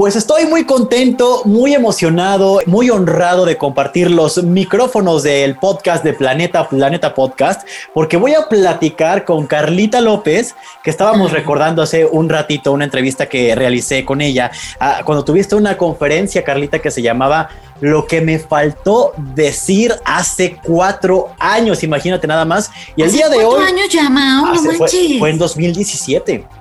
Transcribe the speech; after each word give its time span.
Pues 0.00 0.16
estoy 0.16 0.46
muy 0.46 0.64
contento, 0.64 1.42
muy 1.44 1.74
emocionado, 1.74 2.62
muy 2.64 2.88
honrado 2.88 3.44
de 3.44 3.58
compartir 3.58 4.10
los 4.10 4.42
micrófonos 4.42 5.22
del 5.22 5.56
podcast 5.56 6.02
de 6.02 6.14
Planeta 6.14 6.66
Planeta 6.70 7.14
Podcast, 7.14 7.68
porque 7.92 8.16
voy 8.16 8.32
a 8.32 8.48
platicar 8.48 9.26
con 9.26 9.46
Carlita 9.46 10.00
López, 10.00 10.54
que 10.82 10.88
estábamos 10.88 11.32
recordando 11.32 11.82
hace 11.82 12.06
un 12.06 12.30
ratito 12.30 12.72
una 12.72 12.86
entrevista 12.86 13.26
que 13.26 13.54
realicé 13.54 14.06
con 14.06 14.22
ella, 14.22 14.50
ah, 14.78 15.02
cuando 15.04 15.22
tuviste 15.22 15.54
una 15.54 15.76
conferencia, 15.76 16.44
Carlita, 16.44 16.78
que 16.78 16.90
se 16.90 17.02
llamaba 17.02 17.50
Lo 17.82 18.06
que 18.06 18.22
me 18.22 18.38
faltó 18.38 19.12
decir 19.18 19.94
hace 20.06 20.56
cuatro 20.64 21.34
años, 21.38 21.82
imagínate 21.82 22.26
nada 22.26 22.46
más. 22.46 22.70
Y 22.96 23.02
el 23.02 23.12
día 23.12 23.28
de 23.28 23.44
hoy... 23.44 23.62
años 23.62 23.90
llama, 23.90 24.50
fue, 24.64 25.18
fue 25.18 25.28
en 25.28 25.36
2017. 25.36 26.59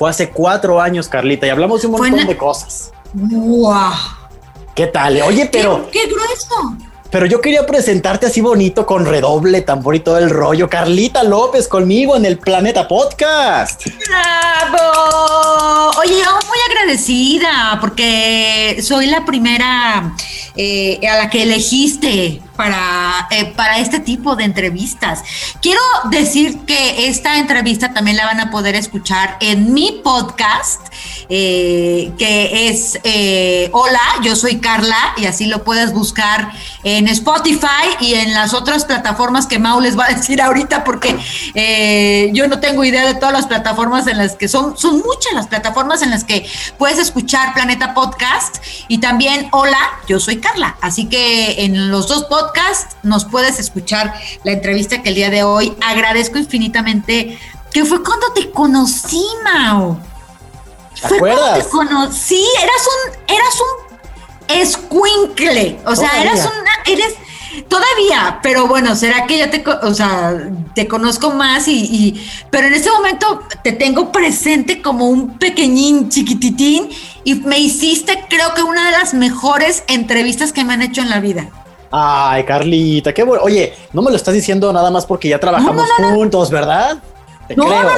Fue 0.00 0.08
hace 0.08 0.30
cuatro 0.30 0.80
años, 0.80 1.08
Carlita, 1.08 1.46
y 1.46 1.50
hablamos 1.50 1.82
de 1.82 1.88
un 1.88 1.92
montón 1.92 2.26
de 2.26 2.34
cosas. 2.34 2.90
¡Wow! 3.12 3.92
¿Qué 4.74 4.86
tal? 4.86 5.20
Oye, 5.20 5.46
pero. 5.52 5.90
¡Qué, 5.92 6.06
grueso! 6.06 6.74
Pero 7.10 7.26
yo 7.26 7.42
quería 7.42 7.66
presentarte 7.66 8.24
así 8.24 8.40
bonito 8.40 8.86
con 8.86 9.04
redoble, 9.04 9.60
tambor 9.60 9.94
y 9.94 10.00
todo 10.00 10.16
el 10.16 10.30
rollo. 10.30 10.70
Carlita 10.70 11.22
López 11.22 11.68
conmigo 11.68 12.16
en 12.16 12.24
el 12.24 12.38
Planeta 12.38 12.88
Podcast. 12.88 13.88
¡Bravo! 14.08 15.90
Oye, 15.98 16.14
yo 16.18 16.30
muy 16.48 16.58
agradecida 16.70 17.76
porque 17.78 18.80
soy 18.82 19.04
la 19.04 19.26
primera 19.26 20.14
eh, 20.56 20.98
a 21.06 21.18
la 21.18 21.28
que 21.28 21.42
elegiste 21.42 22.40
para, 22.60 23.26
eh, 23.30 23.54
para 23.56 23.78
este 23.78 24.00
tipo 24.00 24.36
de 24.36 24.44
entrevistas. 24.44 25.22
Quiero 25.62 25.80
decir 26.10 26.58
que 26.66 27.08
esta 27.08 27.38
entrevista 27.38 27.94
también 27.94 28.18
la 28.18 28.26
van 28.26 28.38
a 28.38 28.50
poder 28.50 28.74
escuchar 28.74 29.38
en 29.40 29.72
mi 29.72 30.02
podcast, 30.04 30.82
eh, 31.30 32.12
que 32.18 32.68
es 32.68 33.00
eh, 33.02 33.70
Hola, 33.72 34.02
yo 34.22 34.36
soy 34.36 34.60
Carla, 34.60 35.14
y 35.16 35.24
así 35.24 35.46
lo 35.46 35.64
puedes 35.64 35.94
buscar 35.94 36.52
en 36.84 37.08
Spotify 37.08 37.96
y 37.98 38.12
en 38.12 38.34
las 38.34 38.52
otras 38.52 38.84
plataformas 38.84 39.46
que 39.46 39.58
Mau 39.58 39.80
les 39.80 39.98
va 39.98 40.04
a 40.04 40.08
decir 40.08 40.42
ahorita, 40.42 40.84
porque 40.84 41.16
yo 42.34 42.46
no 42.46 42.60
tengo 42.60 42.84
idea 42.84 43.06
de 43.06 43.14
todas 43.14 43.32
las 43.32 43.46
plataformas 43.46 44.06
en 44.06 44.18
las 44.18 44.36
que 44.36 44.48
son, 44.48 44.76
son 44.76 44.96
muchas 44.96 45.32
las 45.32 45.46
plataformas 45.46 46.02
en 46.02 46.10
las 46.10 46.24
que 46.24 46.46
puedes 46.76 46.98
escuchar 46.98 47.54
Planeta 47.54 47.94
Podcast 47.94 48.58
y 48.88 48.98
también 48.98 49.48
Hola, 49.52 49.78
yo 50.06 50.20
soy 50.20 50.40
Carla. 50.40 50.76
Así 50.82 51.06
que 51.06 51.64
en 51.64 51.90
los 51.90 52.06
dos 52.06 52.24
podcasts, 52.24 52.49
nos 53.02 53.24
puedes 53.24 53.58
escuchar 53.58 54.14
la 54.44 54.52
entrevista 54.52 55.02
que 55.02 55.10
el 55.10 55.14
día 55.14 55.30
de 55.30 55.42
hoy 55.42 55.76
agradezco 55.80 56.38
infinitamente, 56.38 57.38
que 57.72 57.84
fue 57.84 58.02
cuando 58.02 58.32
te 58.32 58.50
conocí, 58.50 59.24
Mao. 59.44 60.00
¿Te 61.00 61.16
acuerdas? 61.16 61.64
te 61.64 61.70
conocí, 61.70 62.44
eras 62.62 62.88
un, 62.88 63.34
eras 63.34 63.60
un 63.60 63.90
escuincle, 64.60 65.80
o 65.86 65.96
sea, 65.96 66.20
eras 66.20 66.40
una, 66.40 66.92
eres 66.92 67.14
todavía, 67.68 68.40
pero 68.42 68.66
bueno, 68.66 68.94
será 68.96 69.26
que 69.26 69.38
ya 69.38 69.50
te, 69.50 69.64
o 69.82 69.94
sea, 69.94 70.36
te 70.74 70.86
conozco 70.86 71.30
más 71.30 71.68
y, 71.68 71.78
y, 71.84 72.30
pero 72.50 72.66
en 72.66 72.74
este 72.74 72.90
momento 72.90 73.42
te 73.62 73.72
tengo 73.72 74.12
presente 74.12 74.82
como 74.82 75.08
un 75.08 75.38
pequeñín 75.38 76.10
chiquititín 76.10 76.90
y 77.24 77.36
me 77.36 77.58
hiciste 77.58 78.24
creo 78.28 78.54
que 78.54 78.62
una 78.62 78.86
de 78.86 78.92
las 78.92 79.14
mejores 79.14 79.84
entrevistas 79.86 80.52
que 80.52 80.64
me 80.64 80.74
han 80.74 80.82
hecho 80.82 81.00
en 81.00 81.10
la 81.10 81.20
vida. 81.20 81.48
Ay, 81.90 82.44
Carlita, 82.44 83.12
qué 83.12 83.22
bueno. 83.22 83.42
Oye, 83.42 83.74
no 83.92 84.02
me 84.02 84.10
lo 84.10 84.16
estás 84.16 84.34
diciendo 84.34 84.72
nada 84.72 84.90
más 84.90 85.06
porque 85.06 85.28
ya 85.28 85.40
trabajamos 85.40 85.86
juntos, 85.98 86.50
¿verdad? 86.50 86.98
no, 87.56 87.64
no, 87.64 87.82
no, 87.82 87.82
no, 87.82 87.90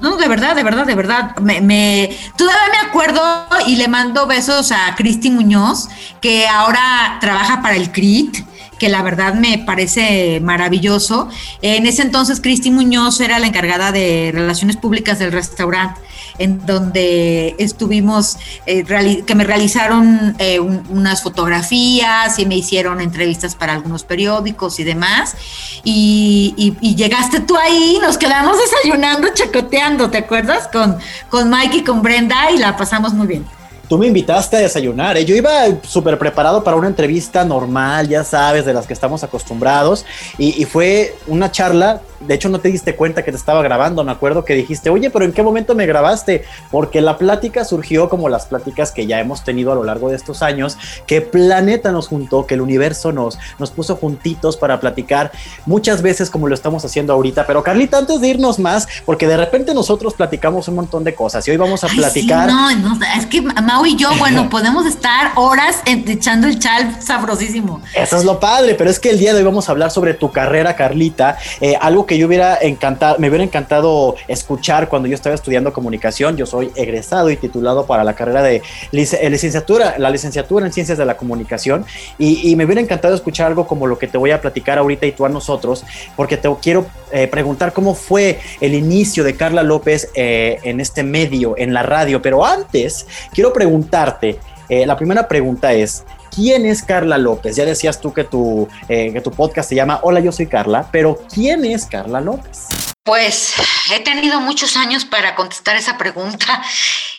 no, 0.00 0.10
no, 0.10 0.16
de 0.16 0.28
verdad, 0.28 0.56
de 0.56 0.64
verdad, 0.64 0.84
de 0.84 0.94
verdad. 0.94 1.36
Me, 1.36 1.60
me, 1.60 2.16
todavía 2.36 2.62
me 2.72 2.88
acuerdo 2.88 3.22
y 3.66 3.76
le 3.76 3.86
mando 3.86 4.26
besos 4.26 4.72
a 4.72 4.94
Cristi 4.96 5.30
Muñoz, 5.30 5.88
que 6.20 6.48
ahora 6.48 7.18
trabaja 7.20 7.62
para 7.62 7.76
el 7.76 7.92
CRIT 7.92 8.51
que 8.82 8.88
la 8.88 9.04
verdad 9.04 9.34
me 9.34 9.58
parece 9.58 10.40
maravilloso. 10.40 11.28
En 11.60 11.86
ese 11.86 12.02
entonces, 12.02 12.40
Cristi 12.40 12.72
Muñoz 12.72 13.20
era 13.20 13.38
la 13.38 13.46
encargada 13.46 13.92
de 13.92 14.32
relaciones 14.34 14.76
públicas 14.76 15.20
del 15.20 15.30
restaurante, 15.30 16.00
en 16.38 16.66
donde 16.66 17.54
estuvimos, 17.60 18.38
eh, 18.66 18.82
que 19.24 19.34
me 19.36 19.44
realizaron 19.44 20.34
eh, 20.40 20.58
unas 20.58 21.22
fotografías 21.22 22.40
y 22.40 22.44
me 22.44 22.56
hicieron 22.56 23.00
entrevistas 23.00 23.54
para 23.54 23.74
algunos 23.74 24.02
periódicos 24.02 24.80
y 24.80 24.82
demás. 24.82 25.36
Y, 25.84 26.74
llegaste 26.96 27.38
tú 27.38 27.56
ahí, 27.56 28.00
nos 28.02 28.18
quedamos 28.18 28.56
desayunando, 28.58 29.28
chacoteando, 29.32 30.10
¿te 30.10 30.18
acuerdas? 30.18 30.66
Con, 30.72 30.98
con 31.28 31.48
Mike 31.48 31.76
y 31.76 31.84
con 31.84 32.02
Brenda 32.02 32.50
y 32.50 32.58
la 32.58 32.76
pasamos 32.76 33.14
muy 33.14 33.28
bien 33.28 33.61
tú 33.92 33.98
me 33.98 34.06
invitaste 34.06 34.56
a 34.56 34.60
desayunar. 34.60 35.18
¿eh? 35.18 35.26
Yo 35.26 35.36
iba 35.36 35.50
súper 35.82 36.18
preparado 36.18 36.64
para 36.64 36.78
una 36.78 36.88
entrevista 36.88 37.44
normal, 37.44 38.08
ya 38.08 38.24
sabes, 38.24 38.64
de 38.64 38.72
las 38.72 38.86
que 38.86 38.94
estamos 38.94 39.22
acostumbrados. 39.22 40.06
Y, 40.38 40.62
y, 40.62 40.64
fue 40.64 41.14
una 41.26 41.50
charla 41.50 42.00
de 42.26 42.34
hecho 42.34 42.48
no 42.48 42.60
te 42.60 42.70
diste 42.70 42.94
cuenta 42.94 43.24
que 43.24 43.30
te 43.30 43.36
estaba 43.36 43.62
grabando, 43.62 44.04
me 44.04 44.12
acuerdo 44.12 44.44
que 44.44 44.54
dijiste, 44.54 44.90
oye, 44.90 45.10
pero 45.10 45.24
¿en 45.24 45.32
qué 45.32 45.42
momento 45.42 45.74
me 45.74 45.86
grabaste? 45.86 46.44
Porque 46.70 47.00
la 47.00 47.18
plática 47.18 47.64
surgió 47.64 48.08
como 48.08 48.28
las 48.28 48.46
pláticas 48.46 48.92
que 48.92 49.06
ya 49.06 49.20
hemos 49.20 49.44
tenido 49.44 49.72
a 49.72 49.74
lo 49.74 49.84
largo 49.84 50.08
de 50.08 50.16
estos 50.16 50.42
años, 50.42 50.76
que 51.06 51.20
Planeta 51.20 51.92
nos 51.92 52.08
juntó, 52.08 52.46
que 52.46 52.54
el 52.54 52.60
universo 52.60 53.12
nos, 53.12 53.38
nos 53.58 53.70
puso 53.70 53.96
juntitos 53.96 54.56
para 54.56 54.80
platicar 54.80 55.32
muchas 55.66 56.02
veces 56.02 56.30
como 56.30 56.48
lo 56.48 56.54
estamos 56.54 56.84
haciendo 56.84 57.12
ahorita. 57.12 57.46
Pero 57.46 57.62
Carlita, 57.62 57.98
antes 57.98 58.20
de 58.20 58.28
irnos 58.28 58.58
más, 58.58 58.86
porque 59.04 59.26
de 59.26 59.36
repente 59.36 59.74
nosotros 59.74 60.14
platicamos 60.14 60.68
un 60.68 60.76
montón 60.76 61.04
de 61.04 61.14
cosas 61.14 61.46
y 61.48 61.50
hoy 61.50 61.56
vamos 61.56 61.84
a 61.84 61.88
platicar. 61.88 62.48
no, 62.48 62.74
no, 62.76 62.98
es 63.16 63.26
que 63.26 63.42
Mau 63.42 63.81
y 63.86 63.96
yo, 63.96 64.10
bueno, 64.18 64.48
podemos 64.48 64.86
estar 64.86 65.32
horas 65.36 65.82
echando 65.86 66.46
el 66.46 66.58
chal 66.58 67.00
sabrosísimo. 67.00 67.80
Eso 67.94 68.16
es 68.16 68.24
lo 68.24 68.38
padre, 68.40 68.74
pero 68.74 68.90
es 68.90 68.98
que 68.98 69.10
el 69.10 69.18
día 69.18 69.32
de 69.32 69.38
hoy 69.38 69.44
vamos 69.44 69.68
a 69.68 69.72
hablar 69.72 69.90
sobre 69.90 70.14
tu 70.14 70.30
carrera, 70.30 70.76
Carlita, 70.76 71.38
eh, 71.60 71.76
algo 71.80 72.06
que 72.06 72.18
yo 72.18 72.26
hubiera 72.26 72.58
encantado, 72.60 73.18
me 73.18 73.28
hubiera 73.28 73.44
encantado 73.44 74.16
escuchar 74.28 74.88
cuando 74.88 75.08
yo 75.08 75.14
estaba 75.14 75.34
estudiando 75.34 75.72
comunicación. 75.72 76.36
Yo 76.36 76.46
soy 76.46 76.70
egresado 76.74 77.30
y 77.30 77.36
titulado 77.36 77.86
para 77.86 78.04
la 78.04 78.14
carrera 78.14 78.42
de 78.42 78.56
eh, 78.92 79.30
licenciatura, 79.30 79.96
la 79.98 80.10
licenciatura 80.10 80.66
en 80.66 80.72
ciencias 80.72 80.98
de 80.98 81.04
la 81.04 81.16
comunicación. 81.16 81.84
Y, 82.18 82.52
me 82.52 82.66
hubiera 82.66 82.80
encantado 82.80 83.14
escuchar 83.14 83.46
algo 83.46 83.66
como 83.66 83.86
lo 83.86 83.98
que 83.98 84.06
te 84.06 84.18
voy 84.18 84.30
a 84.30 84.40
platicar 84.40 84.78
ahorita 84.78 85.06
y 85.06 85.12
tú 85.12 85.24
a 85.24 85.28
nosotros, 85.28 85.84
porque 86.16 86.36
te 86.36 86.48
quiero 86.60 86.86
eh, 87.10 87.26
preguntar 87.26 87.72
cómo 87.72 87.94
fue 87.94 88.38
el 88.60 88.74
inicio 88.74 89.24
de 89.24 89.34
Carla 89.34 89.62
López 89.62 90.10
eh, 90.14 90.58
en 90.62 90.80
este 90.80 91.02
medio, 91.02 91.54
en 91.56 91.72
la 91.72 91.82
radio. 91.82 92.20
Pero 92.20 92.44
antes, 92.44 93.06
quiero 93.32 93.52
preguntarte, 93.72 94.38
la 94.68 94.96
primera 94.96 95.26
pregunta 95.28 95.72
es, 95.72 96.04
¿Quién 96.34 96.64
es 96.64 96.82
Carla 96.82 97.18
López? 97.18 97.56
Ya 97.56 97.66
decías 97.66 98.00
tú 98.00 98.14
que 98.14 98.24
tu, 98.24 98.66
eh, 98.88 99.12
que 99.12 99.20
tu 99.20 99.30
podcast 99.30 99.68
se 99.68 99.74
llama 99.74 100.00
Hola, 100.02 100.20
yo 100.20 100.32
soy 100.32 100.46
Carla, 100.46 100.88
pero 100.90 101.20
¿quién 101.30 101.62
es 101.66 101.84
Carla 101.84 102.22
López? 102.22 102.68
Pues 103.02 103.52
he 103.92 104.00
tenido 104.00 104.40
muchos 104.40 104.76
años 104.78 105.04
para 105.04 105.34
contestar 105.34 105.76
esa 105.76 105.98
pregunta 105.98 106.62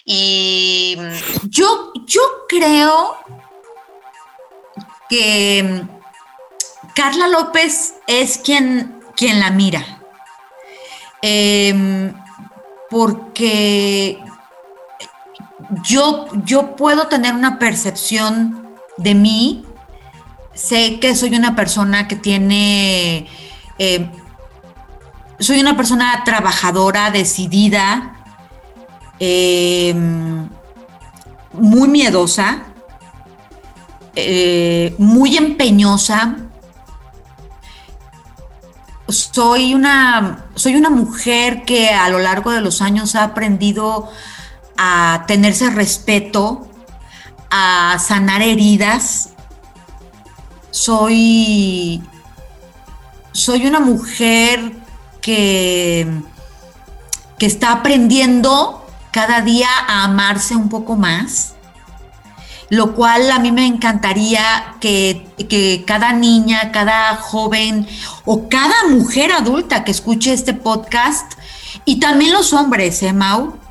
y 0.04 0.98
yo, 1.44 1.94
yo 2.08 2.22
creo 2.50 3.18
que 5.10 5.84
Carla 6.96 7.28
López 7.28 7.94
es 8.08 8.40
quien, 8.40 9.00
quien 9.16 9.40
la 9.40 9.52
mira. 9.52 10.02
Em, 11.22 12.16
porque 12.90 14.20
yo, 15.84 16.28
yo 16.46 16.76
puedo 16.76 17.08
tener 17.08 17.34
una 17.34 17.60
percepción 17.60 18.68
de 18.98 19.16
mí, 19.16 19.66
sé 20.54 21.00
que 21.00 21.16
soy 21.16 21.36
una 21.36 21.56
persona 21.56 22.08
que 22.08 22.16
tiene, 22.16 23.28
eh, 23.80 24.10
soy 25.40 25.60
una 25.60 25.76
persona 25.76 26.24
trabajadora, 26.24 27.12
decidida, 27.12 28.14
eh, 29.20 29.94
muy 31.54 31.88
miedosa, 31.88 32.64
eh, 34.16 34.96
muy 34.98 35.38
empeñosa. 35.38 36.38
Soy 39.08 39.74
una, 39.74 40.46
soy 40.56 40.76
una 40.76 40.90
mujer 40.90 41.66
que 41.66 41.90
a 41.90 42.10
lo 42.10 42.20
largo 42.20 42.52
de 42.52 42.62
los 42.62 42.82
años 42.82 43.16
ha 43.16 43.24
aprendido 43.24 44.10
tenerse 45.28 45.70
respeto, 45.70 46.68
a 47.50 47.98
sanar 48.00 48.42
heridas. 48.42 49.30
Soy, 50.72 52.02
soy 53.32 53.68
una 53.68 53.80
mujer 53.80 54.74
que, 55.22 56.08
que 57.38 57.46
está 57.46 57.72
aprendiendo 57.72 58.84
cada 59.12 59.42
día 59.42 59.70
a 59.88 60.06
amarse 60.06 60.56
un 60.56 60.70
poco 60.70 60.96
más, 60.96 61.54
lo 62.70 62.96
cual 62.96 63.30
a 63.30 63.38
mí 63.38 63.52
me 63.52 63.68
encantaría 63.68 64.76
que, 64.82 65.28
que, 65.48 65.84
cada 65.86 66.14
niña, 66.14 66.72
cada 66.72 67.16
joven 67.18 67.88
o 68.26 68.50
cada 68.50 68.88
mujer 68.90 69.32
adulta 69.32 69.84
que 69.84 69.92
escuche 69.92 70.34
este 70.34 70.56
podcast, 70.56 71.34
y 71.86 72.00
también 72.00 72.34
los 72.34 72.54
hombres, 72.54 73.04
¿eh, 73.04 73.14
Mau? 73.14 73.63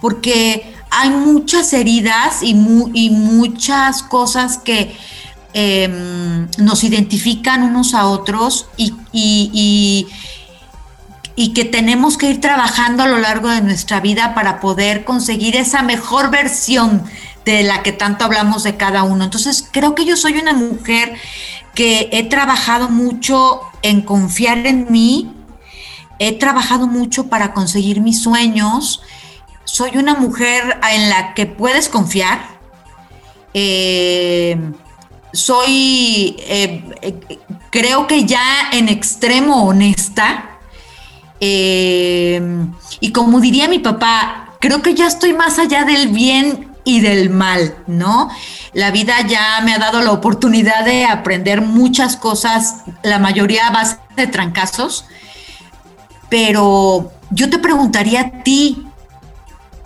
Porque 0.00 0.74
hay 0.90 1.10
muchas 1.10 1.72
heridas 1.72 2.42
y, 2.42 2.54
muchas 2.54 4.02
cosas 4.02 4.58
que 4.58 4.96
em, 5.52 6.48
nos 6.58 6.84
identifican 6.84 7.62
unos 7.62 7.94
a 7.94 8.06
otros 8.06 8.66
y, 8.76 10.06
que 11.54 11.64
tenemos 11.64 12.18
que 12.18 12.30
ir 12.30 12.40
trabajando 12.40 13.02
a 13.02 13.06
lo 13.08 13.18
largo 13.18 13.48
de 13.48 13.62
nuestra 13.62 14.00
vida 14.00 14.34
para 14.34 14.60
poder 14.60 15.04
conseguir 15.04 15.56
esa 15.56 15.82
mejor 15.82 16.30
versión 16.30 17.02
de 17.44 17.62
la 17.62 17.82
que 17.82 17.92
tanto 17.92 18.24
hablamos 18.24 18.62
de 18.62 18.76
cada 18.76 19.02
uno. 19.04 19.24
Entonces, 19.24 19.66
creo 19.70 19.94
que 19.94 20.04
yo 20.04 20.16
soy 20.16 20.34
una 20.34 20.52
mujer 20.52 21.14
que 21.74 22.10
he 22.12 22.24
trabajado 22.24 22.88
mucho 22.88 23.60
en 23.82 24.02
confiar 24.02 24.66
en 24.66 24.90
mí, 24.90 25.32
he 26.18 26.38
trabajado 26.38 26.86
mucho 26.86 27.28
para 27.28 27.54
conseguir 27.54 28.00
mis 28.02 28.22
sueños, 28.22 29.02
soy 29.70 29.96
una 29.96 30.14
mujer 30.14 30.80
en 30.92 31.08
la 31.08 31.32
que 31.34 31.46
puedes 31.46 31.88
confiar, 31.88 32.40
eh, 33.54 34.58
soy, 35.32 36.36
eh, 36.40 36.84
eh, 37.02 37.38
creo 37.70 38.08
que 38.08 38.24
ya 38.24 38.42
en 38.72 38.88
extremo 38.88 39.68
honesta, 39.68 40.46
y 41.42 43.12
como 43.14 43.40
diría 43.40 43.68
mi 43.68 43.78
papá, 43.78 44.56
creo 44.60 44.82
que 44.82 44.94
ya 44.94 45.06
estoy 45.06 45.32
más 45.32 45.58
allá 45.58 45.84
del 45.84 46.08
bien 46.08 46.74
y 46.84 47.00
del 47.00 47.30
mal, 47.30 47.76
¿no? 47.86 48.28
La 48.74 48.90
vida 48.90 49.26
ya 49.26 49.62
me 49.64 49.72
ha 49.72 49.78
dado 49.78 50.02
la 50.02 50.12
oportunidad 50.12 50.84
de 50.84 51.06
aprender 51.06 51.62
muchas 51.62 52.16
cosas, 52.16 52.82
la 53.02 53.18
mayoría 53.20 53.68
a 53.68 53.70
base 53.70 53.96
de 54.16 54.26
trancazos, 54.26 55.06
pero 56.28 57.10
yo 57.30 57.48
te 57.48 57.58
preguntaría 57.58 58.20
a 58.20 58.42
ti, 58.42 58.89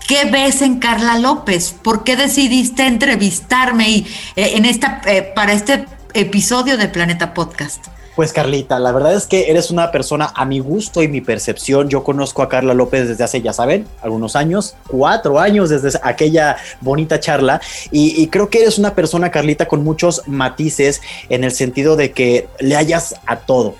¿qué 0.06 0.30
ves 0.30 0.62
en 0.62 0.78
Carla 0.78 1.18
López? 1.18 1.72
¿Por 1.72 2.04
qué 2.04 2.16
decidiste 2.16 2.86
entrevistarme 2.86 3.90
y, 3.90 4.06
eh, 4.36 4.52
en 4.56 4.64
esta, 4.64 5.00
eh, 5.06 5.22
para 5.34 5.52
este 5.52 5.86
episodio 6.12 6.76
de 6.76 6.88
Planeta 6.88 7.34
Podcast? 7.34 7.86
Pues 8.14 8.32
Carlita, 8.32 8.78
la 8.78 8.92
verdad 8.92 9.14
es 9.14 9.26
que 9.26 9.50
eres 9.50 9.72
una 9.72 9.90
persona 9.90 10.30
a 10.36 10.44
mi 10.44 10.60
gusto 10.60 11.02
y 11.02 11.08
mi 11.08 11.20
percepción. 11.20 11.88
Yo 11.88 12.04
conozco 12.04 12.42
a 12.42 12.48
Carla 12.48 12.72
López 12.72 13.08
desde 13.08 13.24
hace, 13.24 13.42
ya 13.42 13.52
saben, 13.52 13.88
algunos 14.02 14.36
años, 14.36 14.76
cuatro 14.86 15.40
años 15.40 15.68
desde 15.68 15.98
aquella 16.00 16.56
bonita 16.80 17.18
charla. 17.18 17.60
Y, 17.90 18.22
y, 18.22 18.28
creo 18.28 18.50
que 18.50 18.62
eres 18.62 18.78
una 18.78 18.94
persona, 18.94 19.32
Carlita, 19.32 19.66
con 19.66 19.82
muchos 19.82 20.22
matices 20.28 21.02
en 21.28 21.42
el 21.42 21.50
sentido 21.50 21.96
de 21.96 22.12
que 22.12 22.48
le 22.60 22.76
hayas 22.76 23.16
a 23.26 23.36
todo 23.36 23.74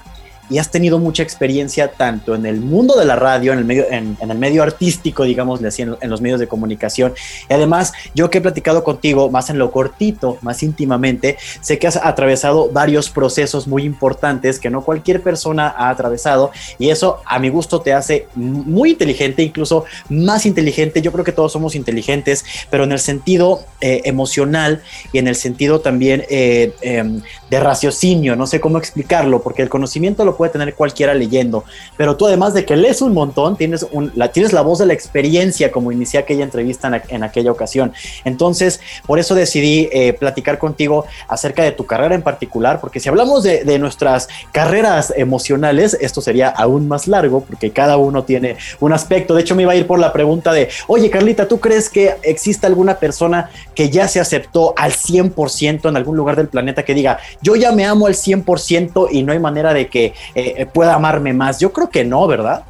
y 0.50 0.58
has 0.58 0.70
tenido 0.70 0.99
mucha 0.99 1.23
experiencia 1.23 1.88
tanto 1.88 2.35
en 2.35 2.46
el 2.46 2.61
mundo 2.61 2.99
de 2.99 3.05
la 3.05 3.17
radio, 3.17 3.52
en 3.52 3.58
el 3.58 3.64
medio, 3.64 3.87
en, 3.91 4.17
el 4.20 4.38
medio 4.38 4.62
artístico, 4.62 5.25
digamos, 5.25 5.62
así, 5.64 5.82
en, 5.82 6.11
los 6.11 6.20
medios 6.20 6.41
de 6.41 6.46
comunicación. 6.46 7.14
Y 7.49 7.55
además, 7.55 7.93
yo 8.14 8.31
que 8.31 8.38
he 8.38 8.41
platicado 8.41 8.85
contigo 8.85 9.31
más 9.31 9.50
en 9.50 9.58
lo 9.58 9.70
cortito, 9.70 10.38
más 10.43 10.62
íntimamente, 10.62 11.37
sé 11.61 11.79
que 11.79 11.87
has 11.87 11.96
atravesado 11.96 12.70
varios 12.70 13.11
procesos 13.11 13.67
muy 13.67 13.85
importantes 13.85 14.58
que 14.58 14.70
no 14.70 14.82
cualquier 14.82 15.23
persona 15.23 15.69
ha 15.76 15.91
atravesado 15.91 16.50
y 16.79 16.91
eso 16.91 17.20
a 17.25 17.38
mi 17.38 17.49
gusto 17.49 17.81
te 17.81 17.93
hace 17.93 18.26
muy 18.35 18.91
inteligente, 18.91 19.43
incluso 19.43 19.85
más 20.08 20.46
inteligente. 20.46 21.02
Yo 21.02 21.12
creo 21.12 21.25
que 21.25 21.32
todos 21.32 21.52
somos 21.52 21.75
inteligentes, 21.75 22.44
pero 22.70 22.85
en 22.85 22.93
el 22.93 22.99
sentido 22.99 23.64
eh, 23.81 24.02
emocional 24.05 24.82
y 25.12 25.19
en 25.19 25.29
el 25.29 25.37
sentido 25.37 25.81
también 25.81 26.25
eh, 26.29 26.75
em, 26.81 27.23
de 27.50 27.61
raciocinio, 27.61 28.37
no 28.37 28.46
sé 28.46 28.61
cómo 28.61 28.79
explicarlo, 28.79 29.43
porque 29.43 29.62
el 29.62 29.69
conocimiento 29.69 30.25
lo 30.25 30.37
puede 30.37 30.44
tener 30.50 30.75
cualquiera 30.75 31.14
leyendo, 31.14 31.64
pero 31.96 32.17
tú 32.17 32.26
además 32.26 32.55
de 32.55 32.64
que 32.64 32.76
lees 32.76 33.02
un 33.02 33.12
montón, 33.12 33.56
tienes, 33.56 33.87
un, 33.93 34.12
la, 34.14 34.29
tienes 34.29 34.52
la 34.52 34.62
voz 34.62 34.79
de 34.79 34.87
la 34.87 34.93
experiencia, 34.93 35.70
como 35.70 35.93
inicié 35.93 36.20
aquella 36.20 36.44
entrevista 36.44 37.02
en, 37.08 37.23
aquella 37.23 37.50
ocasión. 37.50 37.93
Entonces, 38.25 38.81
por 39.06 39.19
eso 39.19 39.35
decidí 39.35 39.88
eh, 39.93 40.12
platicar 40.12 40.58
contigo 40.58 41.06
acerca 41.29 41.62
de 41.62 41.73
tu 41.73 41.87
carrera 41.87 42.14
en 42.14 42.23
particular, 42.23 42.81
porque 42.81 43.00
si 43.00 43.08
hablamos 43.08 43.43
de, 43.43 43.64
de 43.64 43.79
nuestras 43.79 44.29
carreras 44.52 45.12
emocionales, 45.17 45.96
esto 46.00 46.20
sería 46.20 46.49
aún 46.49 46.88
más 46.88 47.06
largo, 47.06 47.41
porque 47.43 47.70
cada 47.70 47.96
uno 47.96 48.25
tiene 48.25 48.56
un 48.81 48.93
aspecto. 48.93 49.35
De 49.35 49.43
hecho, 49.43 49.55
me 49.55 49.62
iba 49.62 49.73
a 49.73 49.76
ir 49.76 49.87
por 49.87 49.99
la 49.99 50.12
pregunta 50.12 50.52
de, 50.52 50.69
oye, 50.87 51.11
Carlita, 51.11 51.49
¿tú 51.49 51.61
crees 51.61 51.88
que 51.88 52.17
existe 52.23 52.67
alguna 52.67 52.99
persona 52.99 53.50
que 53.75 53.91
ya 53.91 54.08
se 54.08 54.20
aceptó 54.20 54.75
al 54.76 54.93
100% 54.93 55.88
en 55.88 55.96
algún 55.96 56.17
lugar 56.17 56.37
del 56.37 56.49
planeta 56.49 56.85
que 56.85 56.94
diga, 56.94 57.19
yo 57.43 57.56
ya 57.56 57.73
me 57.73 57.85
amo 57.85 58.06
al 58.06 58.14
100% 58.14 59.08
y 59.11 59.23
no 59.23 59.32
hay 59.32 59.38
manera 59.38 59.75
de 59.75 59.88
que 59.88 60.14
eh, 60.35 60.55
eh, 60.59 60.67
pueda 60.67 60.94
amarme 60.94 61.32
más. 61.32 61.59
Yo 61.61 61.73
creo 61.73 61.91
que 61.91 62.05
no, 62.05 62.26
¿verdad? 62.26 62.65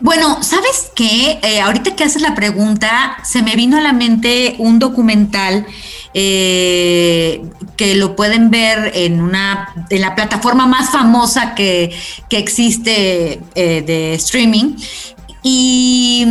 Bueno, 0.00 0.42
¿sabes 0.42 0.90
qué? 0.94 1.38
Eh, 1.42 1.60
ahorita 1.60 1.96
que 1.96 2.04
haces 2.04 2.22
la 2.22 2.34
pregunta, 2.34 3.18
se 3.24 3.42
me 3.42 3.56
vino 3.56 3.78
a 3.78 3.80
la 3.80 3.92
mente 3.92 4.54
un 4.58 4.78
documental 4.78 5.66
que 6.14 7.94
lo 7.94 8.16
pueden 8.16 8.50
ver 8.50 8.90
en 8.94 9.20
una 9.20 9.72
en 9.88 10.00
la 10.00 10.16
plataforma 10.16 10.66
más 10.66 10.90
famosa 10.90 11.54
que, 11.54 11.94
existe 12.30 13.40
de 13.54 14.14
streaming. 14.14 14.74
Y, 15.42 16.26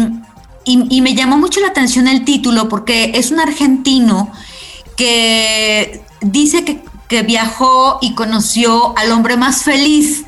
me 1.02 1.16
llamó 1.16 1.38
mucho 1.38 1.62
la 1.62 1.68
atención 1.68 2.10
el 2.10 2.26
título 2.26 2.68
porque 2.68 3.12
es 3.16 3.32
un 3.32 3.40
argentino 3.40 4.30
que 4.98 6.02
dice 6.22 6.66
que 6.66 6.82
que 7.08 7.24
viajó 7.24 8.00
y 8.02 8.14
conoció 8.14 8.98
al 8.98 9.12
hombre 9.12 9.38
más 9.38 9.64
feliz 9.64 10.26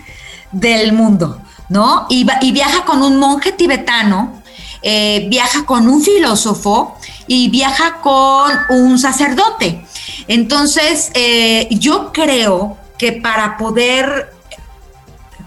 del 0.51 0.93
mundo, 0.93 1.41
¿no? 1.67 2.07
Y, 2.09 2.23
viaja 2.51 2.85
con 2.85 3.03
un 3.03 3.17
monje 3.17 3.51
tibetano, 3.51 4.41
eh, 4.81 5.27
viaja 5.29 5.65
con 5.65 5.87
un 5.89 6.01
filósofo 6.01 6.97
y 7.27 7.49
viaja 7.49 7.99
con 8.01 8.51
un 8.69 8.97
sacerdote. 8.97 9.85
Entonces, 10.27 11.11
eh, 11.13 11.67
yo 11.71 12.11
creo 12.13 12.77
que 12.97 13.11
para 13.11 13.57
poder, 13.57 14.33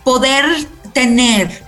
poder 0.04 0.44
tener 0.92 1.64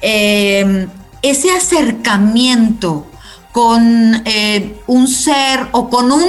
eh, 0.00 0.86
ese 1.22 1.50
acercamiento 1.50 3.06
con 3.52 4.22
un 4.86 5.08
ser 5.08 5.68
o 5.72 5.88
con 5.88 6.12
un, 6.12 6.28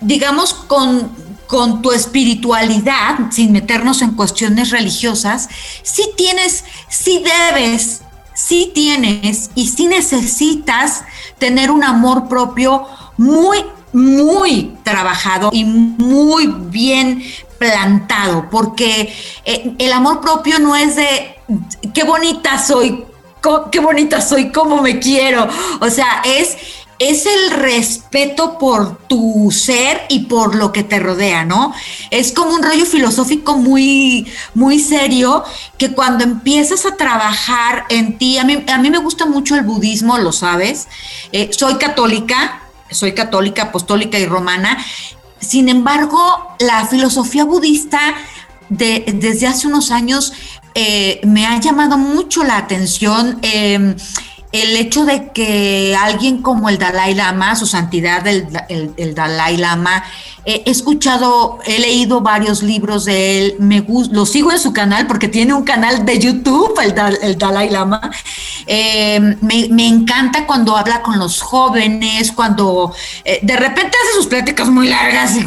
digamos, 0.00 0.52
con 0.52 1.21
con 1.52 1.82
tu 1.82 1.92
espiritualidad, 1.92 3.30
sin 3.30 3.52
meternos 3.52 4.00
en 4.00 4.12
cuestiones 4.12 4.70
religiosas, 4.70 5.50
si 5.82 6.02
tienes, 6.16 6.64
si 6.88 7.22
debes, 7.22 8.00
si 8.32 8.72
tienes 8.74 9.50
y 9.54 9.68
si 9.68 9.86
necesitas 9.86 11.04
tener 11.36 11.70
un 11.70 11.84
amor 11.84 12.26
propio 12.26 12.86
muy, 13.18 13.58
muy 13.92 14.72
trabajado 14.82 15.50
y 15.52 15.66
muy 15.66 16.46
bien 16.46 17.22
plantado, 17.58 18.48
porque 18.50 19.14
eh, 19.44 19.74
el 19.78 19.92
amor 19.92 20.22
propio 20.22 20.58
no 20.58 20.74
es 20.74 20.96
de 20.96 21.34
qué 21.92 22.04
bonita 22.04 22.58
soy, 22.64 23.04
qué 23.70 23.78
bonita 23.78 24.22
soy, 24.22 24.50
cómo 24.50 24.80
me 24.80 24.98
quiero, 25.00 25.46
o 25.82 25.90
sea, 25.90 26.22
es 26.24 26.56
es 27.10 27.26
el 27.26 27.50
respeto 27.50 28.58
por 28.58 28.98
tu 29.08 29.50
ser 29.50 30.02
y 30.08 30.20
por 30.26 30.54
lo 30.54 30.72
que 30.72 30.82
te 30.82 30.98
rodea, 30.98 31.44
¿no? 31.44 31.72
Es 32.10 32.32
como 32.32 32.54
un 32.54 32.62
rollo 32.62 32.86
filosófico 32.86 33.56
muy, 33.56 34.26
muy 34.54 34.78
serio 34.78 35.44
que 35.78 35.92
cuando 35.92 36.24
empiezas 36.24 36.86
a 36.86 36.96
trabajar 36.96 37.84
en 37.88 38.18
ti, 38.18 38.38
a 38.38 38.44
mí, 38.44 38.64
a 38.66 38.78
mí 38.78 38.90
me 38.90 38.98
gusta 38.98 39.26
mucho 39.26 39.56
el 39.56 39.62
budismo, 39.62 40.18
lo 40.18 40.32
sabes, 40.32 40.88
eh, 41.32 41.50
soy 41.52 41.76
católica, 41.76 42.62
soy 42.90 43.14
católica, 43.14 43.64
apostólica 43.64 44.18
y 44.18 44.26
romana, 44.26 44.78
sin 45.42 45.68
embargo, 45.68 46.56
la 46.60 46.86
filosofía 46.86 47.44
budista 47.44 48.14
de, 48.68 49.04
desde 49.14 49.48
hace 49.48 49.66
unos 49.66 49.90
años 49.90 50.32
eh, 50.74 51.20
me 51.24 51.46
ha 51.46 51.60
llamado 51.60 51.98
mucho 51.98 52.44
la 52.44 52.56
atención. 52.56 53.38
Em, 53.42 53.96
el 54.52 54.76
hecho 54.76 55.06
de 55.06 55.30
que 55.32 55.96
alguien 55.98 56.42
como 56.42 56.68
el 56.68 56.78
Dalai 56.78 57.14
Lama, 57.14 57.56
su 57.56 57.66
santidad 57.66 58.26
el, 58.26 59.14
Dalai 59.14 59.56
Lama, 59.56 60.04
he 60.44 60.70
escuchado, 60.70 61.58
he 61.64 61.78
leído 61.78 62.20
varios 62.20 62.62
libros 62.62 63.06
de 63.06 63.38
él, 63.38 63.54
me 63.58 63.84
lo 64.10 64.26
sigo 64.26 64.52
en 64.52 64.58
su 64.58 64.74
canal 64.74 65.06
porque 65.06 65.28
tiene 65.28 65.54
un 65.54 65.64
canal 65.64 66.04
de 66.04 66.18
YouTube, 66.18 66.78
el, 66.82 67.38
Dalai 67.38 67.70
Lama. 67.70 68.10
Eh, 68.66 69.18
me, 69.40 69.86
encanta 69.86 70.46
cuando 70.46 70.76
habla 70.76 71.00
con 71.00 71.18
los 71.18 71.40
jóvenes, 71.40 72.30
cuando 72.32 72.94
eh, 73.24 73.40
de 73.42 73.56
repente 73.56 73.96
hace 74.02 74.16
sus 74.16 74.26
pláticas 74.26 74.68
muy 74.68 74.88
largas, 74.88 75.34
y, 75.34 75.46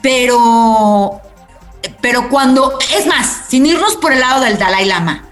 pero, 0.00 1.20
pero 2.00 2.30
cuando, 2.30 2.78
es 2.96 3.06
más, 3.06 3.42
sin 3.48 3.66
irnos 3.66 3.96
por 3.96 4.14
el 4.14 4.20
lado 4.20 4.40
del 4.40 4.56
Dalai 4.56 4.86
Lama, 4.86 5.25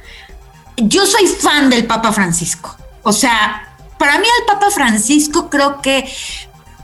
yo 0.77 1.07
soy 1.07 1.27
fan 1.27 1.71
del 1.71 1.87
Papa 1.87 2.13
Francisco. 2.13 2.77
O 3.03 3.13
sea, 3.13 3.75
para 3.99 4.19
mí 4.19 4.27
el 4.41 4.47
Papa 4.47 4.71
Francisco 4.71 5.51
creo 5.51 5.81
que 5.81 6.11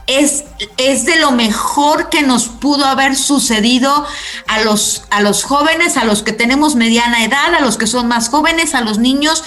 es, 0.07 0.43
es, 0.77 1.05
de 1.05 1.17
lo 1.17 1.31
mejor 1.31 2.09
que 2.09 2.21
nos 2.21 2.47
pudo 2.47 2.85
haber 2.85 3.15
sucedido 3.15 4.05
a 4.47 4.61
los, 4.61 5.03
a 5.09 5.21
los 5.21 5.43
jóvenes, 5.43 5.97
a 5.97 6.03
los 6.03 6.23
que 6.23 6.33
tenemos 6.33 6.75
mediana 6.75 7.23
edad, 7.23 7.53
a 7.55 7.61
los 7.61 7.77
que 7.77 7.87
son 7.87 8.07
más 8.07 8.29
jóvenes, 8.29 8.75
a 8.75 8.81
los 8.81 8.97
niños. 8.97 9.43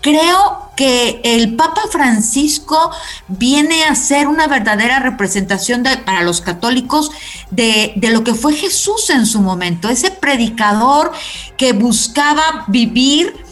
creo 0.00 0.70
que 0.76 1.20
el 1.24 1.56
Papa 1.56 1.82
Francisco 1.90 2.90
viene 3.28 3.84
a 3.84 3.94
ser 3.94 4.28
una 4.28 4.46
verdadera 4.46 4.98
representación 4.98 5.82
para 6.06 6.22
los 6.22 6.40
católicos 6.40 7.10
de, 7.50 7.92
lo 8.10 8.24
que 8.24 8.32
fue 8.32 8.54
Jesús 8.54 9.10
en 9.10 9.26
su 9.26 9.42
momento, 9.42 9.90
ese 9.90 10.10
predicador 10.10 11.12
que 11.58 11.74
buscaba 11.74 12.64
vivir 12.68 13.44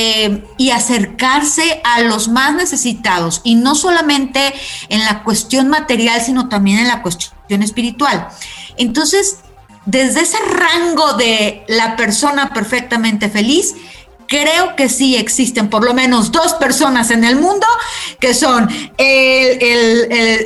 eh, 0.00 0.44
y 0.58 0.70
acercarse 0.70 1.80
a 1.82 2.02
los 2.02 2.28
más 2.28 2.54
necesitados, 2.54 3.40
y 3.42 3.56
no 3.56 3.74
solamente 3.74 4.54
en 4.90 5.04
la 5.04 5.24
cuestión 5.24 5.68
material, 5.68 6.20
sino 6.20 6.48
también 6.48 6.78
en 6.78 6.86
la 6.86 7.02
cuestión 7.02 7.64
espiritual. 7.64 8.28
Entonces, 8.76 9.38
desde 9.86 10.20
ese 10.20 10.36
rango 10.38 11.14
de 11.14 11.64
la 11.66 11.96
persona 11.96 12.54
perfectamente 12.54 13.28
feliz, 13.28 13.74
creo 14.28 14.76
que 14.76 14.88
sí 14.88 15.16
existen 15.16 15.68
por 15.68 15.84
lo 15.84 15.94
menos 15.94 16.30
dos 16.30 16.54
personas 16.54 17.10
en 17.10 17.24
el 17.24 17.34
mundo 17.34 17.66
que 18.20 18.34
son 18.34 18.68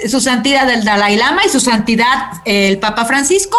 su 0.08 0.20
santidad 0.22 0.70
el 0.70 0.82
Dalai 0.82 1.16
Lama 1.16 1.42
y 1.44 1.50
su 1.50 1.60
santidad 1.60 2.40
el 2.46 2.78
Papa 2.78 3.04
Francisco 3.04 3.58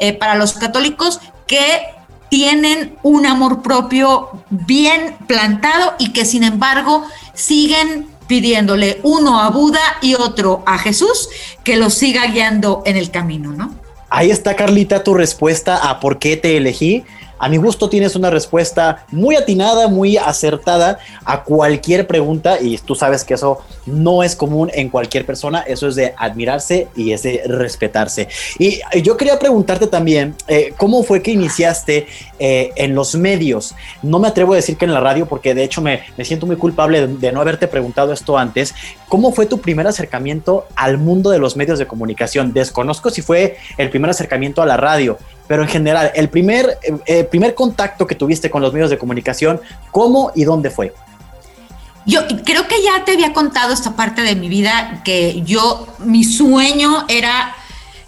eh, 0.00 0.14
para 0.14 0.34
los 0.34 0.54
católicos 0.54 1.20
que 1.46 1.97
tienen 2.28 2.96
un 3.02 3.26
amor 3.26 3.62
propio 3.62 4.30
bien 4.50 5.16
plantado 5.26 5.94
y 5.98 6.12
que 6.12 6.24
sin 6.24 6.44
embargo 6.44 7.04
siguen 7.34 8.06
pidiéndole 8.26 9.00
uno 9.02 9.40
a 9.40 9.50
Buda 9.50 9.80
y 10.02 10.14
otro 10.14 10.62
a 10.66 10.78
Jesús 10.78 11.28
que 11.64 11.76
los 11.76 11.94
siga 11.94 12.26
guiando 12.26 12.82
en 12.84 12.96
el 12.96 13.10
camino, 13.10 13.52
¿no? 13.52 13.74
Ahí 14.10 14.30
está, 14.30 14.56
Carlita, 14.56 15.02
tu 15.02 15.14
respuesta 15.14 15.76
a 15.76 16.00
por 16.00 16.18
qué 16.18 16.36
te 16.36 16.56
elegí. 16.56 17.04
A 17.38 17.48
mi 17.48 17.56
gusto 17.56 17.88
tienes 17.88 18.16
una 18.16 18.30
respuesta 18.30 19.04
muy 19.10 19.36
atinada, 19.36 19.88
muy 19.88 20.16
acertada 20.16 20.98
a 21.24 21.44
cualquier 21.44 22.06
pregunta 22.06 22.60
y 22.60 22.76
tú 22.78 22.94
sabes 22.94 23.24
que 23.24 23.34
eso 23.34 23.62
no 23.86 24.22
es 24.22 24.34
común 24.34 24.70
en 24.74 24.88
cualquier 24.88 25.24
persona, 25.24 25.60
eso 25.60 25.88
es 25.88 25.94
de 25.94 26.14
admirarse 26.16 26.88
y 26.96 27.12
es 27.12 27.22
de 27.22 27.42
respetarse. 27.46 28.28
Y 28.58 28.80
yo 29.02 29.16
quería 29.16 29.38
preguntarte 29.38 29.86
también, 29.86 30.34
eh, 30.46 30.72
¿cómo 30.76 31.02
fue 31.02 31.22
que 31.22 31.30
iniciaste 31.30 32.06
eh, 32.38 32.72
en 32.76 32.94
los 32.94 33.14
medios? 33.14 33.74
No 34.02 34.18
me 34.18 34.28
atrevo 34.28 34.52
a 34.52 34.56
decir 34.56 34.76
que 34.76 34.84
en 34.84 34.94
la 34.94 35.00
radio 35.00 35.26
porque 35.26 35.54
de 35.54 35.64
hecho 35.64 35.80
me, 35.80 36.02
siento 36.22 36.46
muy 36.46 36.56
culpable 36.56 37.06
de 37.06 37.32
no 37.32 37.40
haberte 37.40 37.68
preguntado 37.68 38.12
esto 38.12 38.36
antes. 38.36 38.74
¿Cómo 39.08 39.32
fue 39.32 39.46
tu 39.46 39.60
primer 39.60 39.86
acercamiento 39.86 40.66
al 40.76 40.98
mundo 40.98 41.30
de 41.30 41.38
los 41.38 41.56
medios 41.56 41.78
de 41.78 41.86
comunicación? 41.86 42.52
Desconozco 42.52 43.10
si 43.10 43.22
fue 43.22 43.56
el 43.76 43.90
primer 43.90 44.10
acercamiento 44.10 44.62
a 44.62 44.66
la 44.66 44.76
radio, 44.76 45.18
pero 45.48 45.62
en 45.62 45.68
general, 45.68 46.12
el 46.14 46.28
primer, 46.28 46.78
eh, 47.06 47.24
primer 47.24 47.54
contacto 47.54 48.06
que 48.06 48.14
tuviste 48.14 48.50
con 48.50 48.62
los 48.62 48.72
medios 48.72 48.90
de 48.90 48.98
comunicación, 48.98 49.60
¿cómo 49.90 50.30
y 50.34 50.44
dónde 50.44 50.70
fue? 50.70 50.94
Yo 52.04 52.20
creo 52.44 52.68
que 52.68 52.82
ya 52.82 53.04
te 53.04 53.12
había 53.12 53.32
contado 53.32 53.72
esta 53.72 53.96
parte 53.96 54.22
de 54.22 54.36
mi 54.36 54.48
vida, 54.48 55.02
que 55.04 55.42
yo, 55.42 55.86
mi 55.98 56.22
sueño 56.22 57.06
era 57.08 57.56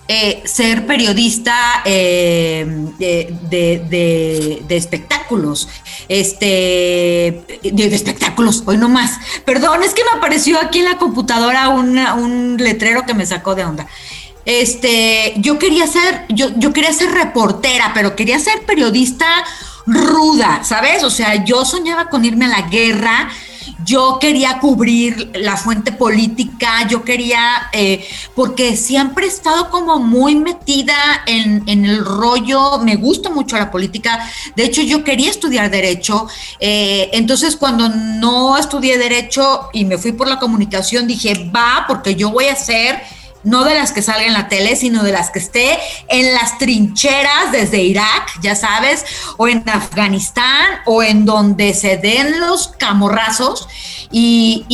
eh, 0.07 0.43
ser 0.45 0.87
periodista 0.87 1.83
eh, 1.85 2.67
de, 2.99 4.65
espectáculos, 4.69 5.69
este, 6.09 7.43
de, 7.63 7.95
espectáculos, 7.95 8.63
hoy 8.67 8.77
no 8.77 8.89
más. 8.89 9.19
Perdón, 9.45 9.83
es 9.83 9.95
que 9.95 10.03
me 10.05 10.19
apareció 10.19 10.59
aquí 10.61 10.81
en 10.81 10.87
la 10.87 10.99
computadora 10.99 11.69
un 11.71 12.57
letrero 12.59 13.07
que 13.07 13.15
me 13.15 13.25
sacó 13.25 13.55
de 13.55 13.65
onda 13.65 13.87
este, 14.45 15.35
yo 15.37 15.59
quería 15.59 15.87
ser, 15.87 16.25
yo, 16.29 16.49
yo 16.57 16.73
quería 16.73 16.93
ser 16.93 17.11
reportera, 17.11 17.93
pero 17.95 18.17
quería 18.17 18.39
ser 18.39 18.65
periodista 18.67 19.27
ruda, 19.87 20.63
¿sabes? 20.65 21.03
O 21.05 21.11
sea, 21.11 21.45
yo 21.45 21.65
soñaba 21.65 22.09
con 22.09 22.25
irme 22.25 22.47
a 22.47 22.49
la 22.49 22.63
guerra, 22.63 23.29
yo 23.85 24.19
quería 24.21 24.59
cubrir 24.59 25.31
la 25.35 25.57
fuente 25.57 25.93
política, 25.93 26.87
yo 26.89 27.03
quería, 27.03 27.69
eh, 27.73 28.07
porque 28.35 28.77
siempre 28.77 29.25
he 29.25 29.29
estado 29.29 29.71
como 29.71 29.99
muy 29.99 30.37
metida 30.37 30.95
en, 31.27 31.69
el 31.69 32.05
rollo, 32.05 32.79
me 32.79 32.97
gusta 32.97 33.31
mucho 33.31 33.57
la 33.57 33.71
política, 33.71 34.31
de 34.55 34.65
hecho 34.65 34.83
yo 34.83 35.03
quería 35.03 35.31
estudiar 35.31 35.71
derecho, 35.71 36.29
eh, 36.59 37.11
entonces 37.13 37.57
cuando 37.57 37.89
no 37.89 38.59
estudié 38.59 38.99
derecho 38.99 39.71
y 39.73 39.85
me 39.85 39.99
fui 39.99 40.13
por 40.13 40.29
la 40.29 40.39
comunicación, 40.39 41.07
dije, 41.07 41.51
va, 41.55 41.85
porque 41.89 42.15
yo 42.15 42.31
voy 42.31 42.47
a 42.47 42.57
ser 42.57 43.03
no 43.43 43.65
de 43.65 43.75
las 43.75 43.93
que 43.93 44.03
salgan 44.03 44.27
en 44.29 44.33
la 44.35 44.49
tele, 44.49 44.77
sino 44.77 45.03
de 45.03 45.13
las 45.13 45.31
que 45.31 45.39
esté 45.39 45.79
en 46.09 46.33
las 46.35 46.59
trincheras 46.59 47.53
desde 47.53 47.83
Irak, 47.83 48.41
ya 48.43 48.55
sabes, 48.55 49.05
o 49.37 49.49
en 49.49 49.69
Afganistán, 49.69 50.81
o 50.87 51.03
en 51.03 51.25
donde 51.25 51.75
se 51.75 51.97
den 51.97 52.41
los 52.41 52.69
camorrazos. 52.69 53.69
Y, 54.11 54.67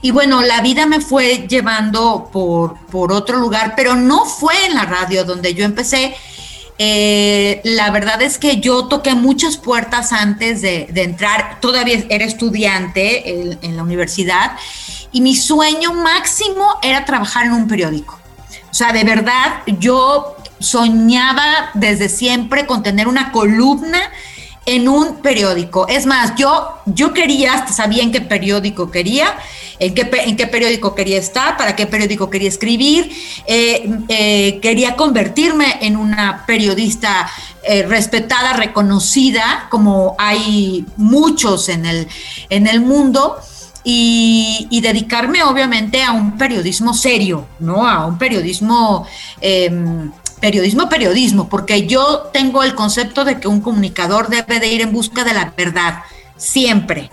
y, 0.00 0.10
bueno, 0.10 0.42
la 0.42 0.60
vida 0.60 0.86
me 0.86 1.00
fue 1.00 1.46
llevando 1.48 2.30
por, 2.32 2.78
por, 2.86 3.12
otro 3.12 3.38
lugar, 3.38 3.74
pero 3.76 3.94
no 3.94 4.24
fue 4.24 4.66
en 4.66 4.74
la 4.74 4.84
radio 4.84 5.24
donde 5.24 5.54
yo 5.54 5.64
empecé. 5.64 6.14
Eh, 6.78 7.60
la 7.64 7.90
verdad 7.90 8.22
es 8.22 8.38
que 8.38 8.60
yo 8.60 8.86
toqué 8.86 9.14
muchas 9.14 9.56
puertas 9.56 10.12
antes 10.12 10.62
de, 10.62 10.88
entrar, 10.94 11.58
todavía 11.60 12.04
era 12.08 12.24
estudiante 12.24 13.58
en 13.62 13.76
la 13.76 13.82
universidad 13.82 14.52
y 15.12 15.20
mi 15.20 15.34
sueño 15.34 15.92
máximo 15.92 16.78
era 16.82 17.04
trabajar 17.04 17.46
en 17.46 17.52
un 17.52 17.68
periódico. 17.68 18.18
O 18.70 18.74
sea, 18.74 18.92
de 18.92 19.04
verdad, 19.04 19.62
yo 19.78 20.36
soñaba 20.60 21.70
desde 21.74 22.08
siempre 22.08 22.66
con 22.66 22.82
tener 22.82 23.08
una 23.08 23.32
columna 23.32 24.00
en 24.68 24.86
un 24.86 25.16
periódico. 25.22 25.88
Es 25.88 26.04
más, 26.04 26.34
yo, 26.36 26.68
yo 26.84 27.14
quería, 27.14 27.66
sabía 27.68 28.02
en 28.02 28.12
qué 28.12 28.20
periódico 28.20 28.90
quería, 28.90 29.34
en 29.78 29.94
qué, 29.94 30.10
en 30.26 30.36
qué 30.36 30.46
periódico 30.46 30.94
quería 30.94 31.16
estar, 31.16 31.56
para 31.56 31.74
qué 31.74 31.86
periódico 31.86 32.28
quería 32.28 32.48
escribir. 32.50 33.10
Eh, 33.46 33.90
eh, 34.08 34.58
quería 34.60 34.94
convertirme 34.94 35.78
en 35.80 35.96
una 35.96 36.44
periodista 36.46 37.30
eh, 37.62 37.84
respetada, 37.84 38.52
reconocida, 38.52 39.68
como 39.70 40.14
hay 40.18 40.84
muchos 40.96 41.70
en 41.70 41.86
el, 41.86 42.06
en 42.50 42.66
el 42.66 42.82
mundo 42.82 43.38
y, 43.90 44.80
dedicarme 44.82 45.42
obviamente 45.42 46.02
a 46.02 46.12
un 46.12 46.36
periodismo 46.36 46.92
serio, 46.92 47.46
¿no? 47.58 47.88
A 47.88 48.06
un 48.06 48.18
periodismo, 48.18 49.06
em, 49.40 50.10
periodismo, 50.40 50.88
periodismo, 50.88 51.48
porque 51.48 51.86
yo 51.86 52.30
tengo 52.32 52.62
el 52.62 52.74
concepto 52.74 53.24
de 53.24 53.40
que 53.40 53.48
un 53.48 53.60
comunicador 53.60 54.28
debe 54.28 54.60
de 54.60 54.68
ir 54.68 54.80
en 54.80 54.92
busca 54.92 55.24
de 55.24 55.34
la 55.34 55.52
verdad, 55.56 56.02
siempre. 56.38 57.10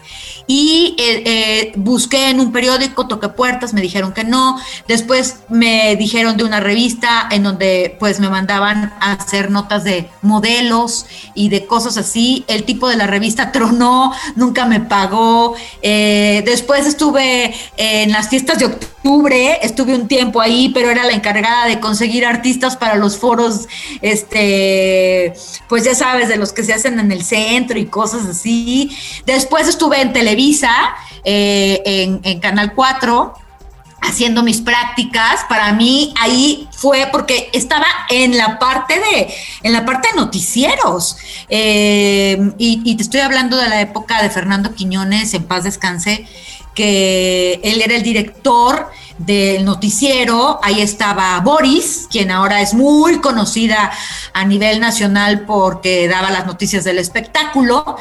Y 0.47 0.95
eh, 0.99 1.23
eh, 1.25 1.73
busqué 1.75 2.29
en 2.29 2.39
un 2.39 2.51
periódico, 2.51 3.07
toqué 3.07 3.29
puertas, 3.29 3.73
me 3.73 3.81
dijeron 3.81 4.13
que 4.13 4.23
no, 4.23 4.59
después 4.87 5.39
me 5.49 5.95
dijeron 5.95 6.37
de 6.37 6.43
una 6.43 6.59
revista 6.59 7.27
en 7.31 7.43
donde 7.43 7.97
pues 7.99 8.19
me 8.19 8.29
mandaban 8.29 8.93
a 8.99 9.13
hacer 9.13 9.49
notas 9.49 9.83
de 9.83 10.07
modelos 10.21 11.07
y 11.33 11.49
de 11.49 11.65
cosas 11.65 11.97
así, 11.97 12.45
el 12.47 12.63
tipo 12.63 12.87
de 12.87 12.95
la 12.95 13.07
revista 13.07 13.51
tronó, 13.55 14.13
nunca 14.35 14.65
me 14.65 14.79
pagó, 14.79 15.55
eh, 15.81 16.43
después 16.45 16.85
estuve 16.85 17.53
en 17.77 18.11
las 18.11 18.29
fiestas 18.29 18.59
de 18.59 18.65
octubre, 18.65 19.59
estuve 19.63 19.95
un 19.95 20.07
tiempo 20.07 20.41
ahí, 20.41 20.69
pero 20.73 20.91
era 20.91 21.05
la 21.05 21.13
encargada 21.13 21.65
de 21.65 21.79
conseguir 21.79 22.25
artistas 22.25 22.77
para 22.77 22.95
los 22.95 23.17
foros, 23.17 23.67
este, 24.01 25.33
pues 25.67 25.83
ya 25.83 25.95
sabes, 25.95 26.29
de 26.29 26.37
los 26.37 26.53
que 26.53 26.63
se 26.63 26.73
hacen 26.73 26.99
en 26.99 27.11
el 27.11 27.23
centro 27.23 27.79
y 27.79 27.85
cosas 27.85 28.25
así, 28.25 28.95
después 29.25 29.67
estuve 29.67 30.01
en 30.01 30.13
televisión, 30.13 30.35
Visa 30.35 30.95
eh, 31.23 32.19
en, 32.23 32.39
Canal 32.39 32.73
4 32.75 33.33
haciendo 34.01 34.43
mis 34.43 34.61
prácticas, 34.61 35.43
para 35.49 35.73
mí 35.73 36.13
ahí 36.19 36.67
fue 36.71 37.07
porque 37.11 37.49
estaba 37.53 37.87
en 38.09 38.37
la 38.37 38.59
parte 38.59 38.99
de, 38.99 39.33
en 39.63 39.73
la 39.73 39.83
parte 39.83 40.09
de 40.09 40.15
noticieros. 40.15 41.17
Eh, 41.49 42.51
y, 42.59 42.95
te 42.95 43.01
estoy 43.01 43.21
hablando 43.21 43.57
de 43.57 43.67
la 43.67 43.81
época 43.81 44.21
de 44.21 44.29
Fernando 44.29 44.75
Quiñones, 44.75 45.33
en 45.33 45.45
paz 45.45 45.63
descanse, 45.63 46.27
que 46.75 47.59
él 47.63 47.81
era 47.81 47.95
el 47.95 48.03
director 48.03 48.91
del 49.17 49.65
noticiero, 49.65 50.59
ahí 50.61 50.81
estaba 50.81 51.39
Boris, 51.39 52.07
quien 52.11 52.29
ahora 52.29 52.61
es 52.61 52.75
muy 52.75 53.21
conocida 53.21 53.91
a 54.33 54.45
nivel 54.45 54.79
nacional 54.79 55.45
porque 55.47 56.07
daba 56.07 56.29
las 56.29 56.45
noticias 56.45 56.83
del 56.83 56.99
espectáculo, 56.99 57.97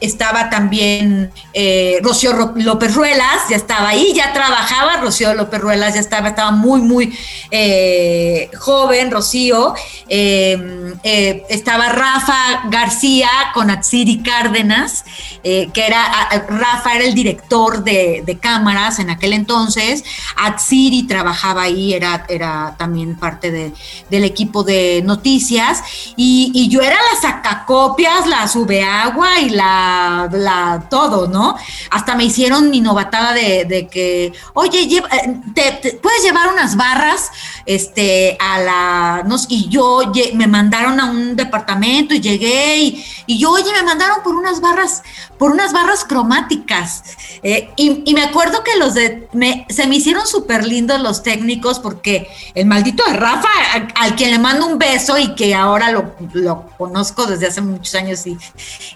estaba 0.00 0.50
también 0.50 1.30
eh, 1.52 2.00
Rocío 2.02 2.32
López 2.56 2.94
Ruelas, 2.94 3.48
ya 3.48 3.56
estaba 3.56 3.90
ahí, 3.90 4.12
ya 4.14 4.32
trabajaba, 4.32 4.96
Rocío 4.98 5.34
López 5.34 5.60
Ruelas 5.60 5.94
ya 5.94 6.00
estaba, 6.00 6.28
estaba 6.28 6.50
muy, 6.50 6.80
muy 6.80 7.16
eh, 7.50 8.50
joven, 8.58 9.10
Rocío, 9.10 9.74
em, 10.08 10.94
eh, 11.02 11.44
estaba 11.48 11.90
Rafa 11.90 12.64
García 12.68 13.28
con 13.52 13.70
Atsiri 13.70 14.22
Cárdenas, 14.22 15.04
que 15.42 15.70
era, 15.74 16.28
Rafa 16.48 16.94
era 16.94 17.04
el 17.04 17.14
director 17.14 17.84
de, 17.84 18.38
cámaras 18.40 18.98
en 18.98 19.10
aquel 19.10 19.32
entonces, 19.32 20.02
Atsiri 20.36 21.06
trabajaba 21.06 21.62
ahí, 21.62 21.94
era, 21.94 22.24
era 22.28 22.74
también 22.78 23.16
parte 23.16 23.72
del 24.10 24.24
equipo 24.24 24.64
de 24.64 25.02
noticias, 25.04 25.82
y, 26.16 26.50
y 26.54 26.68
yo 26.68 26.80
era 26.80 26.96
la 26.96 27.20
sacacop 27.20 27.93
la 27.98 28.48
sube 28.48 28.82
agua 28.82 29.40
y 29.40 29.50
la, 29.50 30.28
la 30.32 30.86
todo, 30.90 31.28
¿no? 31.28 31.56
Hasta 31.90 32.14
me 32.14 32.24
hicieron 32.24 32.70
mi 32.70 32.80
novatada 32.80 33.32
de, 33.32 33.88
que, 33.90 34.32
oye, 34.54 34.86
lleva, 34.86 35.08
eh, 35.08 35.40
te, 35.54 35.98
puedes 36.02 36.22
llevar 36.22 36.52
unas 36.52 36.76
barras, 36.76 37.30
este, 37.66 38.36
a 38.40 38.60
la, 38.60 39.22
no, 39.26 39.36
y 39.48 39.68
yo 39.68 40.00
me 40.34 40.46
mandaron 40.46 41.00
a 41.00 41.06
un 41.06 41.36
departamento 41.36 42.14
y 42.14 42.20
llegué 42.20 42.78
y, 42.78 43.04
y 43.26 43.38
yo, 43.38 43.50
oye, 43.50 43.72
me 43.72 43.82
mandaron 43.82 44.22
por 44.22 44.34
unas 44.34 44.60
barras, 44.60 45.02
por 45.38 45.52
unas 45.52 45.72
barras 45.72 46.04
cromáticas. 46.04 47.04
Eh, 47.42 47.70
y, 47.76 48.14
me 48.14 48.22
acuerdo 48.22 48.62
que 48.62 48.76
los 48.76 48.94
de, 48.94 49.28
me, 49.32 49.66
se 49.68 49.86
me 49.86 49.96
hicieron 49.96 50.26
súper 50.26 50.64
lindos 50.64 51.00
los 51.00 51.22
técnicos 51.22 51.80
porque 51.80 52.28
el 52.54 52.66
maldito 52.66 53.04
de 53.04 53.14
Rafa, 53.14 53.48
al 53.96 54.14
quien 54.14 54.30
le 54.30 54.38
mando 54.38 54.66
un 54.66 54.78
beso 54.78 55.18
y 55.18 55.34
que 55.34 55.54
ahora 55.54 55.90
lo, 55.90 56.14
lo 56.32 56.68
conozco 56.78 57.26
desde 57.26 57.48
hace 57.48 57.60
muchos 57.84 57.94
años 57.94 58.26
y, 58.26 58.36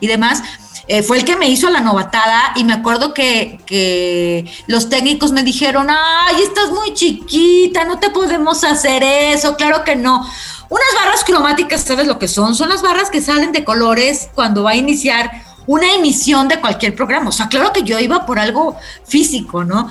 y 0.01 0.07
demás, 0.07 0.43
eh, 0.87 1.03
fue 1.03 1.19
el 1.19 1.25
que 1.27 1.37
me 1.37 1.51
hizo 1.51 1.69
la 1.69 1.83
novatada 1.83 2.55
y 2.57 2.65
me 2.65 2.73
acuerdo 2.73 3.13
que, 3.13 3.61
que, 3.67 4.51
los 4.67 4.89
técnicos 4.89 5.33
me 5.33 5.43
dijeron, 5.43 5.89
ay, 5.91 6.43
estás 6.43 6.71
muy 6.71 6.95
chiquita, 6.95 7.85
no 7.85 7.99
te 7.99 8.09
podemos 8.09 8.65
hacer 8.65 9.03
eso, 9.03 9.55
claro 9.57 9.85
que 9.85 9.97
no. 9.97 10.27
Unas 10.71 10.95
barras 10.95 11.25
cromáticas, 11.25 11.83
¿sabes 11.83 12.07
lo 12.07 12.19
que 12.19 12.27
son? 12.27 12.55
Son 12.55 12.71
las 12.71 12.81
barras 12.81 13.11
que 13.11 13.21
salen 13.21 13.53
de 13.53 13.65
colores 13.65 14.31
cuando 14.35 14.63
va 14.63 14.71
a 14.71 14.77
iniciar 14.77 15.31
una 15.69 15.95
emisión 15.95 16.49
de 16.49 16.59
cualquier 16.61 16.95
programa. 16.97 17.29
O 17.29 17.33
sea, 17.33 17.47
claro 17.47 17.73
que 17.73 17.83
yo 17.83 17.99
iba 18.01 18.25
por 18.25 18.39
algo 18.39 18.77
físico, 19.05 19.65
¿no? 19.65 19.89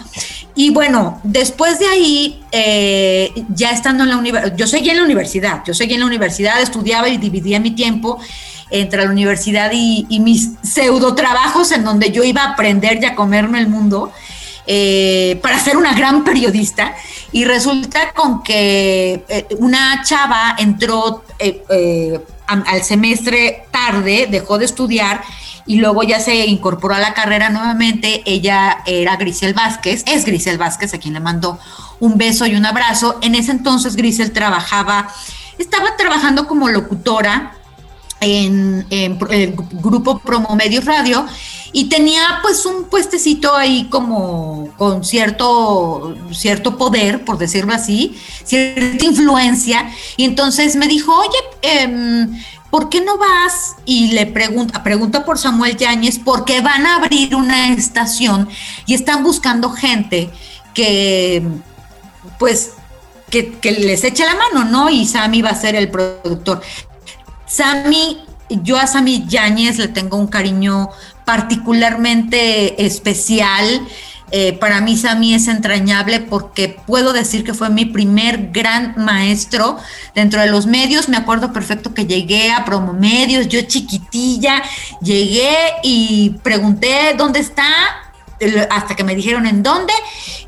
Y 0.55 0.71
bueno, 0.71 1.21
después 1.23 1.77
de 1.77 1.85
ahí, 1.85 2.43
eh, 2.51 3.31
ya 3.49 3.69
estando 3.69 4.03
en 4.03 4.09
la 4.09 4.17
universidad, 4.17 4.57
yo 4.57 4.65
seguí 4.65 4.89
en 4.89 4.97
la 4.97 5.03
universidad, 5.03 5.61
yo 5.65 5.75
seguí 5.75 5.93
en 5.93 5.99
la 5.99 6.07
universidad, 6.07 6.59
estudiaba 6.59 7.07
y 7.09 7.17
dividía 7.17 7.59
mi 7.59 7.71
tiempo 7.71 8.19
entre 8.71 9.05
la 9.05 9.11
universidad 9.11 9.69
y, 9.71 10.05
mis 10.19 10.53
pseudo 10.63 11.13
trabajos 11.13 11.71
en 11.71 11.83
donde 11.83 12.11
yo 12.11 12.23
iba 12.23 12.41
a 12.41 12.53
aprender 12.53 12.97
y 12.99 13.05
a 13.05 13.13
comerme 13.13 13.59
el 13.59 13.67
mundo. 13.67 14.11
Eh, 14.69 15.39
para 15.41 15.57
ser 15.59 15.77
una 15.77 15.93
gran 15.93 16.25
periodista 16.25 16.93
y 17.31 17.45
resulta 17.45 18.11
con 18.11 18.43
que 18.43 19.23
eh, 19.29 19.47
una 19.59 20.03
chava 20.03 20.57
entró 20.57 21.23
al 22.47 22.83
semestre 22.83 23.63
tarde, 23.71 24.27
dejó 24.29 24.57
de 24.57 24.65
estudiar 24.65 25.23
y 25.67 25.77
luego 25.77 26.01
ya 26.03 26.19
se 26.19 26.47
incorporó 26.47 26.95
a 26.95 26.99
la 26.99 27.13
carrera 27.13 27.49
nuevamente. 27.49 28.23
Ella 28.25 28.79
era 28.85 29.17
Grisel 29.17 29.53
Vázquez, 29.53 30.03
es 30.07 30.25
Grisel 30.25 30.57
Vázquez, 30.57 30.93
a 30.93 30.97
quien 30.97 31.13
le 31.13 31.19
mando 31.19 31.59
un 31.99 32.17
beso 32.17 32.45
y 32.45 32.55
un 32.55 32.65
abrazo. 32.65 33.19
En 33.21 33.35
ese 33.35 33.51
entonces 33.51 33.95
Grisel 33.95 34.31
trabajaba, 34.31 35.09
estaba 35.57 35.97
trabajando 35.97 36.47
como 36.47 36.69
locutora 36.69 37.53
en, 38.21 38.85
el 38.89 39.55
grupo 39.73 40.19
Promo 40.19 40.55
Medios 40.55 40.85
Radio 40.85 41.25
y 41.73 41.89
tenía 41.89 42.39
pues 42.41 42.65
un 42.65 42.85
puestecito 42.85 43.55
ahí 43.55 43.87
como 43.89 44.69
con 44.77 45.03
cierto, 45.03 46.15
cierto 46.31 46.77
poder, 46.77 47.25
por 47.25 47.37
decirlo 47.37 47.73
así, 47.73 48.17
cierta 48.43 49.05
influencia. 49.05 49.91
Y 50.15 50.23
entonces 50.23 50.75
me 50.75 50.87
dijo, 50.87 51.13
oye, 51.13 51.37
eh, 51.61 52.27
¿por 52.69 52.89
qué 52.89 53.01
no 53.01 53.17
vas? 53.17 53.75
Y 53.85 54.11
le 54.11 54.25
pregunta, 54.25 54.83
pregunta 54.83 55.25
por 55.25 55.37
Samuel 55.37 55.77
Yáñez, 55.77 56.19
porque 56.19 56.61
van 56.61 56.85
a 56.85 56.95
abrir 56.97 57.35
una 57.35 57.73
estación 57.73 58.49
y 58.85 58.93
están 58.93 59.23
buscando 59.23 59.71
gente 59.71 60.29
que, 60.73 61.47
pues, 62.39 62.73
que, 63.29 63.57
les 63.79 64.03
eche 64.03 64.25
la 64.25 64.35
mano, 64.35 64.65
¿no? 64.65 64.89
Y 64.89 65.05
Sammy 65.05 65.41
va 65.41 65.49
a 65.49 65.55
ser 65.55 65.75
el 65.75 65.89
productor. 65.89 66.61
Sammy, 67.45 68.23
yo 68.49 68.77
a 68.77 68.87
Sammy 68.87 69.25
Yáñez 69.27 69.77
le 69.77 69.87
tengo 69.87 70.17
un 70.17 70.27
cariño 70.27 70.89
particularmente 71.25 72.85
especial. 72.85 73.87
Eh, 74.31 74.53
para 74.53 74.81
mí 74.81 74.97
Sammy 74.97 75.33
es 75.33 75.47
entrañable 75.47 76.19
porque 76.19 76.77
puedo 76.85 77.13
decir 77.13 77.45
que 77.45 77.53
fue 77.53 77.69
mi 77.69 77.85
primer 77.85 78.51
gran 78.51 78.93
maestro 78.97 79.77
dentro 80.13 80.41
de 80.41 80.47
los 80.47 80.65
medios. 80.65 81.07
Me 81.07 81.17
acuerdo 81.17 81.53
perfecto 81.53 81.93
que 81.93 82.05
llegué 82.05 82.51
a 82.51 82.65
Promomedios, 82.65 83.47
yo 83.47 83.61
chiquitilla, 83.61 84.61
llegué 85.01 85.55
y 85.83 86.31
pregunté 86.43 87.15
dónde 87.17 87.39
está, 87.39 87.67
hasta 88.69 88.95
que 88.95 89.03
me 89.03 89.15
dijeron 89.15 89.47
en 89.47 89.63
dónde, 89.63 89.93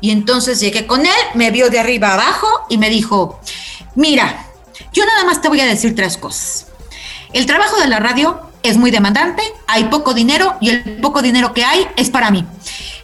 y 0.00 0.10
entonces 0.10 0.60
llegué 0.60 0.86
con 0.86 1.06
él, 1.06 1.12
me 1.34 1.50
vio 1.50 1.70
de 1.70 1.80
arriba 1.80 2.12
abajo 2.12 2.46
y 2.68 2.78
me 2.78 2.90
dijo, 2.90 3.40
mira, 3.94 4.46
yo 4.92 5.04
nada 5.06 5.24
más 5.24 5.40
te 5.40 5.48
voy 5.48 5.60
a 5.60 5.66
decir 5.66 5.94
tres 5.94 6.16
cosas. 6.16 6.66
El 7.32 7.46
trabajo 7.46 7.78
de 7.78 7.88
la 7.88 7.98
radio 7.98 8.40
es 8.62 8.76
muy 8.76 8.90
demandante, 8.90 9.42
hay 9.66 9.84
poco 9.84 10.14
dinero 10.14 10.56
y 10.60 10.70
el 10.70 11.00
poco 11.00 11.22
dinero 11.22 11.52
que 11.54 11.64
hay 11.64 11.86
es 11.96 12.10
para 12.10 12.30
mí. 12.30 12.44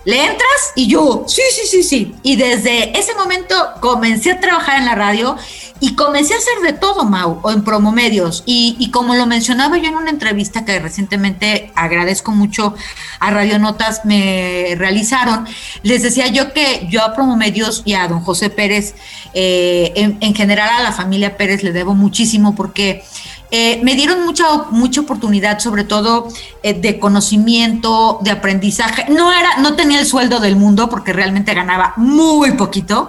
¿Le 0.07 0.21
entras? 0.25 0.73
Y 0.77 0.87
yo, 0.87 1.25
sí, 1.27 1.43
sí, 1.51 1.67
sí, 1.67 1.83
sí. 1.83 2.15
Y 2.23 2.37
desde 2.37 2.97
ese 2.97 3.13
momento 3.17 3.57
comencé 3.81 4.31
a 4.31 4.41
trabajar 4.41 4.79
en 4.79 4.85
la 4.85 4.95
radio 4.95 5.37
y 5.81 5.97
comencé 5.97 6.33
a 6.33 6.37
hacer 6.37 6.61
de 6.63 6.79
todo, 6.79 7.05
Mau, 7.05 7.41
o 7.43 7.51
en 7.51 7.65
promomedios. 7.65 8.45
Y, 8.47 8.77
y 8.79 8.93
como 8.93 9.17
lo 9.17 9.27
mencionaba 9.27 9.79
yo 9.79 9.89
en 9.89 9.97
una 9.97 10.11
entrevista 10.11 10.65
que 10.65 10.79
recientemente 10.79 11.73
agradezco 11.75 12.31
mucho 12.31 12.77
a 13.19 13.33
Radio 13.33 13.59
Notas 13.59 14.05
me 14.05 14.77
realizaron, 14.79 15.45
les 15.83 16.05
decía 16.05 16.29
yo 16.29 16.53
que 16.53 16.87
yo 16.89 17.03
a 17.03 17.13
promomedios 17.13 17.83
y 17.85 17.95
a 17.95 18.07
don 18.07 18.21
José 18.21 18.49
Pérez, 18.49 18.95
eh, 19.35 19.93
en, 19.97 20.19
en 20.21 20.37
general 20.37 20.71
a 20.71 20.85
la 20.85 20.93
familia 20.93 21.37
Pérez 21.37 21.65
le 21.65 21.73
debo 21.73 21.97
muchísimo 21.97 22.55
porque 22.55 23.03
eh, 23.51 23.81
me 23.83 23.95
dieron 23.95 24.25
mucha, 24.25 24.45
mucha 24.71 25.01
oportunidad, 25.01 25.61
sobre 25.61 25.85
todo 25.85 26.29
eh, 26.63 26.75
de 26.75 26.99
conocimiento, 26.99 28.19
de 28.23 28.33
aprendizaje. 28.33 29.07
No 29.09 29.33
era, 29.33 29.59
no 29.59 29.77
tenía 29.77 30.01
el 30.01 30.07
sueldo 30.07 30.41
del 30.41 30.57
mundo 30.57 30.89
porque 30.89 31.13
realmente 31.13 31.55
ganaba 31.55 31.95
muy 31.97 32.53
poquito, 32.53 33.09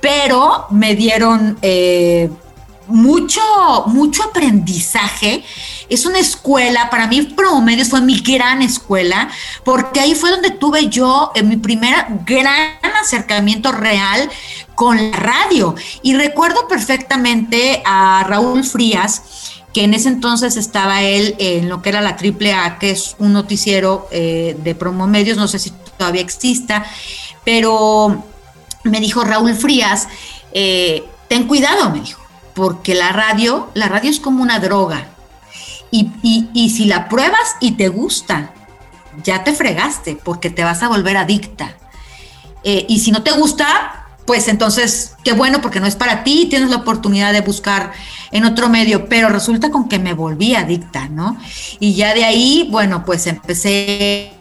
pero 0.00 0.66
me 0.70 0.96
dieron 0.96 1.58
eh, 1.62 2.28
mucho, 2.88 3.40
mucho 3.86 4.24
aprendizaje. 4.24 5.44
Es 5.88 6.06
una 6.06 6.18
escuela, 6.18 6.90
para 6.90 7.06
mí 7.06 7.22
Promomedios 7.22 7.88
fue 7.88 8.00
mi 8.00 8.20
gran 8.20 8.62
escuela, 8.62 9.28
porque 9.64 10.00
ahí 10.00 10.14
fue 10.14 10.30
donde 10.30 10.50
tuve 10.50 10.88
yo 10.88 11.30
mi 11.44 11.56
primer 11.56 11.94
gran 12.26 12.78
acercamiento 13.00 13.70
real 13.72 14.28
con 14.74 15.10
la 15.10 15.16
radio. 15.16 15.76
Y 16.02 16.14
recuerdo 16.14 16.66
perfectamente 16.68 17.80
a 17.86 18.24
Raúl 18.26 18.64
Frías, 18.64 19.22
que 19.78 19.84
en 19.84 19.94
ese 19.94 20.08
entonces 20.08 20.56
estaba 20.56 21.02
él 21.02 21.36
en 21.38 21.68
lo 21.68 21.82
que 21.82 21.90
era 21.90 22.00
la 22.00 22.16
AAA, 22.20 22.80
que 22.80 22.90
es 22.90 23.14
un 23.20 23.32
noticiero 23.32 24.08
eh, 24.10 24.56
de 24.58 24.74
promomedios, 24.74 25.36
no 25.36 25.46
sé 25.46 25.60
si 25.60 25.70
todavía 25.96 26.20
exista, 26.20 26.84
pero 27.44 28.24
me 28.82 28.98
dijo 28.98 29.22
Raúl 29.22 29.54
Frías, 29.54 30.08
eh, 30.50 31.04
ten 31.28 31.46
cuidado, 31.46 31.90
me 31.90 32.00
dijo, 32.00 32.20
porque 32.54 32.96
la 32.96 33.12
radio, 33.12 33.70
la 33.74 33.86
radio 33.86 34.10
es 34.10 34.18
como 34.18 34.42
una 34.42 34.58
droga. 34.58 35.10
Y, 35.92 36.10
y 36.52 36.70
si 36.70 36.86
la 36.86 37.08
pruebas 37.08 37.54
y 37.60 37.76
te 37.76 37.86
gusta, 37.86 38.50
ya 39.22 39.44
te 39.44 39.52
fregaste, 39.52 40.16
porque 40.16 40.50
te 40.50 40.64
vas 40.64 40.82
a 40.82 40.88
volver 40.88 41.16
adicta. 41.16 41.76
Eh, 42.64 42.84
y 42.88 42.98
si 42.98 43.12
no 43.12 43.22
te 43.22 43.30
gusta, 43.30 44.07
pues 44.28 44.46
entonces, 44.48 45.14
qué 45.24 45.32
bueno, 45.32 45.62
porque 45.62 45.80
no 45.80 45.86
es 45.86 45.96
para 45.96 46.22
ti, 46.22 46.48
tienes 46.50 46.68
la 46.68 46.76
oportunidad 46.76 47.32
de 47.32 47.40
buscar 47.40 47.92
en 48.30 48.44
otro 48.44 48.68
medio, 48.68 49.08
pero 49.08 49.30
resulta 49.30 49.70
con 49.70 49.88
que 49.88 49.98
me 49.98 50.12
volví 50.12 50.54
adicta, 50.54 51.08
¿no? 51.08 51.38
Y 51.80 51.94
ya 51.94 52.12
de 52.12 52.26
ahí, 52.26 52.68
bueno, 52.70 53.06
pues 53.06 53.26
empecé 53.26 54.32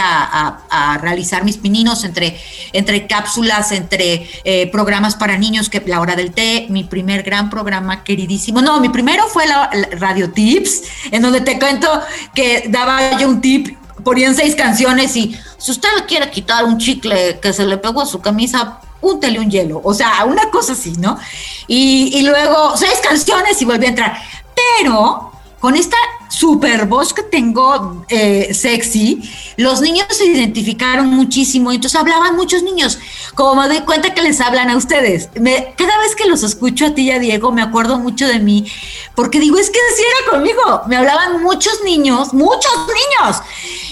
a, 0.00 0.98
realizar 1.02 1.42
mis 1.42 1.56
pininos 1.56 2.04
entre, 2.04 2.38
entre 2.72 3.08
cápsulas, 3.08 3.72
entre 3.72 4.30
eh, 4.44 4.68
programas 4.70 5.16
para 5.16 5.36
niños, 5.36 5.68
que 5.68 5.82
la 5.84 6.00
hora 6.00 6.14
del 6.14 6.30
té, 6.30 6.68
mi 6.70 6.84
primer 6.84 7.24
gran 7.24 7.50
programa 7.50 8.04
queridísimo. 8.04 8.62
No, 8.62 8.78
mi 8.78 8.88
primero 8.88 9.26
fue 9.26 9.48
la, 9.48 9.68
Radio 9.98 10.30
Tips, 10.30 10.82
en 11.10 11.22
donde 11.22 11.40
te 11.40 11.58
cuento 11.58 11.88
que 12.36 12.66
daba 12.68 13.18
yo 13.18 13.28
un 13.28 13.40
tip, 13.40 13.76
ponían 14.04 14.36
seis 14.36 14.54
canciones 14.54 15.16
y 15.16 15.36
si 15.56 15.72
usted 15.72 15.88
quiere 16.06 16.30
quitar 16.30 16.64
un 16.64 16.78
chicle 16.78 17.40
que 17.42 17.52
se 17.52 17.66
le 17.66 17.78
pegó 17.78 18.02
a 18.02 18.06
su 18.06 18.20
camisa, 18.20 18.78
úntele 19.00 19.38
un 19.38 19.50
hielo, 19.50 19.80
o 19.82 19.94
sea, 19.94 20.24
una 20.24 20.50
cosa 20.50 20.72
así, 20.72 20.92
¿no? 20.98 21.18
Y, 21.66 22.22
luego 22.22 22.76
seis 22.76 22.98
canciones 23.02 23.60
y 23.62 23.64
volví 23.64 23.86
a 23.86 23.90
entrar. 23.90 24.22
Pero 24.54 25.32
con 25.60 25.76
esta 25.76 25.96
super 26.28 26.86
voz 26.86 27.12
que 27.12 27.22
tengo 27.22 28.04
eh, 28.08 28.54
sexy, 28.54 29.22
los 29.56 29.80
niños 29.80 30.06
se 30.10 30.26
identificaron 30.26 31.08
muchísimo 31.08 31.72
entonces 31.72 31.98
hablaban 31.98 32.36
muchos 32.36 32.62
niños. 32.62 32.98
Como 33.34 33.60
me 33.60 33.68
doy 33.68 33.80
cuenta 33.80 34.14
que 34.14 34.22
les 34.22 34.40
hablan 34.40 34.70
a 34.70 34.76
ustedes. 34.76 35.30
cada 35.34 35.98
vez 35.98 36.14
que 36.16 36.26
los 36.26 36.42
escucho 36.42 36.86
a 36.86 36.94
ti 36.94 37.02
y 37.02 37.10
a 37.10 37.18
Diego, 37.18 37.50
me 37.52 37.62
acuerdo 37.62 37.98
mucho 37.98 38.26
de 38.26 38.38
mí, 38.40 38.70
porque 39.14 39.40
digo, 39.40 39.58
es 39.58 39.70
que 39.70 39.78
así 39.92 40.02
era 40.02 40.30
conmigo. 40.32 40.82
Me 40.86 40.96
hablaban 40.96 41.42
muchos 41.42 41.82
niños, 41.84 42.32
muchos 42.34 42.72
niños. 42.86 43.42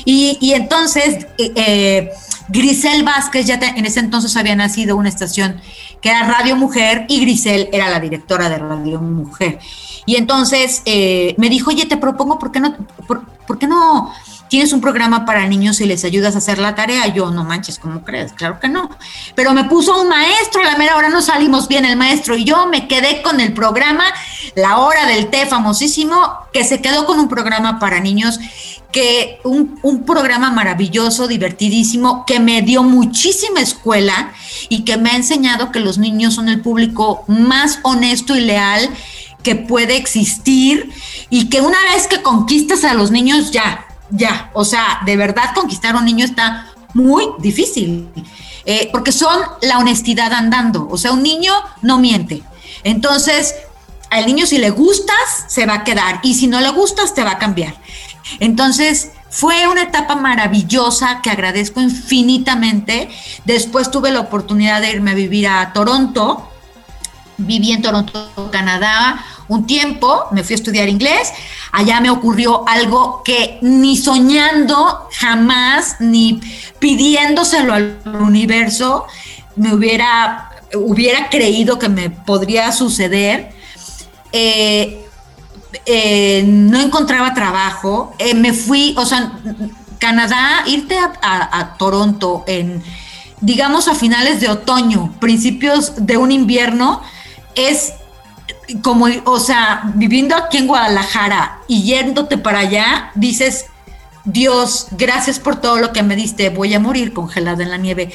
Y, 0.04 0.52
entonces, 0.52 1.26
eh, 1.38 2.10
Grisel 2.48 3.02
Vázquez 3.02 3.46
ya 3.46 3.54
en 3.54 3.84
ese 3.86 4.00
entonces 4.00 4.36
había 4.36 4.54
nacido 4.56 4.96
una 4.96 5.08
estación 5.08 5.60
que 6.00 6.10
era 6.10 6.24
Radio 6.24 6.56
Mujer 6.56 7.06
y 7.08 7.20
Grisel 7.20 7.68
era 7.72 7.88
la 7.90 8.00
directora 8.00 8.48
de 8.48 8.58
Radio 8.58 9.00
Mujer. 9.00 9.58
Y 10.04 10.16
entonces 10.16 10.82
eh, 10.84 11.34
me 11.38 11.48
dijo, 11.48 11.70
oye, 11.70 11.86
te 11.86 11.96
propongo, 11.96 12.38
¿por 12.38 12.52
qué 12.52 12.60
no, 12.60 12.76
por 13.06 13.58
qué 13.58 13.66
no 13.66 14.12
tienes 14.48 14.72
un 14.72 14.80
programa 14.80 15.24
para 15.24 15.46
niños 15.46 15.80
y 15.80 15.86
les 15.86 16.04
ayudas 16.04 16.34
a 16.34 16.38
hacer 16.38 16.58
la 16.58 16.74
tarea. 16.74 17.06
Yo, 17.08 17.30
no 17.30 17.44
manches, 17.44 17.78
¿cómo 17.78 18.02
crees? 18.02 18.32
Claro 18.32 18.58
que 18.60 18.68
no. 18.68 18.90
Pero 19.34 19.52
me 19.52 19.64
puso 19.64 20.00
un 20.00 20.08
maestro, 20.08 20.62
a 20.62 20.64
la 20.64 20.76
mera 20.76 20.96
hora 20.96 21.08
no 21.08 21.22
salimos 21.22 21.68
bien 21.68 21.84
el 21.84 21.96
maestro 21.96 22.36
y 22.36 22.44
yo 22.44 22.66
me 22.66 22.88
quedé 22.88 23.22
con 23.22 23.40
el 23.40 23.52
programa 23.52 24.04
La 24.54 24.78
Hora 24.78 25.06
del 25.06 25.28
Té, 25.28 25.46
famosísimo, 25.46 26.38
que 26.52 26.64
se 26.64 26.80
quedó 26.80 27.06
con 27.06 27.18
un 27.18 27.28
programa 27.28 27.78
para 27.78 28.00
niños, 28.00 28.38
que 28.92 29.40
un, 29.44 29.78
un 29.82 30.04
programa 30.04 30.50
maravilloso, 30.50 31.28
divertidísimo, 31.28 32.24
que 32.26 32.40
me 32.40 32.62
dio 32.62 32.82
muchísima 32.82 33.60
escuela 33.60 34.32
y 34.68 34.84
que 34.84 34.96
me 34.96 35.10
ha 35.10 35.16
enseñado 35.16 35.72
que 35.72 35.80
los 35.80 35.98
niños 35.98 36.34
son 36.34 36.48
el 36.48 36.60
público 36.60 37.24
más 37.28 37.80
honesto 37.82 38.36
y 38.36 38.40
leal 38.40 38.88
que 39.46 39.54
puede 39.54 39.96
existir 39.96 40.90
y 41.30 41.48
que 41.48 41.60
una 41.60 41.78
vez 41.94 42.08
que 42.08 42.20
conquistas 42.20 42.82
a 42.82 42.94
los 42.94 43.12
niños 43.12 43.52
ya, 43.52 43.86
ya, 44.10 44.50
o 44.54 44.64
sea, 44.64 45.00
de 45.04 45.16
verdad 45.16 45.54
conquistar 45.54 45.94
a 45.94 45.98
un 45.98 46.04
niño 46.04 46.24
está 46.24 46.68
muy 46.94 47.28
difícil, 47.38 48.08
eh, 48.64 48.88
porque 48.92 49.12
son 49.12 49.38
la 49.62 49.78
honestidad 49.78 50.32
andando, 50.32 50.88
o 50.90 50.98
sea, 50.98 51.12
un 51.12 51.22
niño 51.22 51.52
no 51.82 51.98
miente. 51.98 52.42
Entonces, 52.84 53.54
al 54.10 54.26
niño 54.26 54.46
si 54.46 54.58
le 54.58 54.70
gustas, 54.70 55.44
se 55.48 55.66
va 55.66 55.74
a 55.74 55.84
quedar, 55.84 56.20
y 56.22 56.34
si 56.34 56.46
no 56.46 56.60
le 56.60 56.70
gustas, 56.70 57.14
te 57.14 57.24
va 57.24 57.32
a 57.32 57.38
cambiar. 57.38 57.74
Entonces, 58.40 59.10
fue 59.30 59.66
una 59.68 59.82
etapa 59.82 60.16
maravillosa 60.16 61.20
que 61.22 61.30
agradezco 61.30 61.80
infinitamente. 61.80 63.10
Después 63.44 63.90
tuve 63.90 64.10
la 64.10 64.20
oportunidad 64.20 64.80
de 64.80 64.90
irme 64.92 65.10
a 65.10 65.14
vivir 65.14 65.48
a 65.48 65.72
Toronto. 65.72 66.48
Viví 67.38 67.72
en 67.72 67.82
Toronto, 67.82 68.50
Canadá, 68.50 69.24
un 69.48 69.66
tiempo, 69.66 70.24
me 70.32 70.42
fui 70.42 70.54
a 70.54 70.56
estudiar 70.56 70.88
inglés, 70.88 71.32
allá 71.72 72.00
me 72.00 72.10
ocurrió 72.10 72.66
algo 72.66 73.22
que 73.24 73.58
ni 73.62 73.96
soñando 73.96 75.08
jamás, 75.18 75.96
ni 76.00 76.40
pidiéndoselo 76.78 77.74
al 77.74 77.98
universo, 78.04 79.06
me 79.54 79.74
hubiera, 79.74 80.50
hubiera 80.74 81.28
creído 81.30 81.78
que 81.78 81.88
me 81.88 82.10
podría 82.10 82.72
suceder. 82.72 83.52
Eh, 84.32 85.02
eh, 85.84 86.42
no 86.46 86.80
encontraba 86.80 87.34
trabajo, 87.34 88.14
eh, 88.18 88.34
me 88.34 88.52
fui, 88.52 88.94
o 88.96 89.04
sea, 89.04 89.38
Canadá, 89.98 90.64
irte 90.66 90.96
a 90.98 91.76
Toronto 91.78 92.44
en, 92.46 92.82
digamos, 93.40 93.88
a 93.88 93.94
finales 93.94 94.40
de 94.40 94.48
otoño, 94.48 95.12
principios 95.20 96.06
de 96.06 96.16
un 96.16 96.32
invierno, 96.32 97.02
es 97.56 97.94
como, 98.82 99.06
o 99.24 99.40
sea, 99.40 99.90
viviendo 99.94 100.36
aquí 100.36 100.58
en 100.58 100.66
Guadalajara 100.66 101.60
y 101.66 101.82
yéndote 101.82 102.38
para 102.38 102.60
allá, 102.60 103.10
dices, 103.14 103.66
Dios, 104.24 104.88
gracias 104.90 105.38
por 105.38 105.56
todo 105.56 105.78
lo 105.78 105.92
que 105.92 106.02
me 106.02 106.16
diste, 106.16 106.50
voy 106.50 106.74
a 106.74 106.80
morir 106.80 107.12
congelada 107.12 107.62
en 107.62 107.70
la 107.70 107.76
nieve. 107.76 108.12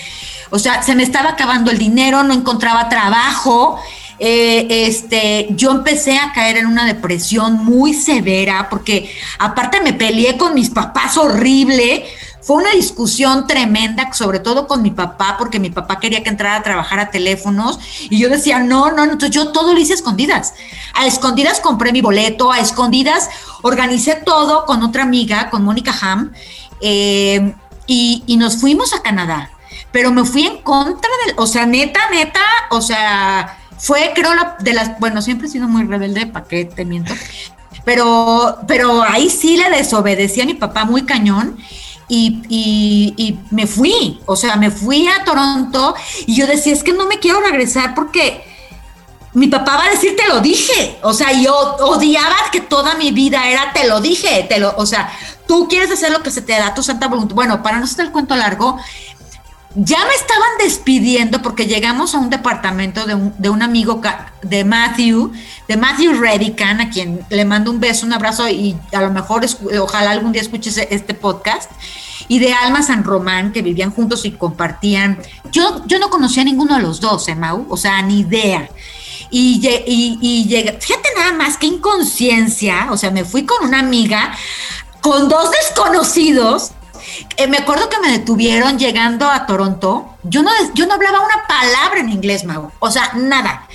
O 0.49 0.59
sea, 0.59 0.83
se 0.83 0.93
me 0.93 1.03
estaba 1.03 1.29
acabando 1.29 1.71
el 1.71 1.77
dinero, 1.77 2.23
no 2.23 2.33
encontraba 2.33 2.89
trabajo. 2.89 3.79
Eh, 4.19 4.67
este, 4.87 5.47
yo 5.51 5.71
empecé 5.71 6.17
a 6.17 6.31
caer 6.33 6.57
en 6.57 6.67
una 6.67 6.85
depresión 6.85 7.65
muy 7.65 7.93
severa 7.93 8.67
porque 8.69 9.11
aparte 9.39 9.81
me 9.81 9.93
peleé 9.93 10.37
con 10.37 10.53
mis 10.53 10.69
papás 10.69 11.17
horrible 11.17 12.05
fue 12.41 12.57
una 12.57 12.71
discusión 12.71 13.45
tremenda, 13.45 14.11
sobre 14.13 14.39
todo 14.39 14.67
con 14.67 14.81
mi 14.81 14.91
papá, 14.91 15.35
porque 15.37 15.59
mi 15.59 15.69
papá 15.69 15.99
quería 15.99 16.23
que 16.23 16.29
entrara 16.29 16.57
a 16.57 16.63
trabajar 16.63 16.99
a 16.99 17.11
teléfonos 17.11 17.79
y 18.09 18.17
yo 18.17 18.29
decía, 18.29 18.59
no, 18.59 18.91
no, 18.91 19.03
entonces 19.03 19.29
yo 19.29 19.51
todo 19.51 19.73
lo 19.73 19.79
hice 19.79 19.93
a 19.93 19.95
escondidas. 19.95 20.53
A 20.93 21.05
escondidas 21.05 21.59
compré 21.59 21.91
mi 21.91 22.01
boleto, 22.01 22.51
a 22.51 22.59
escondidas 22.59 23.29
organicé 23.61 24.15
todo 24.15 24.65
con 24.65 24.81
otra 24.81 25.03
amiga, 25.03 25.49
con 25.49 25.63
Mónica 25.63 25.93
Ham, 26.01 26.31
eh, 26.81 27.53
y, 27.85 28.37
nos 28.37 28.57
fuimos 28.57 28.93
a 28.93 29.01
Canadá. 29.01 29.51
Pero 29.91 30.11
me 30.11 30.23
fui 30.23 30.47
en 30.47 30.61
contra 30.61 31.09
del, 31.25 31.35
o 31.37 31.45
sea, 31.45 31.65
neta, 31.65 31.99
neta, 32.11 32.41
o 32.71 32.81
sea, 32.81 33.59
fue 33.77 34.13
creo 34.15 34.31
de 34.59 34.73
las, 34.73 34.97
bueno, 34.99 35.21
siempre 35.21 35.47
he 35.47 35.51
sido 35.51 35.67
muy 35.67 35.83
rebelde, 35.83 36.25
¿para 36.25 36.45
qué 36.47 36.65
te 36.65 36.85
miento? 36.85 37.13
Pero, 37.83 38.59
pero 38.67 39.03
ahí 39.03 39.29
sí 39.29 39.57
le 39.57 39.69
desobedecí 39.69 40.41
a 40.41 40.45
mi 40.45 40.53
papá 40.53 40.85
muy 40.85 41.03
cañón 41.03 41.57
y, 42.13 43.37
me 43.51 43.67
fui, 43.67 44.19
o 44.25 44.35
sea, 44.35 44.55
me 44.57 44.69
fui 44.69 45.07
a 45.07 45.23
Toronto 45.23 45.95
y 46.25 46.35
yo 46.35 46.45
decía, 46.45 46.73
es 46.73 46.83
que 46.83 46.93
no 46.93 47.07
me 47.07 47.19
quiero 47.19 47.39
regresar 47.39 47.95
porque 47.95 48.43
mi 49.33 49.47
papá 49.47 49.77
va 49.77 49.85
a 49.85 49.89
decir, 49.89 50.15
te 50.17 50.27
lo 50.27 50.41
dije, 50.41 50.99
o 51.03 51.13
sea, 51.13 51.31
yo 51.31 51.55
odiaba 51.79 52.35
que 52.51 52.59
toda 52.59 52.95
mi 52.95 53.11
vida 53.11 53.49
era, 53.49 53.71
te 53.71 53.87
lo 53.87 54.01
dije, 54.01 54.45
te 54.49 54.59
lo, 54.59 54.73
o 54.75 54.85
sea, 54.85 55.09
tú 55.47 55.67
quieres 55.69 55.89
hacer 55.89 56.11
lo 56.11 56.21
que 56.21 56.31
se 56.31 56.41
te 56.41 56.51
da 56.53 56.73
tu 56.73 56.83
santa 56.83 57.07
voluntad. 57.07 57.35
Bueno, 57.35 57.63
para 57.63 57.77
no 57.77 57.85
hacer 57.85 58.05
el 58.07 58.11
cuento 58.11 58.35
largo, 58.35 58.77
ya 59.75 59.99
me 60.05 60.13
estaban 60.13 60.49
despidiendo 60.59 61.41
porque 61.41 61.65
llegamos 61.65 62.13
a 62.13 62.19
un 62.19 62.29
departamento 62.29 63.05
de 63.05 63.15
un, 63.15 63.33
de 63.37 63.49
un 63.49 63.61
amigo 63.61 64.01
de 64.41 64.65
Matthew, 64.65 65.31
de 65.67 65.77
Matthew 65.77 66.13
Redican, 66.13 66.81
a 66.81 66.89
quien 66.89 67.25
le 67.29 67.45
mando 67.45 67.71
un 67.71 67.79
beso, 67.79 68.05
un 68.05 68.13
abrazo 68.13 68.49
y 68.49 68.75
a 68.91 69.01
lo 69.01 69.11
mejor 69.11 69.45
ojalá 69.79 70.11
algún 70.11 70.33
día 70.33 70.41
escuches 70.41 70.77
este 70.77 71.13
podcast, 71.13 71.71
y 72.27 72.39
de 72.39 72.53
Alma 72.53 72.83
San 72.83 73.03
Román, 73.03 73.51
que 73.51 73.61
vivían 73.61 73.91
juntos 73.91 74.25
y 74.25 74.31
compartían. 74.31 75.19
Yo, 75.51 75.85
yo 75.85 75.99
no 75.99 76.09
conocía 76.09 76.43
a 76.43 76.45
ninguno 76.45 76.75
de 76.75 76.81
los 76.81 76.99
dos, 77.01 77.27
¿eh, 77.27 77.35
Mau? 77.35 77.65
O 77.69 77.77
sea, 77.77 78.01
ni 78.01 78.21
idea. 78.21 78.69
Y, 79.29 79.65
y, 79.85 80.17
y 80.21 80.47
llega, 80.47 80.73
fíjate 80.79 81.09
nada 81.17 81.33
más 81.33 81.57
que 81.57 81.67
inconsciencia, 81.67 82.87
o 82.91 82.97
sea, 82.97 83.11
me 83.11 83.23
fui 83.23 83.45
con 83.45 83.65
una 83.65 83.79
amiga, 83.79 84.35
con 84.99 85.29
dos 85.29 85.49
desconocidos, 85.51 86.71
eh, 87.37 87.47
me 87.47 87.57
acuerdo 87.57 87.89
que 87.89 87.99
me 87.99 88.11
detuvieron 88.11 88.77
llegando 88.77 89.29
a 89.29 89.45
Toronto. 89.45 90.15
Yo 90.23 90.43
no, 90.43 90.51
yo 90.73 90.85
no 90.85 90.93
hablaba 90.93 91.19
una 91.19 91.47
palabra 91.47 91.99
en 91.99 92.09
inglés, 92.09 92.43
Mau. 92.45 92.71
O 92.79 92.91
sea, 92.91 93.11
nada. 93.15 93.67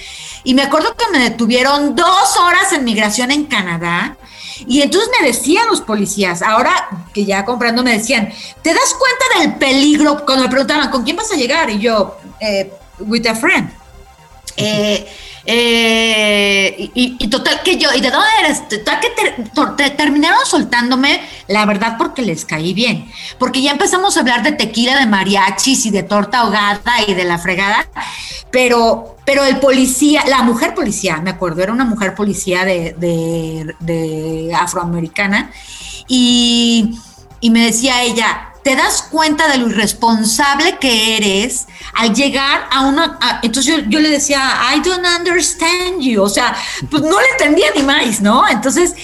Y 0.45 0.55
me 0.55 0.63
acuerdo 0.63 0.95
que 0.95 1.09
me 1.11 1.19
detuvieron 1.19 1.97
dos 1.97 2.37
horas 2.37 2.73
en 2.73 2.85
migración 2.85 3.31
en 3.31 3.47
Canadá. 3.47 4.17
Y 4.67 4.81
entonces 4.81 5.11
me 5.21 5.27
decían 5.27 5.67
los 5.67 5.81
policías, 5.81 6.41
ahora 6.41 6.89
que 7.13 7.25
ya 7.25 7.45
comprando, 7.45 7.83
me 7.83 7.93
decían, 7.93 8.33
¿te 8.63 8.73
das 8.73 8.95
cuenta 8.95 9.41
del 9.41 9.59
peligro? 9.59 10.25
Cuando 10.25 10.45
me 10.45 10.51
preguntaban, 10.51 10.91
¿con 10.91 11.03
quién 11.03 11.17
vas 11.17 11.31
a 11.31 11.37
llegar? 11.37 11.69
Y 11.71 11.81
yo, 11.81 12.17
eh, 12.41 12.73
with 13.01 13.27
a 13.27 13.35
friend. 13.35 13.71
Eh, 14.57 15.07
eh, 15.47 16.91
y, 16.95 17.29
total 17.29 17.63
que 17.63 17.79
yo, 17.79 17.89
¿y 17.95 18.01
de 18.01 18.11
dónde 18.11 18.29
eres? 18.41 18.69
Total 18.69 18.99
que 19.01 19.91
terminaron 19.91 20.45
soltándome, 20.45 21.21
la 21.47 21.65
verdad, 21.67 21.97
porque 21.97 22.23
les 22.23 22.45
caí 22.45 22.75
bien. 22.75 23.11
Porque 23.39 23.63
ya 23.63 23.71
empezamos 23.71 24.17
a 24.17 24.21
hablar 24.21 24.43
de 24.43 24.53
tequila, 24.53 24.99
de 24.99 25.07
mariachis 25.07 25.87
y 25.87 25.91
de 25.91 26.03
torta 26.03 26.41
ahogada 26.41 26.81
y 27.07 27.15
de 27.15 27.25
la 27.25 27.39
fregada. 27.39 27.87
Pero, 28.51 29.17
pero 29.25 29.45
el 29.45 29.59
policía, 29.59 30.25
la 30.27 30.43
mujer 30.43 30.75
policía, 30.75 31.19
me 31.19 31.31
acuerdo, 31.31 31.63
era 31.63 31.73
una 31.73 31.85
mujer 31.85 32.15
policía 32.15 32.65
de, 32.65 32.95
de, 33.79 34.53
afroamericana. 34.55 35.53
Y, 36.09 36.99
y 37.41 37.51
me 37.51 37.67
decía 37.67 38.03
ella, 38.03 38.51
te 38.67 38.75
das 38.75 39.01
cuenta 39.01 39.47
de 39.47 39.59
lo 39.59 39.69
irresponsable 39.69 40.77
que 40.81 41.17
eres 41.17 41.69
al 41.95 42.13
llegar 42.13 42.67
a 42.73 42.81
una... 42.87 43.17
entonces 43.45 43.85
yo, 43.87 44.01
le 44.01 44.09
decía, 44.09 44.43
I 44.75 44.81
don't 44.81 45.07
understand 45.07 46.01
you, 46.01 46.21
o 46.21 46.29
sea, 46.29 46.53
pues 46.91 47.01
no 47.05 47.21
le 47.21 47.29
entendía 47.39 47.69
ni 47.77 47.85
más, 47.85 48.21
¿no? 48.21 48.43
Entonces, 48.49 48.97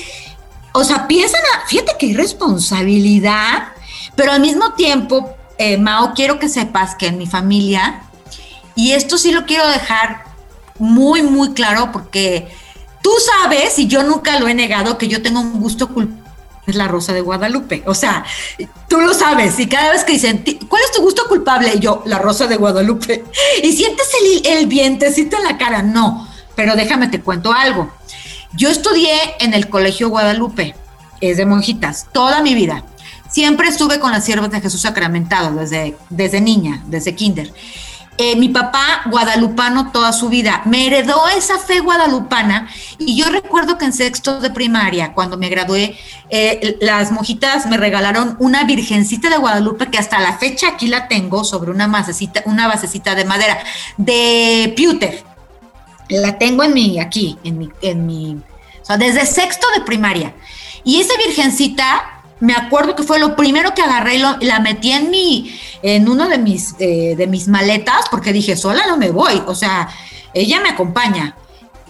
o 0.72 0.82
sea, 0.82 1.06
piensan, 1.06 1.40
a, 1.54 1.68
fíjate 1.68 1.92
qué 1.96 2.06
irresponsabilidad, 2.06 3.68
pero 4.16 4.32
al 4.32 4.40
mismo 4.40 4.72
tiempo, 4.72 5.30
eh, 5.58 5.78
Mao, 5.78 6.12
quiero 6.12 6.40
que 6.40 6.48
sepas 6.48 6.96
que 6.96 7.06
en 7.06 7.18
mi 7.18 7.28
familia, 7.28 8.02
y 8.74 8.94
esto 8.94 9.16
sí 9.16 9.30
lo 9.30 9.46
quiero 9.46 9.68
dejar 9.68 10.24
muy, 10.80 11.22
muy 11.22 11.52
claro 11.52 11.92
porque 11.92 12.48
tú 13.00 13.12
sabes, 13.40 13.78
y 13.78 13.86
yo 13.86 14.02
nunca 14.02 14.40
lo 14.40 14.48
he 14.48 14.54
negado, 14.54 14.98
que 14.98 15.06
yo 15.06 15.22
tengo 15.22 15.38
un 15.38 15.60
gusto 15.60 15.86
culpable 15.86 16.21
es 16.66 16.74
la 16.74 16.88
Rosa 16.88 17.12
de 17.12 17.20
Guadalupe. 17.20 17.82
O 17.86 17.94
sea, 17.94 18.24
tú 18.88 19.00
lo 19.00 19.14
sabes 19.14 19.58
y 19.58 19.66
cada 19.66 19.92
vez 19.92 20.04
que 20.04 20.12
dicen, 20.12 20.44
¿cuál 20.68 20.82
es 20.84 20.92
tu 20.92 21.02
gusto 21.02 21.24
culpable? 21.28 21.72
Y 21.74 21.80
yo, 21.80 22.02
la 22.06 22.18
Rosa 22.18 22.46
de 22.46 22.56
Guadalupe. 22.56 23.24
Y 23.62 23.72
sientes 23.72 24.08
el, 24.22 24.46
el 24.46 24.66
vientecito 24.66 25.36
en 25.36 25.44
la 25.44 25.58
cara. 25.58 25.82
No, 25.82 26.28
pero 26.54 26.76
déjame 26.76 27.08
te 27.08 27.20
cuento 27.20 27.52
algo. 27.52 27.90
Yo 28.54 28.68
estudié 28.68 29.16
en 29.40 29.54
el 29.54 29.68
Colegio 29.68 30.10
Guadalupe, 30.10 30.74
es 31.20 31.38
de 31.38 31.46
monjitas, 31.46 32.06
toda 32.12 32.42
mi 32.42 32.54
vida. 32.54 32.84
Siempre 33.30 33.68
estuve 33.68 33.98
con 33.98 34.12
las 34.12 34.26
siervas 34.26 34.50
de 34.50 34.60
Jesús 34.60 34.82
sacramentado 34.82 35.56
desde, 35.56 35.96
desde 36.10 36.42
niña, 36.42 36.82
desde 36.86 37.14
kinder. 37.14 37.50
Eh, 38.18 38.36
mi 38.36 38.50
papá 38.50 39.02
guadalupano 39.06 39.90
toda 39.90 40.12
su 40.12 40.28
vida, 40.28 40.62
me 40.66 40.86
heredó 40.86 41.28
esa 41.28 41.58
fe 41.58 41.80
guadalupana 41.80 42.68
y 42.98 43.16
yo 43.16 43.30
recuerdo 43.30 43.78
que 43.78 43.86
en 43.86 43.92
sexto 43.92 44.38
de 44.38 44.50
primaria, 44.50 45.14
cuando 45.14 45.38
me 45.38 45.48
gradué, 45.48 45.96
eh, 46.28 46.76
las 46.80 47.10
mojitas 47.10 47.66
me 47.66 47.78
regalaron 47.78 48.36
una 48.38 48.64
virgencita 48.64 49.30
de 49.30 49.38
Guadalupe 49.38 49.90
que 49.90 49.98
hasta 49.98 50.20
la 50.20 50.36
fecha 50.36 50.68
aquí 50.68 50.88
la 50.88 51.08
tengo 51.08 51.42
sobre 51.42 51.70
una 51.70 51.86
basecita, 51.86 52.42
una 52.44 52.68
basecita 52.68 53.14
de 53.14 53.24
madera 53.24 53.58
de 53.96 54.72
pewter. 54.76 55.24
La 56.08 56.36
tengo 56.36 56.64
en 56.64 56.74
mi, 56.74 57.00
aquí, 57.00 57.38
en 57.44 57.58
mi, 57.58 57.70
en 57.80 58.06
mi, 58.06 58.34
o 58.34 58.84
sea, 58.84 58.98
desde 58.98 59.24
sexto 59.24 59.66
de 59.74 59.82
primaria. 59.82 60.34
Y 60.84 61.00
esa 61.00 61.14
virgencita 61.16 62.11
me 62.42 62.54
acuerdo 62.54 62.96
que 62.96 63.04
fue 63.04 63.20
lo 63.20 63.36
primero 63.36 63.72
que 63.72 63.82
agarré 63.82 64.16
y, 64.16 64.44
la 64.44 64.58
metí 64.58 64.90
en 64.90 65.10
mi, 65.10 65.56
en 65.80 66.08
uno 66.08 66.28
de 66.28 66.38
mis, 66.38 66.74
eh, 66.80 67.14
de 67.16 67.28
mis 67.28 67.46
maletas, 67.46 68.06
porque 68.10 68.32
dije, 68.32 68.56
sola 68.56 68.84
no 68.88 68.96
me 68.96 69.12
voy, 69.12 69.40
o 69.46 69.54
sea, 69.54 69.88
ella 70.34 70.60
me 70.60 70.70
acompaña. 70.70 71.36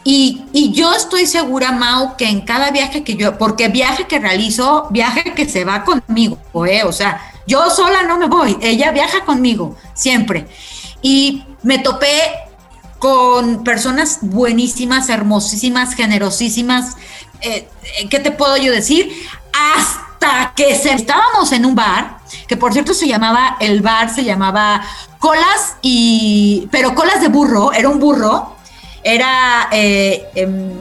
Y, 0.04 0.44
y, 0.52 0.72
yo 0.72 0.92
estoy 0.92 1.24
segura, 1.24 1.72
Mau, 1.72 2.18
que 2.18 2.28
en 2.28 2.42
cada 2.42 2.70
viaje 2.70 3.02
que 3.02 3.16
yo, 3.16 3.38
porque 3.38 3.68
viaje 3.68 4.06
que 4.06 4.18
realizo, 4.18 4.88
viaje 4.90 5.32
que 5.34 5.48
se 5.48 5.64
va 5.64 5.84
conmigo, 5.84 6.36
¿eh? 6.66 6.82
o 6.84 6.92
sea, 6.92 7.32
yo 7.46 7.70
sola 7.70 8.02
no 8.02 8.18
me 8.18 8.28
voy, 8.28 8.58
ella 8.60 8.92
viaja 8.92 9.24
conmigo, 9.24 9.74
siempre. 9.94 10.46
Y 11.00 11.44
me 11.62 11.78
topé 11.78 12.20
con 12.98 13.64
personas 13.64 14.18
buenísimas, 14.20 15.08
hermosísimas, 15.08 15.94
generosísimas, 15.94 16.96
eh, 17.40 17.66
¿qué 18.10 18.20
te 18.20 18.32
puedo 18.32 18.58
yo 18.58 18.70
decir? 18.70 19.10
Que 20.54 20.74
se, 20.74 20.92
estábamos 20.92 21.52
en 21.52 21.64
un 21.64 21.74
bar, 21.74 22.18
que 22.46 22.56
por 22.56 22.72
cierto 22.72 22.94
se 22.94 23.06
llamaba, 23.06 23.56
el 23.60 23.80
bar 23.80 24.14
se 24.14 24.24
llamaba 24.24 24.82
Colas 25.18 25.76
y, 25.82 26.68
pero 26.70 26.94
Colas 26.94 27.20
de 27.20 27.28
burro, 27.28 27.72
era 27.72 27.88
un 27.88 27.98
burro, 27.98 28.56
era, 29.02 29.68
eh, 29.72 30.28
em, 30.34 30.72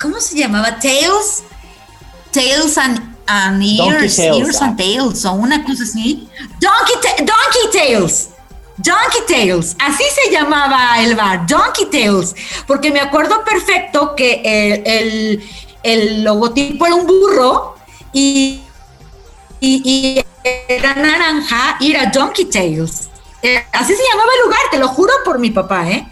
¿cómo 0.00 0.20
se 0.20 0.36
llamaba? 0.36 0.78
Tails, 0.78 1.42
Tails 2.32 2.78
and, 2.78 3.10
Ears, 3.62 4.18
Ears 4.18 4.60
and 4.60 4.76
Tails, 4.76 5.24
o 5.24 5.32
una 5.32 5.64
cosa 5.64 5.84
así. 5.84 6.28
Donkey, 6.58 6.96
Donkey 7.18 7.70
Tails. 7.72 8.30
Donkey 8.76 9.20
Tails, 9.28 9.76
así 9.78 10.04
se 10.14 10.30
llamaba 10.30 11.02
el 11.02 11.14
bar, 11.14 11.46
Donkey 11.46 11.86
Tails, 11.90 12.34
porque 12.66 12.90
me 12.90 13.00
acuerdo 13.00 13.44
perfecto 13.44 14.16
que 14.16 14.40
el, 14.42 14.82
el, 14.86 15.50
el 15.82 16.24
logotipo 16.24 16.86
era 16.86 16.94
un 16.94 17.06
burro 17.06 17.76
y 18.14 18.62
y, 19.60 20.24
era 20.68 20.94
naranja 20.94 21.76
y 21.80 21.92
era 21.92 22.06
Donkey 22.06 22.46
Tales. 22.46 23.08
Eh, 23.42 23.62
así 23.72 23.94
se 23.94 24.02
llamaba 24.10 24.30
el 24.36 24.46
lugar, 24.46 24.60
te 24.70 24.78
lo 24.78 24.88
juro 24.88 25.12
por 25.24 25.38
mi 25.38 25.50
papá, 25.50 25.88
¿eh? 25.90 26.06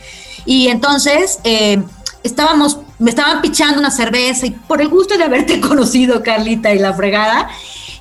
Y 0.44 0.68
entonces 0.68 1.40
eh, 1.44 1.82
estábamos, 2.22 2.78
me 2.98 3.10
estaban 3.10 3.40
pichando 3.42 3.78
una 3.78 3.90
cerveza 3.90 4.46
y 4.46 4.50
por 4.50 4.80
el 4.80 4.88
gusto 4.88 5.16
de 5.16 5.24
haberte 5.24 5.60
conocido, 5.66 6.22
Carlita, 6.22 6.72
y 6.72 6.78
la 6.78 6.94
fregada. 6.94 7.48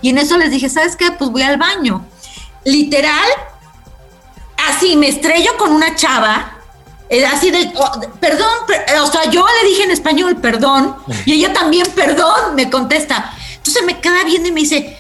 Y 0.02 0.10
en 0.10 0.18
eso 0.18 0.38
les 0.38 0.52
dije, 0.52 0.70
¿sabes 0.70 0.96
qué? 0.96 1.12
Pues 1.12 1.30
voy 1.32 1.42
al 1.42 1.58
baño. 1.58 2.06
Literal, 2.64 3.30
así 4.70 4.96
me 4.96 5.08
estrello 5.08 5.58
con 5.58 5.72
una 5.72 5.96
chava. 5.96 6.54
Eh, 7.10 7.26
así 7.26 7.52
de, 7.52 7.72
oh, 7.76 8.02
perdón, 8.20 8.50
o 9.02 9.08
sea, 9.08 9.30
yo 9.32 9.46
le 9.62 9.70
dije 9.70 9.84
en 9.84 9.92
español, 9.92 10.38
perdón, 10.42 10.98
y 11.26 11.34
ella 11.34 11.54
también, 11.54 11.88
perdón, 11.96 12.54
me 12.56 12.70
contesta. 12.70 13.34
Entonces 13.56 13.84
me 13.84 14.00
queda 14.00 14.26
viendo 14.26 14.50
y 14.50 14.52
me 14.52 14.60
dice, 14.62 14.97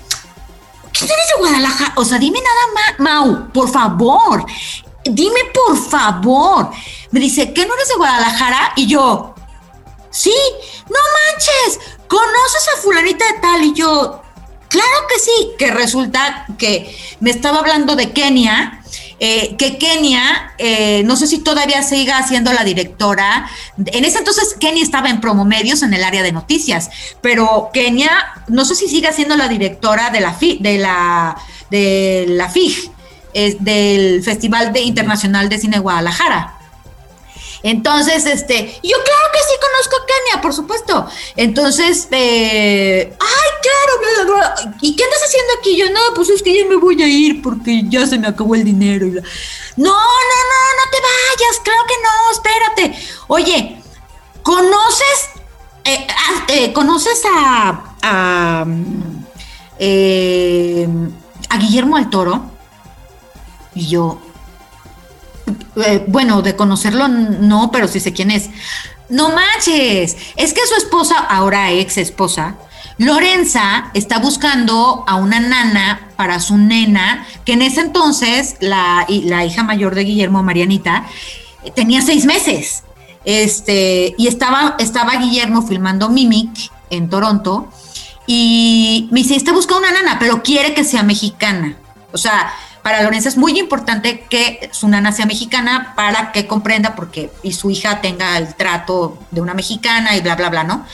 ¿Quién 0.97 1.11
eres 1.11 1.27
de 1.29 1.39
Guadalajara? 1.39 1.93
O 1.95 2.05
sea, 2.05 2.17
dime 2.17 2.39
nada 2.41 2.73
más, 2.73 2.99
Mau, 2.99 3.51
por 3.51 3.69
favor. 3.69 4.45
Dime 5.03 5.39
por 5.53 5.77
favor. 5.77 6.71
Me 7.11 7.19
dice, 7.19 7.53
¿qué 7.53 7.65
no 7.65 7.75
eres 7.75 7.87
de 7.89 7.95
Guadalajara? 7.95 8.73
Y 8.75 8.87
yo, 8.87 9.35
sí, 10.09 10.35
no 10.89 10.99
manches, 11.31 11.79
¿conoces 12.07 12.67
a 12.75 12.81
fulanita 12.81 13.25
de 13.31 13.39
tal? 13.39 13.63
Y 13.63 13.73
yo, 13.73 14.21
claro 14.67 15.07
que 15.07 15.19
sí, 15.19 15.51
que 15.57 15.71
resulta 15.71 16.45
que 16.57 16.97
me 17.19 17.29
estaba 17.29 17.59
hablando 17.59 17.95
de 17.95 18.11
Kenia 18.11 18.81
eh, 19.19 19.55
que 19.57 19.77
Kenia, 19.77 20.53
eh, 20.57 21.03
no 21.05 21.15
sé 21.15 21.27
si 21.27 21.39
todavía 21.39 21.81
siga 21.83 22.25
siendo 22.27 22.53
la 22.53 22.63
directora, 22.63 23.49
en 23.77 24.05
ese 24.05 24.19
entonces 24.19 24.55
Kenia 24.59 24.83
estaba 24.83 25.09
en 25.09 25.21
promomedios 25.21 25.81
en 25.83 25.93
el 25.93 26.03
área 26.03 26.23
de 26.23 26.31
noticias, 26.31 26.89
pero 27.21 27.69
Kenia, 27.73 28.11
no 28.47 28.65
sé 28.65 28.75
si 28.75 28.87
siga 28.87 29.11
siendo 29.11 29.35
la 29.35 29.47
directora 29.47 30.09
de 30.09 30.19
la, 30.19 30.33
FI, 30.33 30.59
de 30.61 30.77
la, 30.77 31.37
de 31.71 32.25
la 32.29 32.49
FIG, 32.49 32.91
del 33.59 34.23
Festival 34.23 34.73
de 34.73 34.81
Internacional 34.81 35.47
de 35.49 35.59
Cine 35.59 35.79
Guadalajara. 35.79 36.56
Entonces, 37.67 38.25
este, 38.25 38.79
yo 38.81 38.95
claro 39.03 39.27
que 39.33 39.39
sí 39.39 39.55
conozco 39.59 39.95
a 39.97 40.05
Kenia, 40.05 40.41
por 40.41 40.53
supuesto. 40.53 41.05
Entonces, 41.35 42.07
eh, 42.11 43.13
ay, 43.19 43.49
claro, 43.61 44.39
¿y 44.79 44.95
qué 44.95 45.03
andas 45.03 45.21
haciendo 45.25 45.53
aquí? 45.59 45.75
Yo, 45.75 45.89
no, 45.89 45.99
pues 46.15 46.29
es 46.29 46.41
que 46.41 46.57
ya 46.57 46.65
me 46.69 46.77
voy 46.77 47.03
a 47.03 47.07
ir 47.07 47.41
porque 47.41 47.81
ya 47.89 48.07
se 48.07 48.17
me 48.17 48.27
acabó 48.27 48.55
el 48.55 48.63
dinero. 48.63 49.07
no, 49.07 49.13
no, 49.15 49.19
no, 49.19 49.91
no 49.91 50.91
te 50.91 50.97
vayas, 51.01 51.59
claro 51.61 51.81
que 51.89 51.95
no, 52.05 52.31
espérate. 52.31 53.05
Oye, 53.27 53.81
¿conoces, 54.43 55.29
eh, 55.83 56.07
ah, 56.09 56.45
eh, 56.47 56.71
conoces 56.71 57.21
a, 57.29 57.95
a, 58.01 58.65
a 61.49 61.57
Guillermo 61.57 61.97
del 61.97 62.09
Toro? 62.09 62.49
Y 63.75 63.89
yo, 63.89 64.21
eh, 65.85 66.03
bueno, 66.07 66.41
de 66.41 66.55
conocerlo 66.55 67.07
no, 67.07 67.71
pero 67.71 67.87
sí 67.87 67.99
sé 67.99 68.13
quién 68.13 68.31
es. 68.31 68.49
No 69.09 69.29
manches, 69.29 70.17
es 70.35 70.53
que 70.53 70.61
su 70.67 70.75
esposa, 70.75 71.17
ahora 71.17 71.71
ex 71.71 71.97
esposa, 71.97 72.55
Lorenza 72.97 73.91
está 73.93 74.19
buscando 74.19 75.03
a 75.07 75.15
una 75.15 75.39
nana 75.39 76.09
para 76.15 76.39
su 76.39 76.57
nena, 76.57 77.27
que 77.45 77.53
en 77.53 77.61
ese 77.61 77.81
entonces 77.81 78.55
la, 78.59 79.05
hija 79.07 79.63
mayor 79.63 79.93
de 79.93 80.03
Guillermo, 80.03 80.41
Marianita, 80.43 81.05
tenía 81.75 82.01
seis 82.01 82.25
meses. 82.25 82.83
Este, 83.23 84.15
y 84.17 84.27
estaba, 84.27 84.75
estaba 84.79 85.17
Guillermo 85.17 85.61
filmando 85.61 86.09
Mimic 86.09 86.71
en 86.89 87.09
Toronto. 87.09 87.69
Y 88.25 89.07
me 89.11 89.21
dice, 89.21 89.35
está 89.35 89.53
buscando 89.53 89.87
una 89.87 89.91
nana, 89.91 90.17
pero 90.19 90.41
quiere 90.41 90.73
que 90.73 90.83
sea 90.83 91.03
mexicana. 91.03 91.77
O 92.11 92.17
sea, 92.17 92.51
para 92.87 93.03
Lorenza 93.03 93.27
es 93.27 93.35
muy 93.35 93.59
importante 93.59 94.21
que 94.29 94.69
su 94.71 94.87
nana 94.87 95.11
sea 95.11 95.25
mexicana 95.25 95.91
para 95.97 96.31
que 96.31 96.47
comprenda 96.47 96.95
porque 96.95 97.29
y 97.43 97.51
su 97.51 97.69
hija 97.69 97.99
tenga 97.99 98.37
el 98.37 98.55
trato 98.55 99.19
de 99.29 99.41
una 99.41 99.53
mexicana 99.53 100.15
y 100.15 100.21
bla, 100.21 100.37
bla, 100.37 100.49
bla, 100.49 100.63
¿no? 100.63 100.85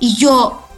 Y 0.00 0.16
yo, 0.16 0.68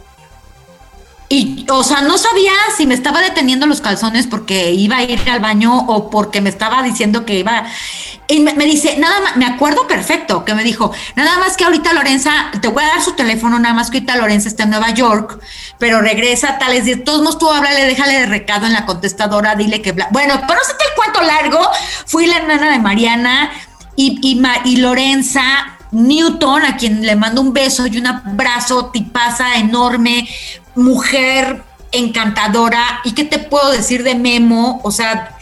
y, 1.29 1.65
o 1.69 1.83
sea, 1.83 2.01
no 2.01 2.17
sabía 2.17 2.53
si 2.77 2.85
me 2.85 2.93
estaba 2.93 3.19
deteniendo 3.19 3.65
los 3.65 3.81
calzones 3.81 4.27
porque 4.27 4.71
iba 4.71 4.97
a 4.97 5.03
ir 5.03 5.29
al 5.29 5.41
baño 5.41 5.77
o 5.77 6.09
porque 6.09 6.39
me 6.39 6.49
estaba 6.49 6.81
diciendo 6.83 7.25
que 7.25 7.39
iba. 7.39 7.65
Y 8.29 8.39
me, 8.39 8.53
dice, 8.65 8.97
nada 8.97 9.19
más, 9.19 9.35
me 9.35 9.45
acuerdo 9.45 9.87
perfecto 9.87 10.45
que 10.45 10.53
me 10.53 10.63
dijo, 10.63 10.91
nada 11.15 11.37
más 11.39 11.57
que 11.57 11.65
ahorita 11.65 11.91
Lorenza, 11.93 12.31
te 12.61 12.69
voy 12.69 12.83
a 12.83 12.87
dar 12.87 13.01
su 13.01 13.11
teléfono, 13.13 13.59
nada 13.59 13.73
más 13.73 13.89
que 13.89 13.97
ahorita 13.97 14.15
Lorenza 14.15 14.47
está 14.47 14.63
en 14.63 14.69
Nueva 14.69 14.91
York, 14.91 15.39
pero 15.77 16.01
regresa, 16.01 16.57
tal, 16.57 16.73
es 16.73 16.85
decir, 16.85 17.03
todos 17.03 17.21
modos 17.21 17.37
tú 17.37 17.49
háblale, 17.49 17.85
déjale 17.85 18.19
de 18.19 18.25
recado 18.25 18.65
en 18.65 18.73
la 18.73 18.85
contestadora, 18.85 19.55
dile 19.55 19.81
que. 19.81 19.91
Bueno, 19.91 20.35
pero 20.47 20.59
no 20.59 20.85
el 20.85 20.95
cuento 20.95 21.21
largo, 21.21 21.69
fui 22.05 22.25
la 22.25 22.39
nana 22.39 22.71
de 22.71 22.79
Mariana 22.79 23.51
y, 23.97 24.19
y, 24.21 24.41
y 24.63 24.77
Lorenza 24.77 25.77
Newton, 25.91 26.63
a 26.63 26.77
quien 26.77 27.05
le 27.05 27.15
mando 27.15 27.41
un 27.41 27.53
beso 27.53 27.87
y 27.87 27.97
un 27.97 28.07
abrazo, 28.07 28.87
tipaza 28.87 29.55
enorme, 29.55 30.27
mujer 30.77 31.63
encantadora. 31.91 33.01
¿Y 33.03 33.11
qué 33.11 33.25
te 33.25 33.39
puedo 33.39 33.71
decir 33.71 34.03
de 34.03 34.15
Memo? 34.15 34.79
O 34.83 34.91
sea, 34.91 35.37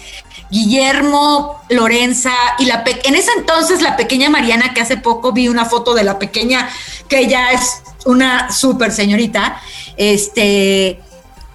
Guillermo, 0.50 1.62
Lorenza 1.70 2.34
y 2.58 2.66
la 2.66 2.84
en 3.04 3.16
ese 3.16 3.32
entonces 3.38 3.82
la 3.82 3.96
pequeña 3.96 4.30
Mariana, 4.30 4.74
que 4.74 4.82
hace 4.82 4.98
poco 4.98 5.32
vi 5.32 5.48
una 5.48 5.66
foto 5.66 5.94
de 5.94 6.04
la 6.04 6.18
pequeña, 6.18 6.70
que 7.08 7.28
ya 7.28 7.52
es 7.52 7.84
una 8.06 8.52
súper 8.52 8.92
señorita, 8.92 9.60
este, 9.98 11.00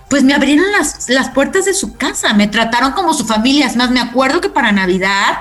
pues 0.08 0.22
me 0.24 0.34
abrieron 0.34 0.70
las, 0.72 1.08
las 1.08 1.30
puertas 1.30 1.64
de 1.64 1.74
su 1.74 1.96
casa, 1.96 2.32
me 2.34 2.48
trataron 2.48 2.92
como 2.92 3.14
su 3.14 3.24
familia. 3.24 3.66
Es 3.66 3.76
más, 3.76 3.90
me 3.90 4.00
acuerdo 4.00 4.40
que 4.40 4.50
para 4.50 4.72
Navidad 4.72 5.38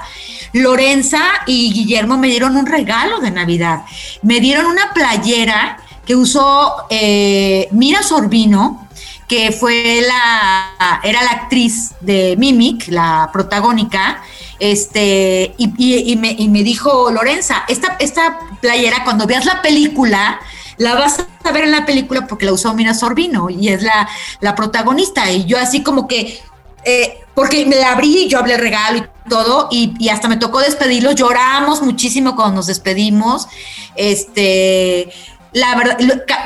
Lorenza 0.54 1.22
y 1.46 1.72
Guillermo 1.74 2.18
me 2.18 2.28
dieron 2.28 2.56
un 2.56 2.66
regalo 2.66 3.20
de 3.20 3.32
Navidad. 3.32 3.82
Me 4.22 4.40
dieron 4.40 4.66
una 4.66 4.94
playera 4.94 5.78
que 6.10 6.16
usó 6.16 6.88
eh, 6.90 7.68
Mira 7.70 8.02
Sorbino, 8.02 8.88
que 9.28 9.52
fue 9.52 10.02
la, 10.02 11.00
era 11.04 11.22
la 11.22 11.30
actriz 11.30 11.92
de 12.02 12.34
Mimic, 12.36 12.88
la 12.88 13.30
protagónica, 13.32 14.24
este, 14.58 15.54
y, 15.60 16.16
me, 16.18 16.64
dijo, 16.64 17.12
Lorenza, 17.12 17.64
esta, 17.68 17.96
esta 18.00 18.40
playera, 18.60 19.04
cuando 19.04 19.28
veas 19.28 19.46
la 19.46 19.62
película, 19.62 20.40
la 20.78 20.96
vas 20.96 21.24
a 21.44 21.52
ver 21.52 21.66
en 21.66 21.72
la 21.74 21.86
película 21.86 22.26
porque 22.26 22.48
la 22.48 22.54
usó 22.54 22.74
Mira 22.74 22.96
Sorbino 22.96 23.52
y 23.52 23.68
es 23.68 23.84
la, 23.84 24.10
la 24.40 24.56
protagonista. 24.56 25.30
Y 25.30 25.46
yo 25.46 25.60
así 25.60 25.84
como 25.84 26.08
que, 26.08 26.42
eh, 26.86 27.20
porque 27.36 27.68
me 27.68 27.76
la 27.76 27.92
abrí, 27.92 28.28
yo 28.28 28.40
hablé 28.40 28.58
regalo 28.58 28.98
y 28.98 29.30
todo, 29.30 29.68
y, 29.70 30.10
hasta 30.10 30.28
me 30.28 30.38
tocó 30.38 30.60
despedirlo, 30.60 31.12
lloramos 31.12 31.84
muchísimo 31.84 32.36
cuando 32.36 32.56
nos 32.56 32.66
despedimos, 32.66 33.48
este, 33.96 35.14
la 35.52 35.76
verdad, 35.76 35.98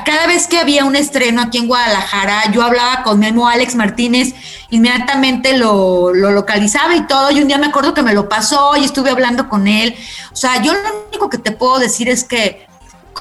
cada 0.05 0.27
vez 0.27 0.47
que 0.47 0.59
había 0.59 0.85
un 0.85 0.95
estreno 0.95 1.41
aquí 1.41 1.57
en 1.57 1.67
Guadalajara, 1.67 2.51
yo 2.51 2.63
hablaba 2.63 3.03
con 3.03 3.19
Memo 3.19 3.47
Alex 3.47 3.75
Martínez, 3.75 4.33
inmediatamente 4.69 5.57
lo, 5.57 6.13
lo, 6.13 6.31
localizaba 6.31 6.95
y 6.95 7.05
todo, 7.05 7.31
y 7.31 7.41
un 7.41 7.47
día 7.47 7.57
me 7.57 7.67
acuerdo 7.67 7.93
que 7.93 8.01
me 8.01 8.13
lo 8.13 8.29
pasó 8.29 8.75
y 8.77 8.85
estuve 8.85 9.09
hablando 9.09 9.49
con 9.49 9.67
él. 9.67 9.95
O 10.31 10.35
sea, 10.35 10.61
yo 10.61 10.73
lo 10.73 11.07
único 11.09 11.29
que 11.29 11.37
te 11.37 11.51
puedo 11.51 11.79
decir 11.79 12.07
es 12.07 12.23
que 12.23 12.65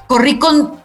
corrí 0.06 0.38
con 0.38 0.80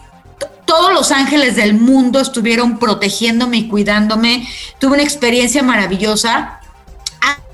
todos 0.67 0.93
los 0.93 1.11
ángeles 1.11 1.55
del 1.55 1.73
mundo 1.73 2.19
estuvieron 2.19 2.77
protegiéndome 2.77 3.57
y 3.57 3.67
cuidándome. 3.67 4.47
Tuve 4.79 4.95
una 4.95 5.03
experiencia 5.03 5.63
maravillosa. 5.63 6.59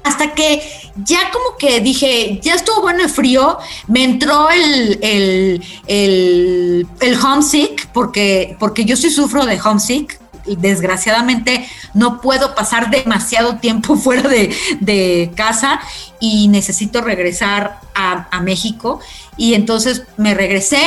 Hasta 0.03 0.33
que 0.33 0.61
ya 1.05 1.31
como 1.31 1.57
que 1.57 1.79
dije, 1.79 2.39
ya 2.41 2.55
estuvo 2.55 2.81
bueno 2.81 3.03
el 3.03 3.09
frío, 3.09 3.57
me 3.87 4.03
entró 4.03 4.49
el, 4.49 4.99
el, 5.01 6.87
el, 6.99 7.17
homesick, 7.23 7.87
porque, 7.93 8.57
porque 8.59 8.85
yo 8.85 8.95
sí 8.95 9.09
sufro 9.09 9.45
de 9.45 9.59
homesick, 9.61 10.19
desgraciadamente 10.45 11.65
no 11.93 12.19
puedo 12.19 12.53
pasar 12.53 12.89
demasiado 12.89 13.57
tiempo 13.57 13.95
fuera 13.97 14.29
de, 14.29 15.31
casa 15.35 15.79
y 16.19 16.49
necesito 16.49 17.01
regresar 17.01 17.79
a, 17.95 18.27
a, 18.29 18.41
México. 18.41 18.99
Y 19.37 19.53
entonces 19.53 20.03
me 20.17 20.33
regresé, 20.33 20.83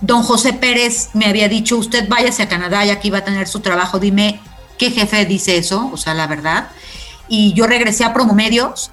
Don 0.00 0.22
José 0.22 0.52
Pérez 0.52 1.10
me 1.14 1.26
había 1.26 1.48
dicho, 1.48 1.76
usted 1.76 2.08
váyase 2.08 2.42
a 2.42 2.48
Canadá 2.48 2.84
y 2.84 2.90
aquí 2.90 3.10
va 3.10 3.18
a 3.18 3.24
tener 3.24 3.46
su 3.46 3.60
trabajo, 3.60 3.98
dime 3.98 4.40
qué 4.76 4.90
jefe 4.90 5.24
dice 5.24 5.56
eso, 5.56 5.88
o 5.92 5.96
sea, 5.96 6.14
la 6.14 6.26
verdad. 6.26 6.68
Y 7.28 7.52
yo 7.54 7.66
regresé 7.66 8.04
a 8.04 8.12
Promomedios 8.12 8.90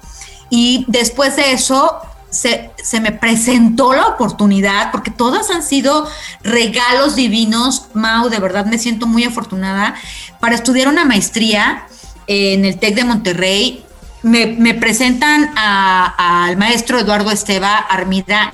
y 0.50 0.84
después 0.88 1.36
de 1.36 1.52
eso 1.52 1.98
se, 2.30 2.70
se, 2.82 3.00
me 3.00 3.12
presentó 3.12 3.92
la 3.92 4.06
oportunidad, 4.06 4.90
porque 4.90 5.10
todas 5.10 5.50
han 5.50 5.62
sido 5.62 6.08
regalos 6.42 7.14
divinos, 7.14 7.86
Mau, 7.94 8.28
de 8.28 8.38
verdad 8.40 8.66
me 8.66 8.78
siento 8.78 9.06
muy 9.06 9.24
afortunada, 9.24 9.94
para 10.40 10.56
estudiar 10.56 10.88
una 10.88 11.04
maestría 11.04 11.86
en 12.26 12.64
el 12.64 12.78
TEC 12.78 12.96
de 12.96 13.04
Monterrey. 13.04 13.84
Me, 14.22 14.74
presentan 14.74 15.52
al 15.56 16.56
maestro 16.56 16.98
Eduardo 16.98 17.30
Esteba 17.30 17.76
Armida, 17.76 18.52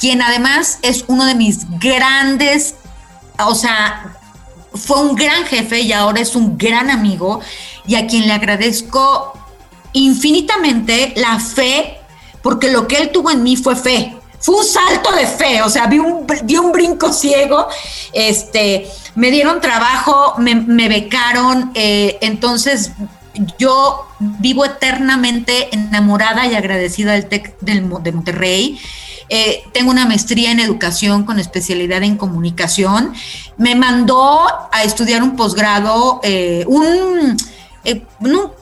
quien 0.00 0.20
además 0.20 0.80
es 0.82 1.04
uno 1.06 1.26
de 1.26 1.36
mis 1.36 1.66
grandes, 1.78 2.74
o 3.38 3.54
sea, 3.54 4.16
fue 4.74 5.00
un 5.00 5.14
gran 5.14 5.44
jefe 5.44 5.80
y 5.80 5.92
ahora 5.92 6.20
es 6.20 6.34
un 6.34 6.58
gran 6.58 6.90
amigo 6.90 7.40
y 7.86 7.94
a 7.94 8.06
quien 8.06 8.26
le 8.26 8.32
agradezco 8.32 9.32
infinitamente 9.92 11.12
la 11.16 11.38
fe, 11.40 11.98
porque 12.42 12.70
lo 12.70 12.86
que 12.86 12.98
él 12.98 13.10
tuvo 13.10 13.30
en 13.30 13.42
mí 13.42 13.56
fue 13.56 13.76
fe. 13.76 14.16
Fue 14.38 14.56
un 14.56 14.64
salto 14.64 15.12
de 15.12 15.26
fe, 15.26 15.62
o 15.62 15.68
sea, 15.68 15.86
vi 15.86 15.98
un, 15.98 16.26
un 16.26 16.72
brinco 16.72 17.12
ciego, 17.12 17.66
este, 18.12 18.86
me 19.14 19.30
dieron 19.30 19.60
trabajo, 19.60 20.34
me, 20.38 20.88
becaron, 20.88 21.72
eh, 21.74 22.18
entonces 22.20 22.92
yo 23.58 24.06
vivo 24.18 24.64
eternamente 24.64 25.74
enamorada 25.74 26.46
y 26.46 26.54
agradecida 26.54 27.12
del 27.12 27.26
TEC 27.26 27.58
de 27.60 27.80
Monterrey. 28.12 28.78
Eh, 29.28 29.64
tengo 29.72 29.90
una 29.90 30.06
maestría 30.06 30.52
en 30.52 30.60
educación 30.60 31.24
con 31.24 31.38
especialidad 31.38 32.02
en 32.04 32.16
comunicación. 32.16 33.12
Me 33.56 33.74
mandó 33.74 34.46
a 34.70 34.84
estudiar 34.84 35.22
un 35.22 35.34
posgrado, 35.36 36.20
eh, 36.22 36.64
un, 36.68 37.36
eh, 37.86 38.06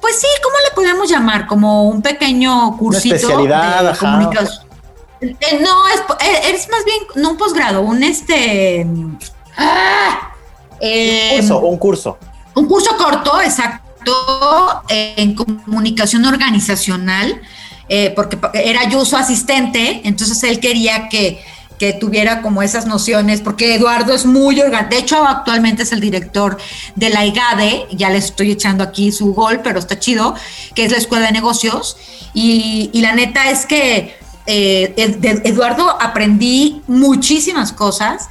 pues 0.01 0.21
sí, 0.21 0.27
¿cómo 0.43 0.57
le 0.69 0.75
podemos 0.75 1.11
llamar? 1.11 1.47
Como 1.47 1.89
un 1.89 2.03
pequeño 2.03 2.77
cursito. 2.77 3.15
especialidad, 3.15 3.93
de 3.93 3.99
comunicación. 3.99 4.65
no, 5.61 5.89
es, 5.89 6.69
más 6.71 6.85
bien, 6.85 6.99
no 7.17 7.31
un 7.31 7.37
posgrado, 7.37 7.83
un 7.83 8.03
este... 8.03 8.87
¡ah! 9.57 10.31
un 10.81 11.37
curso, 11.39 11.59
un 11.61 11.79
curso. 11.79 12.19
Un 12.55 12.67
curso 12.67 12.97
corto, 12.97 13.41
exacto, 13.41 14.83
en 14.89 15.35
comunicación 15.35 16.25
organizacional 16.27 17.41
eh, 17.89 18.13
porque 18.17 18.39
era 18.55 18.89
yo 18.89 19.05
su 19.05 19.17
asistente, 19.17 20.01
entonces 20.05 20.43
él 20.45 20.59
quería 20.59 21.09
que, 21.11 21.45
que 21.79 21.93
tuviera 21.93 22.43
como 22.43 22.63
esas 22.63 22.87
nociones, 22.87 23.41
porque 23.41 23.75
Eduardo 23.75 24.15
es 24.15 24.27
muy 24.27 24.61
orgánico, 24.61 24.91
de 24.91 24.99
hecho 24.99 25.25
actualmente 25.27 25.83
es 25.83 25.93
el 25.93 26.01
director 26.01 26.59
de 26.95 27.11
la 27.11 27.27
IGADE, 27.27 27.87
ya 27.93 28.11
les 28.11 28.27
estoy 28.27 28.53
echando 28.53 28.85
aquí 28.85 29.13
su 29.13 29.35
gol, 29.35 29.61
pero 29.63 29.79
está 29.79 29.99
chido, 29.99 30.35
que 30.75 30.85
es 30.85 30.93
la 30.93 30.99
Escuela 30.99 31.27
de 31.27 31.33
Negocios, 31.33 31.97
y, 32.33 32.91
la 33.01 33.15
neta 33.15 33.51
es 33.51 33.67
que 33.67 34.17
eh, 34.47 35.17
de 35.19 35.43
Eduardo 35.45 35.89
aprendí 36.01 36.83
muchísimas 36.87 37.73
cosas. 37.73 38.29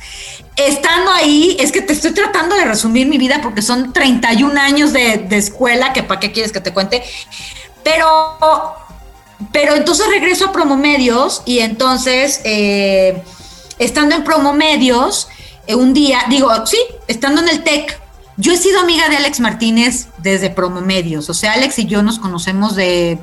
Estando 0.56 1.12
ahí, 1.12 1.56
es 1.60 1.72
que 1.72 1.82
te 1.82 1.94
estoy 1.94 2.12
tratando 2.12 2.56
de 2.56 2.66
resumir 2.66 3.08
mi 3.08 3.18
vida 3.18 3.40
porque 3.42 3.62
son 3.62 3.94
31 3.94 4.60
años 4.60 4.94
de, 4.94 5.18
de 5.18 5.38
escuela, 5.38 5.94
que 5.94 6.04
para 6.04 6.20
qué 6.20 6.32
quieres 6.32 6.52
que 6.52 6.60
te 6.60 6.74
cuente, 6.74 7.04
pero 7.84 8.38
pero 9.52 9.76
entonces 9.76 10.08
regreso 10.08 10.46
a 10.46 10.52
Promomedios 10.52 11.42
y 11.46 11.60
entonces, 11.60 12.42
eh, 12.44 13.24
estando 13.80 14.16
en 14.16 14.24
Promomedios, 14.24 15.28
eh, 15.68 15.76
un 15.76 15.94
día, 15.94 16.26
digo, 16.30 16.50
sí, 16.66 16.78
estando 17.08 17.42
en 17.42 17.50
el 17.50 17.64
TEC, 17.64 18.00
yo 18.38 18.52
he 18.52 18.58
sido 18.58 18.80
amiga 18.80 19.10
de 19.10 19.18
Alex 19.18 19.40
Martínez 19.40 20.08
desde 20.18 20.50
Promomedios, 20.50 21.30
o 21.30 21.34
sea, 21.34 21.54
Alex 21.54 21.80
y 21.80 21.86
yo 21.86 22.02
nos 22.02 22.20
conocemos 22.20 22.76
de, 22.76 23.20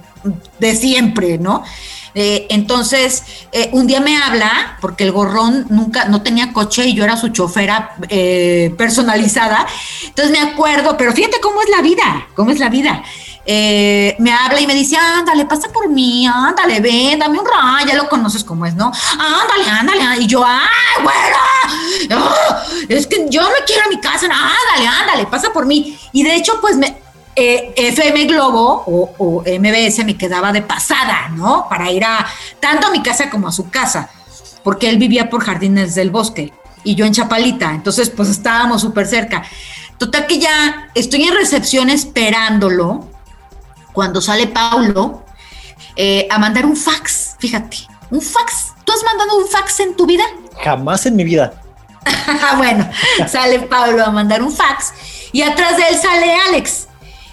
de 0.59 0.77
siempre, 0.77 1.39
¿no? 1.39 1.65
Eh, 2.15 2.47
entonces, 2.51 3.23
un 3.71 3.87
día 3.87 4.01
me 4.01 4.17
habla, 4.17 4.79
porque 4.81 5.05
el 5.05 5.13
gorrón 5.13 5.67
nunca, 5.69 6.07
no 6.07 6.23
tenía 6.23 6.53
coche 6.53 6.87
y 6.87 6.95
yo 6.95 7.05
era 7.05 7.17
su 7.17 7.29
chofera 7.29 7.95
personalizada. 8.77 9.65
Entonces 10.07 10.33
me 10.33 10.41
acuerdo, 10.41 10.97
pero 10.97 11.13
fíjate 11.13 11.39
cómo 11.41 11.63
es 11.63 11.69
la 11.69 11.83
vida, 11.83 12.29
cómo 12.35 12.51
es 12.51 12.59
la 12.59 12.69
vida. 12.69 13.05
Eh, 13.53 14.15
me 14.21 14.33
habla 14.33 14.61
y 14.61 14.67
me 14.69 14.77
dice, 14.77 14.97
ándale, 14.97 15.45
pasa 15.45 15.73
por 15.73 15.89
mí, 15.89 16.25
ándale, 16.25 16.79
ven, 16.79 17.19
dame 17.19 17.37
un 17.37 17.45
rayo, 17.45 17.89
ya 17.89 17.97
lo 17.97 18.09
conoces 18.09 18.45
como 18.45 18.65
es, 18.65 18.77
¿no? 18.77 18.93
Ándale, 19.13 19.69
ándale, 19.69 20.23
y 20.23 20.29
yo, 20.29 20.45
¡ay, 20.47 21.03
bueno! 21.03 22.31
es 22.89 23.09
que 23.09 23.27
yo 23.29 23.43
me 23.43 23.65
quiero 23.67 23.87
a 23.87 23.89
mi 23.89 23.99
casa, 23.99 24.27
ándale, 24.27 24.87
ándale, 24.87 25.27
pasa 25.27 25.53
por 25.53 25.67
mí. 25.67 25.99
Y 26.13 26.23
de 26.23 26.37
hecho, 26.37 26.61
pues 26.61 26.77
me, 26.77 26.97
eh, 27.35 27.75
FM 27.77 28.27
Globo 28.27 28.85
o, 28.87 29.15
o, 29.19 29.41
MBS 29.41 30.05
me 30.05 30.17
quedaba 30.17 30.53
de 30.53 30.63
pasada, 30.63 31.31
¿no? 31.31 31.67
Para 31.69 31.91
ir 31.91 32.05
a 32.05 32.25
tanto 32.61 32.87
a 32.87 32.91
mi 32.93 33.03
casa 33.03 33.31
como 33.31 33.49
a 33.49 33.53
su 33.53 33.69
casa, 33.69 34.11
porque 34.63 34.89
él 34.89 34.97
vivía 34.97 35.29
por 35.29 35.43
Jardines 35.43 35.97
del 35.97 36.11
Bosque 36.11 36.53
y 36.85 36.95
yo 36.95 37.05
en 37.05 37.15
Chapalita, 37.15 37.73
entonces 37.73 38.11
pues 38.11 38.29
estábamos 38.29 38.81
súper 38.81 39.09
cerca. 39.09 39.43
Total 39.99 40.29
que 40.29 40.39
ya 40.39 40.89
estoy 40.95 41.25
en 41.25 41.35
recepción 41.35 41.91
esperándolo 41.91 43.10
cuando 43.93 44.21
sale 44.21 44.47
Paulo 44.47 45.25
eh, 45.97 46.27
a 46.31 46.39
mandar 46.39 46.67
un 46.67 46.77
fax, 46.77 47.37
fíjate, 47.39 47.79
un 48.11 48.21
fax. 48.21 48.73
¿Tú 48.85 48.93
has 48.93 49.03
mandado 49.05 49.39
un 49.39 49.49
fax 49.49 49.81
en 49.81 49.97
tu 49.97 50.07
vida? 50.07 50.25
Jamás 50.63 51.07
en 51.07 51.17
mi 51.17 51.25
vida. 51.25 51.61
bueno, 52.57 52.89
sale 53.29 53.61
Pablo 53.61 54.05
a 54.05 54.11
mandar 54.11 54.43
un 54.43 54.53
fax 54.53 54.93
y 55.33 55.43
atrás 55.43 55.77
de 55.77 55.89
él 55.89 55.99
sale 55.99 56.35
Alex. 56.49 56.89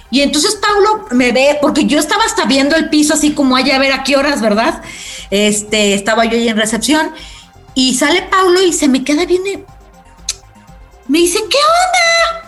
Y 0.10 0.22
entonces 0.22 0.56
Pablo 0.56 1.08
me 1.12 1.32
ve, 1.32 1.58
porque 1.62 1.86
yo 1.86 2.00
estaba 2.00 2.24
hasta 2.24 2.46
viendo 2.46 2.76
el 2.76 2.90
piso 2.90 3.14
así 3.14 3.34
como 3.34 3.56
allá 3.56 3.76
a 3.76 3.80
ver 3.80 3.92
a 3.92 4.04
qué 4.04 4.16
horas, 4.16 4.42
¿verdad? 4.42 4.82
Este, 5.30 5.94
estaba 5.94 6.26
yo 6.26 6.38
ahí 6.38 6.48
en 6.48 6.56
recepción 6.56 7.12
y 7.74 7.96
sale 7.96 8.22
Pablo 8.24 8.62
y 8.62 8.72
se 8.72 8.88
me 8.88 9.04
queda 9.04 9.26
bien. 9.26 9.66
Me 11.08 11.20
dice, 11.20 11.40
¿qué 11.50 11.58
onda? 11.58 12.47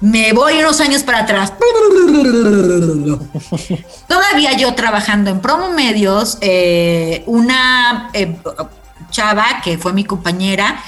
Me 0.00 0.32
voy 0.32 0.58
unos 0.58 0.80
años 0.80 1.02
para 1.02 1.20
atrás. 1.20 1.52
Todavía 4.08 4.56
yo 4.56 4.74
trabajando 4.74 5.30
en 5.30 5.40
promo 5.40 5.72
medios, 5.72 6.38
eh, 6.40 7.24
una 7.26 8.10
eh, 8.12 8.36
chava 9.10 9.60
que 9.62 9.76
fue 9.76 9.92
mi 9.92 10.04
compañera, 10.04 10.82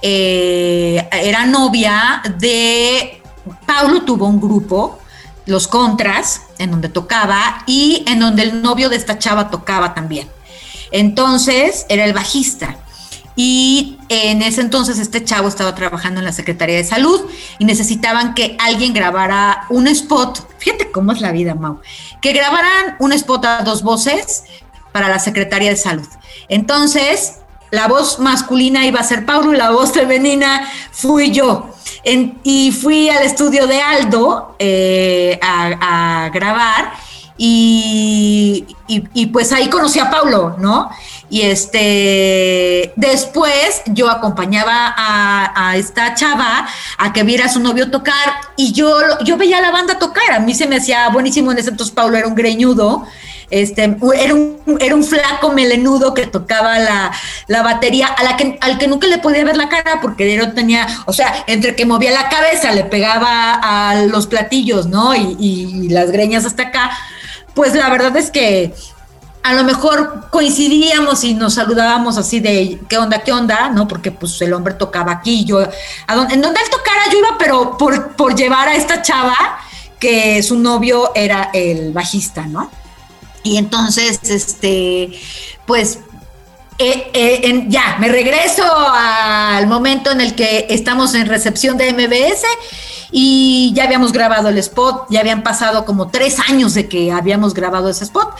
eh, 0.00 1.06
era 1.12 1.46
novia 1.46 2.22
de 2.38 3.22
Paulo, 3.66 4.02
tuvo 4.02 4.26
un 4.26 4.40
grupo, 4.40 4.98
Los 5.46 5.68
Contras, 5.68 6.42
en 6.58 6.70
donde 6.70 6.88
tocaba 6.88 7.64
y 7.66 8.02
en 8.06 8.20
donde 8.20 8.44
el 8.44 8.62
novio 8.62 8.88
de 8.88 8.96
esta 8.96 9.18
chava 9.18 9.50
tocaba 9.50 9.92
también. 9.92 10.28
Entonces 10.90 11.84
era 11.88 12.04
el 12.04 12.14
bajista. 12.14 12.78
Y 13.36 13.98
en 14.08 14.42
ese 14.42 14.60
entonces 14.60 14.98
este 14.98 15.24
chavo 15.24 15.48
estaba 15.48 15.74
trabajando 15.74 16.20
en 16.20 16.24
la 16.24 16.32
Secretaría 16.32 16.76
de 16.76 16.84
Salud 16.84 17.20
y 17.58 17.64
necesitaban 17.64 18.34
que 18.34 18.56
alguien 18.60 18.92
grabara 18.94 19.66
un 19.70 19.88
spot. 19.88 20.46
Fíjate 20.58 20.90
cómo 20.92 21.12
es 21.12 21.20
la 21.20 21.32
vida, 21.32 21.54
Mau. 21.54 21.80
Que 22.20 22.32
grabaran 22.32 22.96
un 23.00 23.12
spot 23.12 23.44
a 23.44 23.62
dos 23.62 23.82
voces 23.82 24.44
para 24.92 25.08
la 25.08 25.18
Secretaría 25.18 25.70
de 25.70 25.76
Salud. 25.76 26.06
Entonces, 26.48 27.40
la 27.74 27.88
voz 27.88 28.20
masculina 28.20 28.86
iba 28.86 29.00
a 29.00 29.04
ser 29.04 29.26
Paulo 29.26 29.52
y 29.52 29.56
la 29.56 29.70
voz 29.70 29.92
femenina 29.92 30.70
fui 30.92 31.32
yo. 31.32 31.70
y 32.04 32.70
fui 32.70 33.08
al 33.08 33.24
estudio 33.24 33.66
de 33.66 33.80
Aldo 33.80 34.54
eh, 34.60 35.40
a, 35.42 36.30
grabar 36.32 36.92
Y, 37.36 38.64
y, 38.86 39.26
pues 39.26 39.52
ahí 39.52 39.68
conocí 39.68 39.98
a 39.98 40.08
Paulo, 40.08 40.54
¿no? 40.60 40.88
Y 41.34 41.42
este, 41.42 42.92
después 42.94 43.82
yo 43.86 44.08
acompañaba 44.08 44.94
a, 44.96 45.76
esta 45.76 46.14
chava 46.14 46.68
a 46.96 47.12
que 47.12 47.24
viera 47.24 47.46
a 47.46 47.48
su 47.48 47.58
novio 47.58 47.90
tocar 47.90 48.14
y 48.56 48.70
yo, 48.72 48.96
yo 49.24 49.36
veía 49.36 49.58
a 49.58 49.60
la 49.60 49.72
banda 49.72 49.98
tocar, 49.98 50.30
a 50.30 50.38
mí 50.38 50.54
se 50.54 50.68
me 50.68 50.76
hacía 50.76 51.08
buenísimo, 51.08 51.50
en 51.50 51.58
ese 51.58 51.70
entonces 51.70 51.92
Paulo 51.92 52.16
era 52.16 52.28
un 52.28 52.36
greñudo 52.36 53.04
este, 53.50 53.82
era 53.82 54.32
un, 54.32 54.78
era 54.78 54.94
un 54.94 55.02
flaco 55.02 55.50
melenudo 55.50 56.14
que 56.14 56.28
tocaba 56.28 56.78
la, 56.78 57.62
batería, 57.62 58.06
a 58.06 58.22
la 58.22 58.36
que, 58.36 58.56
al 58.60 58.78
que 58.78 58.86
nunca 58.86 59.08
le 59.08 59.18
podía 59.18 59.44
ver 59.44 59.56
la 59.56 59.68
cara 59.68 60.00
porque 60.00 60.36
no 60.36 60.52
tenía, 60.52 60.86
o 61.06 61.12
sea, 61.12 61.44
entre 61.48 61.74
que 61.74 61.84
movía 61.84 62.12
la 62.12 62.28
cabeza, 62.28 62.70
le 62.70 62.84
pegaba 62.84 63.54
a 63.54 64.04
los 64.04 64.28
platillos, 64.28 64.86
¿no? 64.86 65.16
Y, 65.16 65.36
y 65.40 65.88
las 65.88 66.12
greñas 66.12 66.44
hasta 66.44 66.68
acá. 66.68 66.92
Pues 67.54 67.74
la 67.74 67.88
verdad 67.88 68.16
es 68.16 68.30
que 68.30 68.72
a 69.44 69.52
lo 69.52 69.62
mejor 69.62 70.28
coincidíamos 70.30 71.22
y 71.22 71.34
nos 71.34 71.54
saludábamos 71.54 72.16
así 72.16 72.40
de 72.40 72.80
qué 72.88 72.96
onda, 72.96 73.22
qué 73.22 73.30
onda, 73.30 73.68
¿no? 73.68 73.86
Porque 73.86 74.10
pues 74.10 74.40
el 74.40 74.54
hombre 74.54 74.72
tocaba 74.72 75.12
aquí, 75.12 75.44
yo, 75.44 75.58
a 75.60 76.14
donde, 76.14 76.32
en 76.32 76.40
donde 76.40 76.60
él 76.60 76.70
tocara 76.70 77.02
yo 77.12 77.18
iba, 77.18 77.36
pero 77.38 77.76
por, 77.76 78.16
por 78.16 78.34
llevar 78.34 78.68
a 78.68 78.74
esta 78.74 79.02
chava 79.02 79.36
que 80.00 80.42
su 80.42 80.58
novio 80.58 81.12
era 81.14 81.50
el 81.52 81.92
bajista, 81.92 82.46
¿no? 82.46 82.70
Y 83.42 83.58
entonces, 83.58 84.18
este, 84.22 85.12
pues 85.66 85.98
eh, 86.78 87.10
eh, 87.14 87.64
ya, 87.68 87.96
me 88.00 88.08
regreso 88.08 88.64
al 88.66 89.66
momento 89.66 90.10
en 90.10 90.20
el 90.20 90.34
que 90.34 90.66
estamos 90.70 91.14
en 91.14 91.26
recepción 91.26 91.76
de 91.76 91.92
MBS 91.92 92.44
y 93.12 93.72
ya 93.74 93.84
habíamos 93.84 94.12
grabado 94.12 94.48
el 94.48 94.58
spot, 94.58 95.06
ya 95.08 95.20
habían 95.20 95.44
pasado 95.44 95.84
como 95.84 96.10
tres 96.10 96.38
años 96.48 96.74
de 96.74 96.88
que 96.88 97.12
habíamos 97.12 97.54
grabado 97.54 97.88
ese 97.88 98.02
spot, 98.04 98.34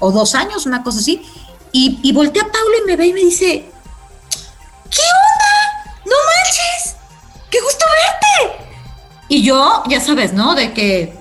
o 0.00 0.12
dos 0.12 0.34
años, 0.34 0.66
una 0.66 0.82
cosa 0.82 0.98
así. 0.98 1.22
Y, 1.72 1.98
y 2.02 2.12
volteé 2.12 2.42
a 2.42 2.52
Paulo 2.52 2.74
y 2.82 2.86
me 2.86 2.96
ve 2.96 3.06
y 3.06 3.12
me 3.14 3.20
dice, 3.20 3.70
¿qué 4.90 5.00
onda? 5.00 6.04
No 6.04 6.12
manches, 6.12 6.96
qué 7.50 7.58
gusto 7.60 7.86
verte. 7.86 8.64
Y 9.28 9.42
yo, 9.42 9.82
ya 9.88 10.00
sabes, 10.00 10.34
¿no? 10.34 10.54
De 10.54 10.74
que 10.74 11.18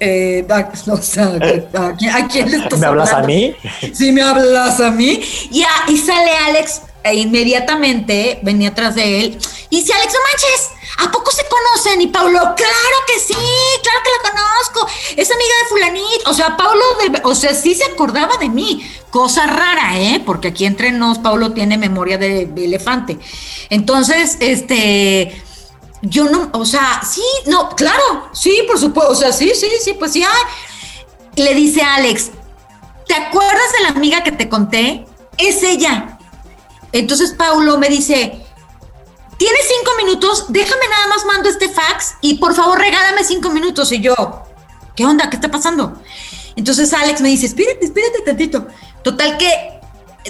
eh, 0.00 0.46
o 0.90 0.96
sea, 0.96 1.26
¿a, 1.26 2.28
quién 2.28 2.50
le 2.50 2.56
estás 2.64 2.78
¿Me 2.78 2.86
hablas 2.86 3.12
a 3.12 3.22
mí? 3.22 3.54
Sí, 3.92 4.12
me 4.12 4.22
hablas 4.22 4.80
a 4.80 4.90
mí. 4.90 5.20
Y, 5.50 5.64
y 5.88 5.96
sale 5.98 6.30
Alex 6.46 6.82
e 7.04 7.14
inmediatamente 7.14 8.40
venía 8.42 8.70
atrás 8.70 8.94
de 8.94 9.20
él. 9.20 9.38
Y 9.70 9.80
dice, 9.80 9.92
Alex, 9.92 10.12
no 10.12 10.18
manches, 10.20 10.70
¿a 10.98 11.10
poco 11.10 11.30
se 11.30 11.42
conocen? 11.48 12.00
Y 12.00 12.08
Paulo, 12.08 12.38
claro 12.38 12.96
que 13.06 13.18
sí, 13.18 13.34
claro 13.34 14.00
que 14.04 14.10
la 14.10 14.30
conozco. 14.30 14.88
Es 15.16 15.30
amiga 15.30 15.54
de 15.62 15.68
fulanito. 15.68 16.30
O 16.30 16.34
sea, 16.34 16.56
Paulo, 16.56 16.84
o 17.24 17.34
sea, 17.34 17.54
sí 17.54 17.74
se 17.74 17.84
acordaba 17.84 18.36
de 18.38 18.48
mí. 18.48 18.88
Cosa 19.10 19.46
rara, 19.46 19.98
¿eh? 19.98 20.22
Porque 20.24 20.48
aquí 20.48 20.66
entre 20.66 20.92
nos, 20.92 21.18
Paulo 21.18 21.52
tiene 21.52 21.78
memoria 21.78 22.18
de 22.18 22.42
elefante. 22.56 23.18
Entonces, 23.70 24.36
este 24.40 25.42
yo 26.02 26.24
no, 26.24 26.50
o 26.52 26.64
sea, 26.64 27.02
sí, 27.02 27.22
no, 27.46 27.70
claro, 27.70 28.28
sí, 28.32 28.62
por 28.66 28.78
supuesto, 28.78 29.12
o 29.12 29.16
sea, 29.16 29.32
sí, 29.32 29.52
sí, 29.54 29.68
sí, 29.80 29.94
pues 29.94 30.12
sí. 30.12 30.24
Le 31.36 31.54
dice 31.54 31.82
a 31.82 31.96
Alex, 31.96 32.30
¿te 33.06 33.14
acuerdas 33.14 33.72
de 33.78 33.82
la 33.84 33.88
amiga 33.90 34.22
que 34.22 34.32
te 34.32 34.48
conté? 34.48 35.06
Es 35.38 35.62
ella. 35.62 36.18
Entonces 36.92 37.34
Paulo 37.34 37.78
me 37.78 37.88
dice, 37.88 38.42
tienes 39.36 39.60
cinco 39.68 39.90
minutos, 39.98 40.46
déjame 40.48 40.88
nada 40.88 41.06
más 41.08 41.24
mando 41.26 41.48
este 41.48 41.68
fax 41.68 42.14
y 42.20 42.34
por 42.34 42.54
favor 42.54 42.78
regálame 42.78 43.24
cinco 43.24 43.50
minutos. 43.50 43.92
Y 43.92 44.00
yo, 44.00 44.14
¿qué 44.94 45.04
onda? 45.04 45.28
¿Qué 45.28 45.36
está 45.36 45.50
pasando? 45.50 46.00
Entonces 46.56 46.92
Alex 46.94 47.20
me 47.20 47.28
dice, 47.28 47.46
espérate, 47.46 47.84
espérate 47.84 48.20
tantito. 48.24 48.66
Total 49.02 49.36
que 49.36 49.80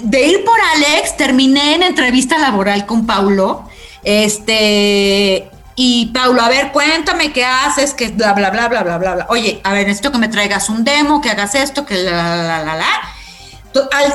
de 0.01 0.27
ir 0.27 0.43
por 0.43 0.59
Alex, 0.59 1.15
terminé 1.17 1.75
en 1.75 1.83
entrevista 1.83 2.37
laboral 2.37 2.85
con 2.85 3.05
Paulo. 3.05 3.63
Este, 4.03 5.49
y 5.79 6.07
Paulo, 6.07 6.41
a 6.41 6.49
ver, 6.49 6.71
cuéntame 6.71 7.31
qué 7.31 7.45
haces, 7.45 7.93
que 7.93 8.09
bla, 8.09 8.33
bla, 8.33 8.49
bla, 8.49 8.67
bla, 8.67 8.81
bla, 8.81 8.97
bla, 8.97 9.13
bla. 9.13 9.27
Oye, 9.29 9.61
a 9.63 9.73
ver, 9.73 9.85
necesito 9.85 10.11
que 10.11 10.17
me 10.17 10.27
traigas 10.27 10.69
un 10.69 10.83
demo, 10.83 11.21
que 11.21 11.29
hagas 11.29 11.53
esto, 11.53 11.85
que 11.85 11.97
la, 11.97 12.35
la, 12.35 12.63
la, 12.63 12.75
la. 12.77 12.87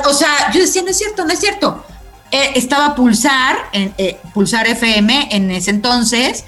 O 0.05 0.13
sea, 0.13 0.51
yo 0.51 0.59
decía, 0.59 0.81
no 0.81 0.89
es 0.89 0.97
cierto, 0.97 1.23
no 1.23 1.31
es 1.31 1.39
cierto. 1.39 1.85
Eh, 2.31 2.51
estaba 2.55 2.95
Pulsar, 2.95 3.55
eh, 3.71 4.19
Pulsar 4.33 4.67
FM 4.67 5.29
en 5.31 5.51
ese 5.51 5.69
entonces. 5.69 6.43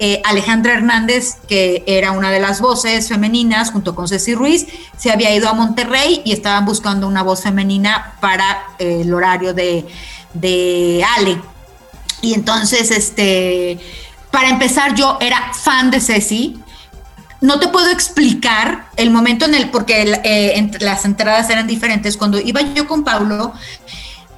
Eh, 0.00 0.20
Alejandra 0.26 0.74
Hernández, 0.74 1.36
que 1.48 1.82
era 1.86 2.12
una 2.12 2.30
de 2.30 2.38
las 2.38 2.60
voces 2.60 3.08
femeninas, 3.08 3.70
junto 3.70 3.94
con 3.94 4.06
Ceci 4.06 4.34
Ruiz, 4.34 4.66
se 4.98 5.10
había 5.10 5.34
ido 5.34 5.48
a 5.48 5.54
Monterrey 5.54 6.20
y 6.26 6.32
estaban 6.32 6.66
buscando 6.66 7.08
una 7.08 7.22
voz 7.22 7.42
femenina 7.42 8.16
para 8.20 8.64
el 8.78 9.14
horario 9.14 9.54
de, 9.54 9.86
de 10.34 11.02
Ale. 11.16 11.40
Y 12.20 12.34
entonces, 12.34 12.90
este 12.90 13.78
para 14.30 14.48
empezar, 14.48 14.94
yo 14.94 15.18
era 15.20 15.52
fan 15.54 15.90
de 15.90 16.00
Ceci. 16.00 16.60
No 17.40 17.60
te 17.60 17.68
puedo 17.68 17.88
explicar 17.90 18.88
el 18.96 19.10
momento 19.10 19.44
en 19.44 19.54
el, 19.54 19.70
porque 19.70 20.20
eh, 20.24 20.70
las 20.80 21.04
entradas 21.04 21.48
eran 21.50 21.66
diferentes. 21.66 22.16
Cuando 22.16 22.38
iba 22.38 22.60
yo 22.60 22.86
con 22.86 23.04
Paulo, 23.04 23.52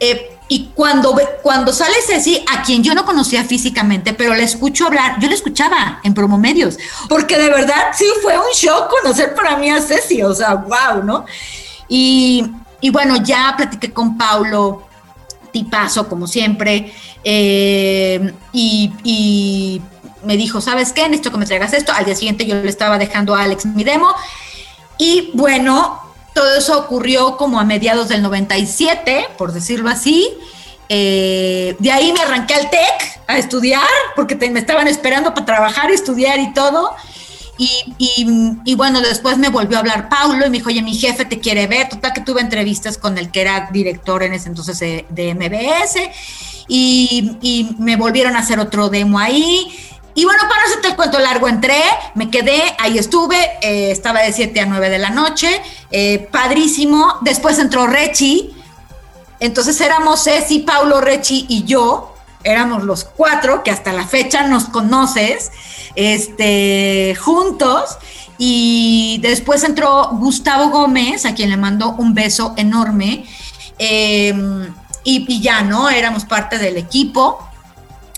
eh, 0.00 0.36
y 0.48 0.70
cuando, 0.74 1.16
cuando 1.42 1.72
sale 1.72 1.94
Ceci, 2.04 2.44
a 2.52 2.62
quien 2.62 2.82
yo 2.82 2.92
no 2.92 3.04
conocía 3.04 3.44
físicamente, 3.44 4.14
pero 4.14 4.34
le 4.34 4.42
escucho 4.42 4.86
hablar, 4.86 5.20
yo 5.20 5.28
le 5.28 5.34
escuchaba 5.36 6.00
en 6.02 6.12
promomedios, 6.12 6.76
porque 7.08 7.38
de 7.38 7.50
verdad 7.50 7.90
sí 7.96 8.06
fue 8.20 8.36
un 8.36 8.52
shock 8.52 8.90
conocer 8.90 9.32
para 9.36 9.56
mí 9.56 9.70
a 9.70 9.80
Ceci, 9.80 10.22
o 10.24 10.34
sea, 10.34 10.54
wow, 10.54 11.04
¿no? 11.04 11.24
Y, 11.88 12.50
y 12.80 12.90
bueno, 12.90 13.16
ya 13.22 13.54
platiqué 13.56 13.92
con 13.92 14.18
Paulo, 14.18 14.88
tipazo 15.52 16.08
como 16.08 16.26
siempre, 16.26 16.92
eh, 17.24 18.32
y, 18.52 19.80
me 20.22 20.36
dijo, 20.36 20.60
¿sabes 20.60 20.92
qué? 20.92 21.02
Necesito 21.04 21.32
que 21.32 21.38
me 21.38 21.46
traigas 21.46 21.72
esto. 21.72 21.92
Al 21.92 22.04
día 22.04 22.14
siguiente 22.14 22.44
yo 22.44 22.54
le 22.56 22.68
estaba 22.68 22.98
dejando 22.98 23.34
a 23.34 23.42
Alex 23.42 23.64
mi 23.64 23.84
demo. 23.84 24.14
Y 24.98 25.30
bueno, 25.32 25.98
todo 26.34 26.56
eso 26.56 26.78
ocurrió 26.78 27.38
como 27.38 27.58
a 27.58 27.64
mediados 27.64 28.08
del 28.08 28.20
97, 28.20 29.28
por 29.38 29.52
decirlo 29.52 29.88
así. 29.88 30.28
Eh, 30.90 31.74
de 31.78 31.90
ahí 31.90 32.12
me 32.12 32.20
arranqué 32.20 32.54
al 32.54 32.68
TEC 32.68 33.22
a 33.28 33.38
estudiar, 33.38 33.88
porque 34.14 34.34
me 34.50 34.60
estaban 34.60 34.88
esperando 34.88 35.32
para 35.32 35.46
trabajar, 35.46 35.90
estudiar 35.90 36.38
y 36.38 36.52
todo. 36.52 36.94
Y, 37.56 38.74
bueno, 38.74 39.00
después 39.02 39.36
me 39.36 39.50
volvió 39.50 39.76
a 39.76 39.80
hablar 39.80 40.08
Paulo 40.08 40.46
y 40.46 40.50
me 40.50 40.58
dijo, 40.58 40.68
oye, 40.68 40.82
mi 40.82 40.94
jefe 40.94 41.26
te 41.26 41.40
quiere 41.40 41.66
ver. 41.66 41.88
Total 41.88 42.12
que 42.12 42.22
tuve 42.22 42.40
entrevistas 42.40 42.96
con 42.98 43.16
el 43.18 43.30
que 43.30 43.42
era 43.42 43.68
director 43.70 44.22
en 44.22 44.32
ese 44.32 44.48
entonces 44.48 44.78
de, 44.78 45.06
de 45.10 45.34
MBS 45.34 46.10
y, 46.70 47.74
me 47.78 47.96
volvieron 47.96 48.36
a 48.36 48.40
hacer 48.40 48.60
otro 48.60 48.88
demo 48.88 49.18
ahí. 49.18 49.76
Y 50.14 50.24
bueno, 50.24 50.40
para 50.48 50.64
hacerte 50.64 50.88
el 50.88 50.96
cuento 50.96 51.18
largo, 51.18 51.48
entré, 51.48 51.82
me 52.14 52.30
quedé, 52.30 52.62
ahí 52.78 52.98
estuve, 52.98 53.36
eh, 53.62 53.90
estaba 53.90 54.20
de 54.20 54.32
7 54.32 54.60
a 54.60 54.66
9 54.66 54.90
de 54.90 54.98
la 54.98 55.10
noche, 55.10 55.48
eh, 55.90 56.28
padrísimo. 56.30 57.18
Después 57.22 57.58
entró 57.58 57.86
Rechi, 57.86 58.54
entonces 59.38 59.80
éramos 59.80 60.24
Ceci, 60.24 60.60
Paulo, 60.60 61.00
Rechi 61.00 61.46
y 61.48 61.64
yo, 61.64 62.14
éramos 62.44 62.84
los 62.84 63.04
cuatro 63.04 63.62
que 63.62 63.70
hasta 63.70 63.92
la 63.92 64.06
fecha 64.06 64.46
nos 64.46 64.64
conoces, 64.64 65.50
este, 65.94 67.16
juntos. 67.18 67.98
Y 68.36 69.18
después 69.22 69.64
entró 69.64 70.08
Gustavo 70.12 70.70
Gómez, 70.70 71.26
a 71.26 71.34
quien 71.34 71.50
le 71.50 71.56
mando 71.56 71.90
un 71.98 72.14
beso 72.14 72.54
enorme. 72.56 73.26
Eh, 73.78 74.34
y, 75.04 75.40
ya, 75.40 75.62
¿no? 75.62 75.88
Éramos 75.88 76.24
parte 76.24 76.58
del 76.58 76.76
equipo. 76.76 77.46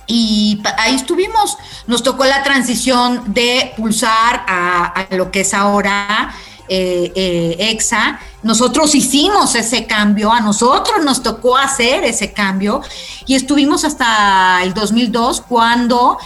Y 0.06 0.60
ahí 0.78 0.94
estuvimos. 0.94 1.56
Nos 1.86 2.02
tocó 2.02 2.24
la 2.24 2.42
transición 2.42 3.32
de 3.32 3.72
pulsar 3.76 4.44
a, 4.46 5.06
lo 5.10 5.30
que 5.30 5.42
es 5.42 5.54
ahora 5.54 6.34
eh, 6.68 7.12
eh, 7.14 7.56
EXA. 7.70 8.18
Nosotros 8.42 8.94
hicimos 8.94 9.54
ese 9.54 9.86
cambio, 9.86 10.32
a 10.32 10.40
nosotros 10.40 11.04
nos 11.04 11.22
tocó 11.22 11.56
hacer 11.56 12.02
ese 12.02 12.32
cambio 12.32 12.82
y 13.24 13.36
estuvimos 13.36 13.84
hasta 13.84 14.60
el 14.64 14.74
2002 14.74 15.42
cuando 15.42 16.18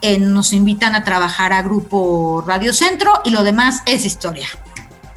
eh, 0.00 0.18
nos 0.18 0.52
invitan 0.52 0.94
a 0.94 1.02
trabajar 1.02 1.52
a 1.52 1.62
Grupo 1.62 2.44
Radio 2.46 2.72
Centro 2.72 3.20
y 3.24 3.30
lo 3.30 3.42
demás 3.42 3.82
es 3.86 4.04
historia. 4.04 4.46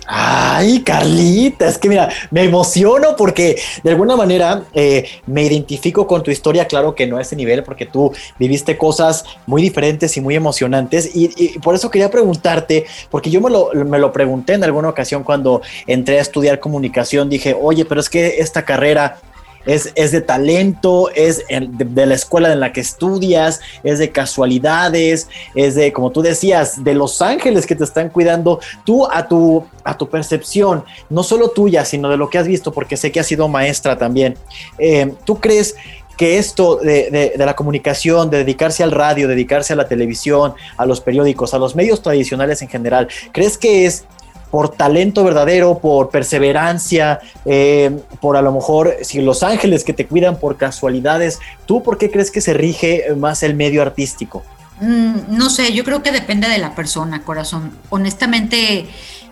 Ay, 0.09 0.83
Carlita, 0.83 1.67
es 1.67 1.77
que 1.77 1.89
mira, 1.89 2.07
me 2.31 2.45
emociono 2.45 3.17
porque 3.17 3.59
de 3.83 3.89
alguna 3.89 4.15
manera 4.15 4.63
eh, 4.73 5.05
me 5.25 5.43
identifico 5.43 6.07
con 6.07 6.23
tu 6.23 6.31
historia, 6.31 6.65
claro 6.65 6.95
que 6.95 7.05
no 7.05 7.17
a 7.17 7.21
ese 7.21 7.35
nivel, 7.35 7.61
porque 7.61 7.85
tú 7.85 8.13
viviste 8.39 8.77
cosas 8.77 9.25
muy 9.45 9.61
diferentes 9.61 10.15
y 10.15 10.21
muy 10.21 10.35
emocionantes. 10.35 11.13
Y, 11.13 11.59
por 11.59 11.75
eso 11.75 11.91
quería 11.91 12.09
preguntarte, 12.09 12.85
porque 13.11 13.29
yo 13.29 13.41
me 13.41 13.49
lo, 13.49 13.71
me 13.73 13.99
lo 13.99 14.13
pregunté 14.13 14.53
en 14.53 14.63
alguna 14.63 14.87
ocasión 14.87 15.25
cuando 15.25 15.61
entré 15.87 16.19
a 16.19 16.21
estudiar 16.21 16.61
comunicación, 16.61 17.29
dije, 17.29 17.53
oye, 17.59 17.83
pero 17.83 17.99
es 17.99 18.09
que 18.09 18.39
esta 18.39 18.63
carrera 18.63 19.19
es, 19.67 19.91
es 19.95 20.11
de 20.11 20.21
talento, 20.21 21.11
es 21.13 21.43
de, 21.47 22.05
la 22.05 22.15
escuela 22.15 22.51
en 22.51 22.59
la 22.59 22.73
que 22.73 22.81
estudias, 22.81 23.59
es 23.83 23.99
de 23.99 24.11
casualidades, 24.11 25.29
es 25.53 25.75
de, 25.75 25.93
como 25.93 26.11
tú 26.11 26.21
decías, 26.21 26.83
de 26.83 26.95
los 26.95 27.21
ángeles 27.21 27.67
que 27.67 27.75
te 27.75 27.83
están 27.83 28.09
cuidando, 28.09 28.59
tú 28.85 29.05
a 29.05 29.27
tu, 29.27 29.63
a 29.83 29.97
tu 29.97 30.09
percepción, 30.09 30.83
no 31.09 31.21
solo 31.21 31.49
tuya, 31.49 31.85
sino 31.85 32.09
de 32.09 32.17
lo 32.17 32.29
que 32.29 32.39
has 32.39 32.47
visto, 32.47 32.71
porque 32.71 32.97
sé 32.97 33.11
que 33.11 33.19
has 33.19 33.27
sido 33.27 33.47
maestra 33.47 33.97
también. 33.97 34.35
Eh, 34.79 35.13
¿Tú 35.25 35.39
crees 35.39 35.75
que 36.17 36.39
esto 36.39 36.77
de, 36.77 37.33
la 37.37 37.55
comunicación, 37.55 38.29
de 38.29 38.39
dedicarse 38.39 38.83
al 38.83 38.91
radio, 38.91 39.27
dedicarse 39.27 39.73
a 39.73 39.75
la 39.75 39.87
televisión, 39.87 40.55
a 40.75 40.85
los 40.85 40.99
periódicos, 40.99 41.53
a 41.53 41.59
los 41.59 41.75
medios 41.75 42.01
tradicionales 42.01 42.61
en 42.63 42.67
general, 42.67 43.07
¿crees 43.31 43.57
que 43.57 43.85
es 43.85 44.05
por 44.51 44.69
talento 44.69 45.23
verdadero, 45.23 45.79
por 45.79 46.09
perseverancia, 46.09 47.19
eh, 47.45 47.99
por 48.21 48.37
a 48.37 48.41
lo 48.41 48.51
mejor 48.51 48.95
si 49.01 49.21
los 49.21 49.43
ángeles 49.43 49.83
que 49.83 49.93
te 49.93 50.07
cuidan 50.07 50.39
por 50.39 50.57
casualidades, 50.57 51.39
¿tú 51.65 51.83
por 51.83 51.97
qué 51.97 52.09
crees 52.09 52.31
que 52.31 52.41
se 52.41 52.53
rige 52.53 53.05
más 53.15 53.43
el 53.43 53.55
medio 53.55 53.81
artístico? 53.81 54.43
Mm, 54.79 55.35
no 55.37 55.49
sé, 55.49 55.73
yo 55.73 55.83
creo 55.83 56.03
que 56.03 56.11
depende 56.11 56.47
de 56.47 56.59
la 56.59 56.75
persona, 56.75 57.23
corazón. 57.23 57.77
Honestamente, 57.89 58.87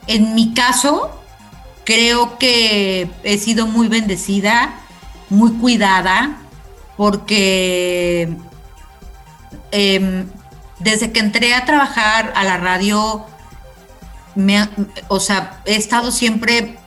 en 0.08 0.36
mi 0.36 0.54
caso, 0.54 1.12
creo 1.84 2.38
que 2.38 3.10
he 3.24 3.38
sido 3.38 3.68
muy 3.68 3.88
bendecida, 3.88 4.76
muy 5.30 5.54
cuidada, 5.54 6.38
porque 6.98 8.36
em, 9.72 10.28
desde 10.80 11.12
que 11.12 11.20
entré 11.20 11.54
a 11.54 11.66
trabajar 11.66 12.34
a 12.36 12.44
la 12.44 12.58
radio, 12.58 13.26
me, 14.36 14.70
o 15.08 15.20
sea, 15.20 15.62
he 15.66 15.76
estado 15.76 16.12
siempre, 16.12 16.78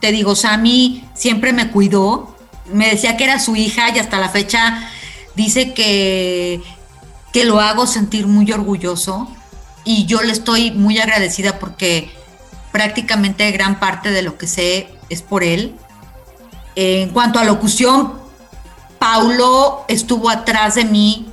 te 0.00 0.12
digo, 0.12 0.34
Sammy 0.34 1.04
siempre 1.14 1.52
me 1.52 1.70
cuidó, 1.70 2.36
me 2.72 2.88
decía 2.88 3.16
que 3.16 3.24
era 3.24 3.38
su 3.38 3.56
hija 3.56 3.94
y 3.94 3.98
hasta 3.98 4.18
la 4.18 4.28
fecha 4.28 4.88
dice 5.34 5.74
que, 5.74 6.62
que 7.32 7.44
lo 7.44 7.60
hago 7.60 7.86
sentir 7.86 8.26
muy 8.26 8.50
orgulloso 8.52 9.28
y 9.84 10.06
yo 10.06 10.22
le 10.22 10.32
estoy 10.32 10.72
muy 10.72 10.98
agradecida 10.98 11.58
porque 11.58 12.10
prácticamente 12.72 13.50
gran 13.52 13.78
parte 13.78 14.10
de 14.10 14.22
lo 14.22 14.36
que 14.36 14.46
sé 14.46 14.88
es 15.08 15.22
por 15.22 15.44
él. 15.44 15.76
En 16.74 17.10
cuanto 17.10 17.38
a 17.38 17.44
locución, 17.44 18.14
Paulo 18.98 19.84
estuvo 19.88 20.28
atrás 20.28 20.74
de 20.74 20.84
mí 20.84 21.32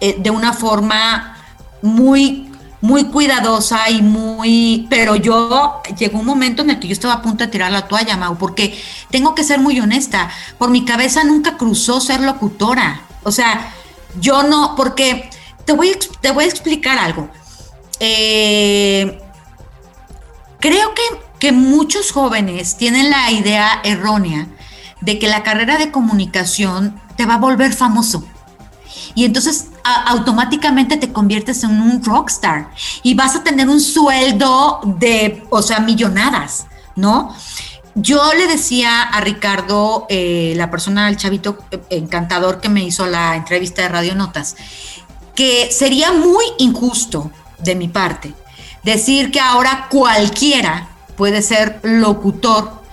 eh, 0.00 0.16
de 0.18 0.30
una 0.30 0.52
forma 0.52 1.36
muy, 1.82 2.50
muy 2.84 3.04
cuidadosa 3.04 3.88
y 3.88 4.02
muy, 4.02 4.86
pero 4.90 5.16
yo 5.16 5.80
llegó 5.96 6.18
un 6.18 6.26
momento 6.26 6.60
en 6.60 6.68
el 6.68 6.78
que 6.78 6.88
yo 6.88 6.92
estaba 6.92 7.14
a 7.14 7.22
punto 7.22 7.42
de 7.42 7.50
tirar 7.50 7.72
la 7.72 7.88
toalla, 7.88 8.18
Mau, 8.18 8.36
porque 8.36 8.78
tengo 9.10 9.34
que 9.34 9.42
ser 9.42 9.58
muy 9.58 9.80
honesta, 9.80 10.30
por 10.58 10.68
mi 10.68 10.84
cabeza 10.84 11.24
nunca 11.24 11.56
cruzó 11.56 11.98
ser 11.98 12.20
locutora. 12.20 13.00
O 13.22 13.32
sea, 13.32 13.72
yo 14.20 14.42
no, 14.42 14.74
porque 14.76 15.30
te 15.64 15.72
voy, 15.72 15.96
te 16.20 16.30
voy 16.30 16.44
a 16.44 16.48
explicar 16.48 16.98
algo. 16.98 17.30
Eh, 18.00 19.18
creo 20.60 20.92
que, 20.94 21.02
que 21.38 21.52
muchos 21.52 22.12
jóvenes 22.12 22.76
tienen 22.76 23.08
la 23.08 23.30
idea 23.30 23.80
errónea 23.82 24.46
de 25.00 25.18
que 25.18 25.28
la 25.28 25.42
carrera 25.42 25.78
de 25.78 25.90
comunicación 25.90 27.00
te 27.16 27.24
va 27.24 27.36
a 27.36 27.38
volver 27.38 27.72
famoso. 27.72 28.26
Y 29.14 29.24
entonces 29.24 29.68
automáticamente 29.84 30.96
te 30.96 31.12
conviertes 31.12 31.62
en 31.64 31.80
un 31.80 32.02
rockstar 32.02 32.70
y 33.02 33.14
vas 33.14 33.36
a 33.36 33.44
tener 33.44 33.68
un 33.68 33.80
sueldo 33.80 34.80
de, 34.98 35.44
o 35.50 35.62
sea, 35.62 35.80
millonadas, 35.80 36.66
¿no? 36.96 37.34
Yo 37.94 38.32
le 38.34 38.46
decía 38.46 39.02
a 39.02 39.20
Ricardo, 39.20 40.06
eh, 40.08 40.54
la 40.56 40.70
persona, 40.70 41.08
el 41.08 41.16
chavito 41.16 41.58
encantador 41.90 42.60
que 42.60 42.68
me 42.68 42.82
hizo 42.82 43.06
la 43.06 43.36
entrevista 43.36 43.82
de 43.82 43.88
Radio 43.88 44.14
Notas, 44.14 44.56
que 45.36 45.70
sería 45.70 46.12
muy 46.12 46.44
injusto 46.58 47.30
de 47.58 47.74
mi 47.74 47.88
parte 47.88 48.34
decir 48.82 49.30
que 49.30 49.40
ahora 49.40 49.88
cualquiera 49.90 50.88
puede 51.16 51.40
ser 51.42 51.78
locutor 51.82 52.84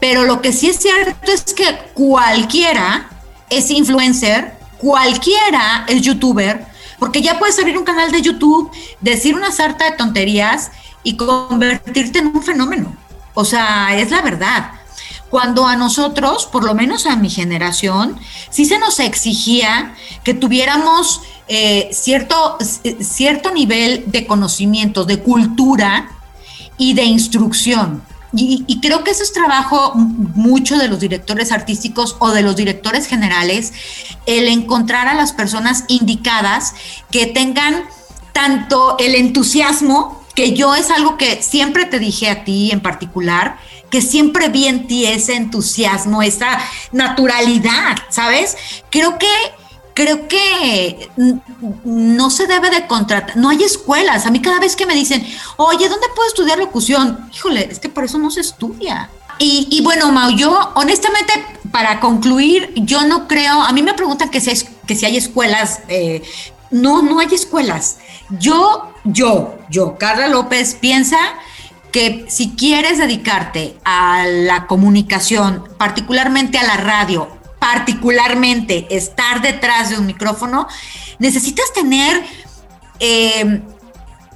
pero 0.00 0.24
lo 0.24 0.42
que 0.42 0.52
sí 0.52 0.68
es 0.68 0.76
cierto 0.76 1.32
es 1.32 1.54
que 1.54 1.78
cualquiera 1.94 3.08
es 3.50 3.70
influencer, 3.70 4.55
cualquiera 4.78 5.84
es 5.88 6.02
youtuber, 6.02 6.66
porque 6.98 7.22
ya 7.22 7.38
puedes 7.38 7.58
abrir 7.58 7.76
un 7.76 7.84
canal 7.84 8.10
de 8.10 8.22
YouTube, 8.22 8.70
decir 9.00 9.34
una 9.34 9.52
sarta 9.52 9.90
de 9.90 9.96
tonterías 9.96 10.70
y 11.02 11.16
convertirte 11.16 12.18
en 12.18 12.28
un 12.28 12.42
fenómeno. 12.42 12.96
O 13.34 13.44
sea, 13.44 13.96
es 13.98 14.10
la 14.10 14.22
verdad. 14.22 14.72
Cuando 15.28 15.66
a 15.66 15.76
nosotros, 15.76 16.46
por 16.46 16.64
lo 16.64 16.74
menos 16.74 17.06
a 17.06 17.16
mi 17.16 17.28
generación, 17.28 18.18
sí 18.50 18.64
se 18.64 18.78
nos 18.78 18.98
exigía 19.00 19.94
que 20.24 20.34
tuviéramos 20.34 21.20
eh, 21.48 21.90
cierto, 21.92 22.58
cierto 23.00 23.52
nivel 23.52 24.04
de 24.06 24.26
conocimiento, 24.26 25.04
de 25.04 25.20
cultura 25.20 26.10
y 26.78 26.94
de 26.94 27.04
instrucción. 27.04 28.02
Y, 28.32 28.80
creo 28.80 29.04
que 29.04 29.12
eso 29.12 29.22
es 29.22 29.32
trabajo 29.32 29.92
mucho 29.94 30.76
de 30.76 30.88
los 30.88 31.00
directores 31.00 31.52
artísticos 31.52 32.16
o 32.18 32.30
de 32.30 32.42
los 32.42 32.56
directores 32.56 33.06
generales, 33.06 33.72
el 34.26 34.48
encontrar 34.48 35.08
a 35.08 35.14
las 35.14 35.32
personas 35.32 35.84
indicadas 35.88 36.74
que 37.10 37.26
tengan 37.26 37.84
tanto 38.32 38.96
el 38.98 39.14
entusiasmo, 39.14 40.22
que 40.34 40.52
yo 40.52 40.74
es 40.74 40.90
algo 40.90 41.16
que 41.16 41.42
siempre 41.42 41.86
te 41.86 41.98
dije 41.98 42.28
a 42.28 42.44
ti 42.44 42.70
en 42.70 42.80
particular, 42.80 43.58
que 43.90 44.02
siempre 44.02 44.48
vi 44.48 44.66
en 44.66 44.86
ti 44.86 45.06
ese 45.06 45.34
entusiasmo, 45.34 46.22
esa 46.22 46.58
naturalidad, 46.92 47.96
¿sabes? 48.10 48.56
Creo 48.90 49.18
que 49.18 49.28
creo 49.96 50.28
que 50.28 51.08
no 51.84 52.28
se 52.28 52.46
debe 52.46 52.68
de 52.68 52.86
contratar, 52.86 53.34
no 53.38 53.48
hay 53.48 53.62
escuelas. 53.64 54.26
A 54.26 54.30
mí 54.30 54.42
cada 54.42 54.60
vez 54.60 54.76
que 54.76 54.84
me 54.84 54.94
dicen, 54.94 55.26
oye, 55.56 55.88
¿dónde 55.88 56.06
puedo 56.14 56.28
estudiar 56.28 56.58
locución? 56.58 57.30
Híjole, 57.34 57.66
es 57.70 57.78
que 57.78 57.88
por 57.88 58.04
eso 58.04 58.18
no 58.18 58.30
se 58.30 58.42
estudia. 58.42 59.10
Y, 59.38 59.80
bueno, 59.82 60.12
Mau, 60.12 60.30
yo 60.30 60.72
honestamente, 60.74 61.32
para 61.70 62.00
concluir, 62.00 62.72
yo 62.74 63.06
no 63.06 63.26
creo, 63.26 63.62
a 63.62 63.72
mí 63.72 63.82
me 63.82 63.94
preguntan 63.94 64.30
que 64.30 64.40
si, 64.40 64.50
que 64.86 64.94
si 64.94 65.06
hay 65.06 65.16
escuelas, 65.16 65.80
eh, 65.88 66.22
no, 66.70 67.02
no 67.02 67.18
hay 67.18 67.28
escuelas. 67.32 67.96
Yo, 68.30 68.92
yo, 69.04 69.58
yo, 69.70 69.96
Carla 69.98 70.28
López, 70.28 70.74
piensa 70.74 71.18
que 71.90 72.26
si 72.28 72.50
quieres 72.50 72.98
dedicarte 72.98 73.78
a 73.84 74.26
la 74.26 74.66
comunicación, 74.66 75.64
particularmente 75.78 76.58
a 76.58 76.64
la 76.64 76.76
radio, 76.76 77.35
particularmente 77.66 78.86
estar 78.90 79.42
detrás 79.42 79.90
de 79.90 79.98
un 79.98 80.06
micrófono, 80.06 80.68
necesitas 81.18 81.72
tener 81.72 82.24
eh, 83.00 83.60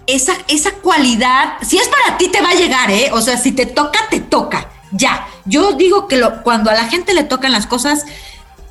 esa, 0.09 0.33
esa 0.49 0.73
cualidad. 0.73 1.53
Si 1.63 1.79
es 1.79 1.89
para 1.89 2.19
ti, 2.19 2.29
te 2.29 2.41
va 2.41 2.51
a 2.51 2.55
llegar, 2.55 2.91
¿eh? 2.91 3.11
O 3.13 3.21
sea, 3.21 3.37
si 3.37 3.53
te 3.53 3.67
toca, 3.67 4.01
te 4.11 4.19
toca. 4.19 4.69
Ya. 4.91 5.29
Yo 5.45 5.75
digo 5.75 6.09
que 6.09 6.17
lo, 6.17 6.43
cuando 6.43 6.71
a 6.71 6.75
la 6.75 6.89
gente 6.89 7.15
le 7.15 7.23
tocan 7.23 7.53
las 7.53 7.69
cosas, 7.69 8.05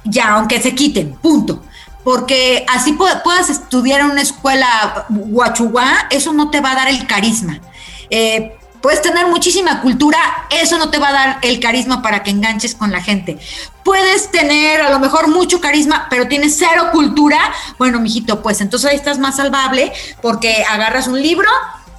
ya, 0.04 0.34
aunque 0.34 0.62
se 0.62 0.76
quiten, 0.76 1.14
punto. 1.14 1.64
Porque 2.04 2.66
así 2.68 2.92
puedas 3.24 3.50
estudiar 3.50 4.02
en 4.02 4.08
una 4.08 4.22
escuela 4.22 5.06
guachuguá, 5.08 6.08
eso 6.12 6.34
no 6.34 6.50
te 6.50 6.60
va 6.60 6.72
a 6.72 6.76
dar 6.76 6.90
el 6.90 7.08
carisma. 7.08 7.62
Eh, 8.10 8.59
Puedes 8.82 9.02
tener 9.02 9.28
muchísima 9.28 9.82
cultura, 9.82 10.18
eso 10.50 10.78
no 10.78 10.90
te 10.90 11.00
va 11.00 11.10
a 11.10 11.14
dar 11.14 11.40
el 11.42 11.60
carisma 11.60 12.02
para 12.02 12.24
que 12.24 12.32
enganches 12.32 12.76
con 12.76 12.92
la 12.92 13.02
gente. 13.02 13.38
Puedes 13.84 14.32
tener 14.32 14.82
a 14.82 14.90
lo 14.90 15.00
mejor 15.00 15.28
mucho 15.28 15.60
carisma, 15.60 16.08
pero 16.10 16.28
tienes 16.28 16.58
cero 16.58 16.90
cultura. 16.94 17.38
Bueno, 17.78 18.00
mijito, 18.00 18.42
pues 18.42 18.62
entonces 18.62 18.90
ahí 18.90 18.96
estás 18.96 19.20
más 19.20 19.36
salvable 19.36 19.92
porque 20.22 20.64
agarras 20.70 21.08
un 21.08 21.22
libro, 21.22 21.50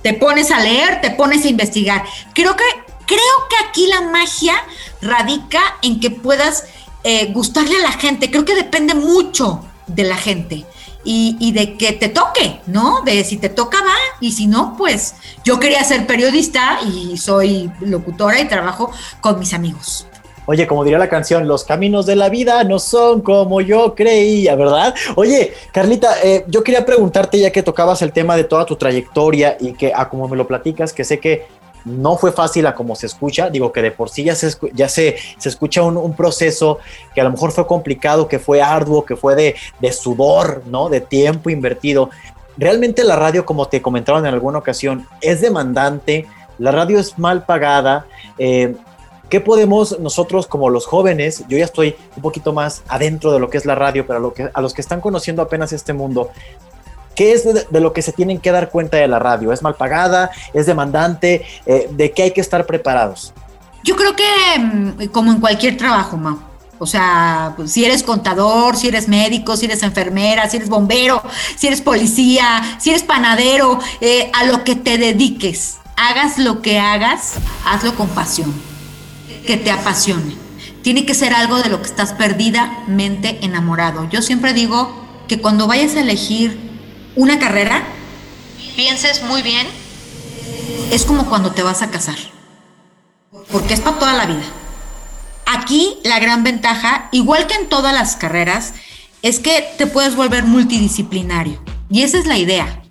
te 0.03 0.15
pones 0.15 0.51
a 0.51 0.61
leer, 0.61 1.03
te 1.03 1.11
pones 1.11 1.45
a 1.45 1.49
investigar. 1.49 2.03
Creo 2.33 2.57
que, 2.57 2.65
creo 3.07 3.21
que 3.51 3.69
aquí 3.69 3.87
la 3.87 4.01
magia 4.03 4.55
radica 5.03 5.61
en 5.83 6.01
que 6.01 6.11
puedas 6.11 6.65
eh, 7.05 7.27
gustarle 7.33 7.77
a 7.77 7.83
la 7.83 7.93
gente. 7.93 8.31
Creo 8.31 8.47
que 8.47 8.55
depende 8.55 8.95
mucho 8.95 9.65
de 9.87 10.05
la 10.05 10.17
gente 10.17 10.65
y, 11.05 11.53
de 11.53 11.77
que 11.77 11.93
te 11.93 12.09
toque, 12.09 12.61
¿no? 12.67 13.03
De 13.03 13.25
si 13.25 13.37
te 13.37 13.49
toca 13.49 13.79
va 13.79 13.95
y 14.21 14.33
si 14.33 14.47
no, 14.47 14.75
pues 14.77 15.15
yo 15.45 15.59
quería 15.59 15.83
ser 15.85 16.07
periodista 16.07 16.81
y 16.87 17.17
soy 17.17 17.71
locutora 17.81 18.41
y 18.41 18.49
trabajo 18.49 18.91
con 19.21 19.39
mis 19.39 19.55
amigos. 19.55 20.07
Oye, 20.47 20.67
como 20.67 20.83
diría 20.83 20.99
la 20.99 21.09
canción, 21.09 21.47
los 21.47 21.65
caminos 21.65 22.07
de 22.07 22.17
la 22.17 22.29
vida 22.29 22.65
no 22.65 22.79
son 22.81 23.21
como 23.21 23.61
yo 23.61 23.95
creía, 23.95 24.57
¿verdad? 24.57 24.95
Oye, 25.15 25.53
Carlita, 25.73 26.17
eh, 26.25 26.45
yo 26.49 26.65
quería 26.65 26.85
preguntarte 26.85 27.39
ya 27.39 27.53
que 27.53 27.63
tocabas 27.63 28.03
el 28.03 28.13
tema 28.13 28.37
de 28.37 28.45
toda 28.45 28.67
tu 28.67 28.75
trayectoria 28.75 29.57
y 29.61 29.75
que 29.75 29.93
a 29.95 30.09
como 30.09 30.27
me 30.27 30.37
lo 30.37 30.49
platicas, 30.49 30.93
que 30.93 31.05
sé 31.05 31.21
que 31.21 31.47
no 31.85 32.17
fue 32.17 32.33
fácil 32.33 32.67
a 32.67 32.75
como 32.75 32.95
se 32.97 33.07
escucha, 33.07 33.51
digo 33.51 33.73
que 33.73 33.83
de 33.83 33.91
por 33.91 34.11
sí 34.11 34.25
ya 34.25 34.35
se, 34.35 34.51
ya 34.73 34.89
se, 34.89 35.17
se 35.39 35.49
escucha 35.49 35.83
un, 35.83 36.15
proceso 36.15 36.79
que 37.15 37.21
a 37.21 37.25
lo 37.25 37.31
mejor 37.31 37.53
fue 37.53 37.67
complicado, 37.67 38.29
que 38.29 38.39
fue 38.39 38.61
arduo, 38.61 39.05
que 39.05 39.17
fue 39.17 39.35
de, 39.35 39.57
de, 39.81 39.93
sudor, 39.93 40.63
¿no? 40.67 40.89
De 40.89 41.01
tiempo 41.01 41.51
invertido. 41.51 42.11
Realmente 42.57 43.05
la 43.05 43.17
radio, 43.17 43.47
como 43.47 43.69
te 43.69 43.81
comentaron 43.81 44.27
en 44.27 44.35
alguna 44.35 44.59
ocasión, 44.59 45.07
es 45.21 45.41
demandante, 45.41 46.27
la 46.59 46.73
radio 46.73 46.99
es 46.99 47.19
mal 47.19 47.45
pagada. 47.47 48.07
Eh, 48.39 48.75
¿Qué 49.31 49.41
podemos 49.41 49.99
nosotros 50.01 50.49
como 50.49 50.71
los 50.71 50.87
jóvenes, 50.87 51.45
yo 51.49 51.57
ya 51.57 51.65
estoy 51.65 51.95
un 52.17 52.23
poquito 52.23 52.53
más 52.53 52.83
adentro 52.89 53.33
de 53.33 53.39
lo 53.39 53.49
que 53.49 53.59
es 53.59 53.65
la 53.65 53.77
radio, 53.77 54.05
pero 54.05 54.19
a, 54.19 54.21
lo 54.21 54.35
que, 54.35 54.51
a 54.53 54.61
los 54.61 54.75
que 54.75 54.81
están 54.81 55.01
conociendo 55.01 55.41
apenas 55.41 55.73
este 55.73 55.93
mundo, 55.93 56.31
¿Qué 57.21 57.35
es 57.35 57.45
de, 57.45 57.81
lo 57.83 57.93
que 57.93 58.01
se 58.01 58.13
tienen 58.15 58.41
que 58.41 58.51
dar 58.51 58.71
cuenta 58.71 58.97
de 58.97 59.07
la 59.07 59.19
radio? 59.19 59.53
¿Es 59.53 59.61
mal 59.61 59.75
pagada? 59.75 60.31
¿Es 60.55 60.65
demandante? 60.65 61.45
Eh, 61.67 61.87
¿De 61.91 62.13
qué 62.13 62.23
hay 62.23 62.31
que 62.31 62.41
estar 62.41 62.65
preparados? 62.65 63.35
Yo 63.85 63.95
creo 63.95 64.17
que 64.17 64.25
mm, 64.59 65.09
como 65.09 65.31
en 65.31 65.39
cualquier 65.39 65.77
trabajo, 65.77 66.17
Mau. 66.17 66.39
O 66.79 66.87
sea, 66.87 67.53
pues, 67.57 67.73
si 67.73 67.85
eres 67.85 68.03
contador, 68.03 68.75
si 68.75 68.89
eres 68.89 69.07
médico, 69.07 69.55
si 69.59 69.67
eres 69.67 69.83
enfermera, 69.83 70.49
si 70.49 70.57
eres 70.57 70.71
bombero, 70.71 71.23
si 71.57 71.67
eres 71.67 71.83
policía, 71.83 72.79
si 72.79 72.89
eres 72.89 73.03
panadero, 73.03 73.79
eh, 74.01 74.31
a 74.33 74.45
lo 74.45 74.65
que 74.65 74.75
te 74.75 74.97
dediques, 74.97 75.77
hagas 75.97 76.39
lo 76.39 76.63
que 76.63 76.79
hagas, 76.79 77.35
hazlo 77.67 77.97
con 77.97 78.09
pasión, 78.09 78.51
que 79.47 79.59
te 79.59 79.71
apasione. 79.71 80.39
Tiene 80.81 81.05
que 81.05 81.13
ser 81.13 81.35
algo 81.35 81.59
de 81.59 81.69
lo 81.69 81.83
que 81.83 81.89
estás 81.89 82.15
perdidamente 82.15 83.41
enamorado. 83.43 84.09
Yo 84.09 84.23
siempre 84.23 84.55
digo 84.55 84.91
que 85.29 85.39
cuando 85.39 85.67
vayas 85.67 85.97
a 85.97 86.01
elegir 86.01 86.70
una 87.17 87.39
carrera, 87.39 87.83
pienses 88.77 89.23
muy 89.23 89.43
bien, 89.43 89.67
es 90.91 91.05
como 91.05 91.27
cuando 91.27 91.53
te 91.53 91.63
vas 91.63 91.83
a 91.83 91.91
casar, 91.91 92.17
porque 93.51 93.75
es 93.75 93.81
para 93.81 93.99
toda 93.99 94.15
la 94.15 94.27
vida. 94.27 94.45
Aquí 95.47 95.99
la 96.05 96.21
gran 96.21 96.45
ventaja, 96.45 97.09
igual 97.13 97.47
que 97.47 97.55
en 97.55 97.69
todas 97.69 97.93
las 97.93 98.17
carreras, 98.17 98.75
es 99.23 99.39
que 99.41 99.67
te 99.77 99.87
puedes 99.87 100.17
volver 100.17 100.45
multidisciplinario. 100.45 101.63
Y 101.91 102.03
esa 102.03 102.19
es 102.19 102.27
la 102.27 102.39
idea, 102.39 102.83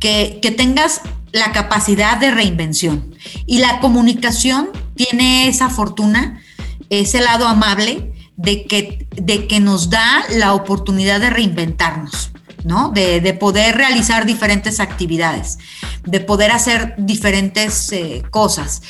que, 0.00 0.40
tengas 0.56 1.02
la 1.32 1.52
capacidad 1.52 2.16
de 2.16 2.32
reinvención. 2.32 3.14
Y 3.46 3.58
la 3.58 3.80
comunicación 3.80 4.70
tiene 4.96 5.48
esa 5.48 5.70
fortuna, 5.70 6.42
ese 6.88 7.20
lado 7.20 7.46
amable 7.46 8.12
de 8.36 8.64
que, 8.64 9.06
de 9.10 9.46
que 9.46 9.60
nos 9.60 9.90
da 9.90 10.24
la 10.30 10.54
oportunidad 10.54 11.20
de 11.20 11.30
reinventarnos. 11.30 12.32
¿No? 12.64 12.90
De, 12.90 13.34
poder 13.34 13.76
realizar 13.76 14.26
diferentes 14.26 14.80
actividades, 14.80 15.58
de 16.04 16.20
poder 16.20 16.50
hacer 16.50 16.94
diferentes 16.98 17.92
eh, 17.92 18.22
cosas. 18.30 18.82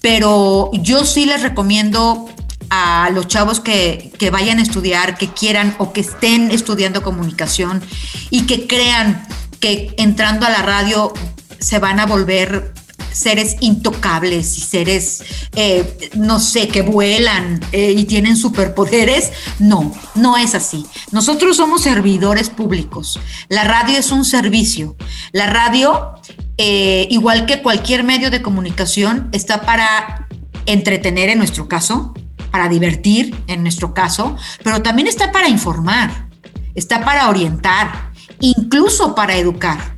Pero 0.00 0.70
yo 0.74 1.04
sí 1.04 1.26
les 1.26 1.42
recomiendo 1.42 2.28
a 2.70 3.10
los 3.12 3.28
chavos 3.28 3.60
que, 3.60 4.12
vayan 4.30 4.58
a 4.58 4.62
estudiar, 4.62 5.16
que 5.16 5.28
quieran 5.28 5.74
o 5.78 5.92
que 5.92 6.00
estén 6.00 6.50
estudiando 6.50 7.02
comunicación 7.02 7.82
y 8.30 8.46
que 8.46 8.66
crean 8.66 9.26
que 9.60 9.94
entrando 9.98 10.46
a 10.46 10.50
la 10.50 10.62
radio 10.62 11.12
se 11.58 11.78
van 11.78 12.00
a 12.00 12.06
volver 12.06 12.72
seres 13.16 13.56
intocables 13.60 14.58
y 14.58 14.60
seres, 14.60 15.24
eh, 15.54 16.10
no 16.14 16.38
sé, 16.38 16.68
que 16.68 16.82
vuelan 16.82 17.60
eh, 17.72 17.94
y 17.96 18.04
tienen 18.04 18.36
superpoderes. 18.36 19.32
No, 19.58 19.90
no 20.14 20.36
es 20.36 20.54
así. 20.54 20.84
Nosotros 21.12 21.56
somos 21.56 21.82
servidores 21.82 22.50
públicos. 22.50 23.18
La 23.48 23.64
radio 23.64 23.96
es 23.96 24.10
un 24.10 24.26
servicio. 24.26 24.96
La 25.32 25.46
radio, 25.46 26.12
eh, 26.58 27.08
igual 27.10 27.46
que 27.46 27.62
cualquier 27.62 28.04
medio 28.04 28.30
de 28.30 28.42
comunicación, 28.42 29.30
está 29.32 29.62
para 29.62 30.28
entretener 30.66 31.30
en 31.30 31.38
nuestro 31.38 31.68
caso, 31.68 32.12
para 32.50 32.68
divertir, 32.68 33.34
en 33.46 33.62
nuestro 33.62 33.94
caso, 33.94 34.36
pero 34.62 34.82
también 34.82 35.08
está 35.08 35.32
para 35.32 35.48
informar, 35.48 36.28
está 36.74 37.02
para 37.02 37.30
orientar, 37.30 38.12
incluso 38.40 39.14
para 39.14 39.36
educar. 39.36 39.95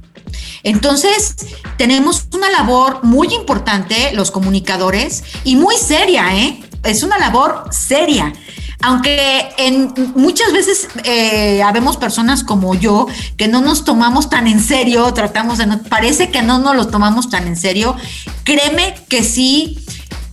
Entonces, 0.68 1.34
tenemos 1.78 2.26
una 2.34 2.50
labor 2.50 3.02
muy 3.02 3.28
importante, 3.34 4.12
los 4.12 4.30
comunicadores, 4.30 5.24
y 5.44 5.56
muy 5.56 5.76
seria, 5.76 6.36
¿eh? 6.36 6.62
Es 6.84 7.02
una 7.02 7.18
labor 7.18 7.64
seria. 7.70 8.32
Aunque 8.82 9.48
en, 9.56 9.92
muchas 10.14 10.52
veces 10.52 10.88
eh, 11.04 11.62
habemos 11.62 11.96
personas 11.96 12.44
como 12.44 12.74
yo 12.74 13.06
que 13.36 13.48
no 13.48 13.60
nos 13.60 13.84
tomamos 13.84 14.28
tan 14.30 14.46
en 14.46 14.62
serio, 14.62 15.12
tratamos 15.14 15.58
de 15.58 15.66
no, 15.66 15.82
parece 15.82 16.30
que 16.30 16.42
no 16.42 16.58
nos 16.58 16.76
lo 16.76 16.86
tomamos 16.86 17.30
tan 17.30 17.48
en 17.48 17.56
serio, 17.56 17.96
créeme 18.44 18.94
que 19.08 19.24
sí 19.24 19.78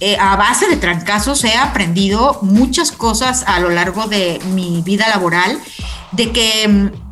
eh, 0.01 0.17
a 0.19 0.35
base 0.35 0.67
de 0.67 0.75
trancazos 0.75 1.43
he 1.45 1.55
aprendido 1.55 2.39
muchas 2.41 2.91
cosas 2.91 3.45
a 3.47 3.59
lo 3.59 3.69
largo 3.69 4.07
de 4.07 4.39
mi 4.53 4.81
vida 4.81 5.07
laboral, 5.07 5.57
de 6.11 6.31
que, 6.31 6.67
mm, 6.67 7.04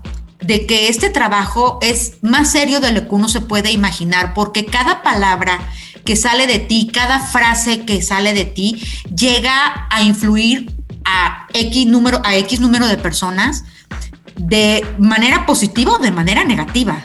de 0.43 0.65
que 0.65 0.89
este 0.89 1.09
trabajo 1.09 1.79
es 1.81 2.13
más 2.21 2.51
serio 2.51 2.79
de 2.79 2.91
lo 2.91 3.07
que 3.07 3.15
uno 3.15 3.27
se 3.29 3.41
puede 3.41 3.71
imaginar, 3.71 4.33
porque 4.33 4.65
cada 4.65 5.01
palabra 5.01 5.59
que 6.05 6.15
sale 6.15 6.47
de 6.47 6.59
ti, 6.59 6.89
cada 6.93 7.19
frase 7.19 7.85
que 7.85 8.01
sale 8.01 8.33
de 8.33 8.45
ti, 8.45 8.83
llega 9.15 9.87
a 9.89 10.03
influir 10.03 10.73
a 11.05 11.47
X 11.53 11.85
número, 11.87 12.21
a 12.23 12.35
X 12.35 12.59
número 12.59 12.87
de 12.87 12.97
personas 12.97 13.63
de 14.35 14.85
manera 14.99 15.45
positiva 15.45 15.93
o 15.93 15.99
de 15.99 16.11
manera 16.11 16.43
negativa. 16.43 17.03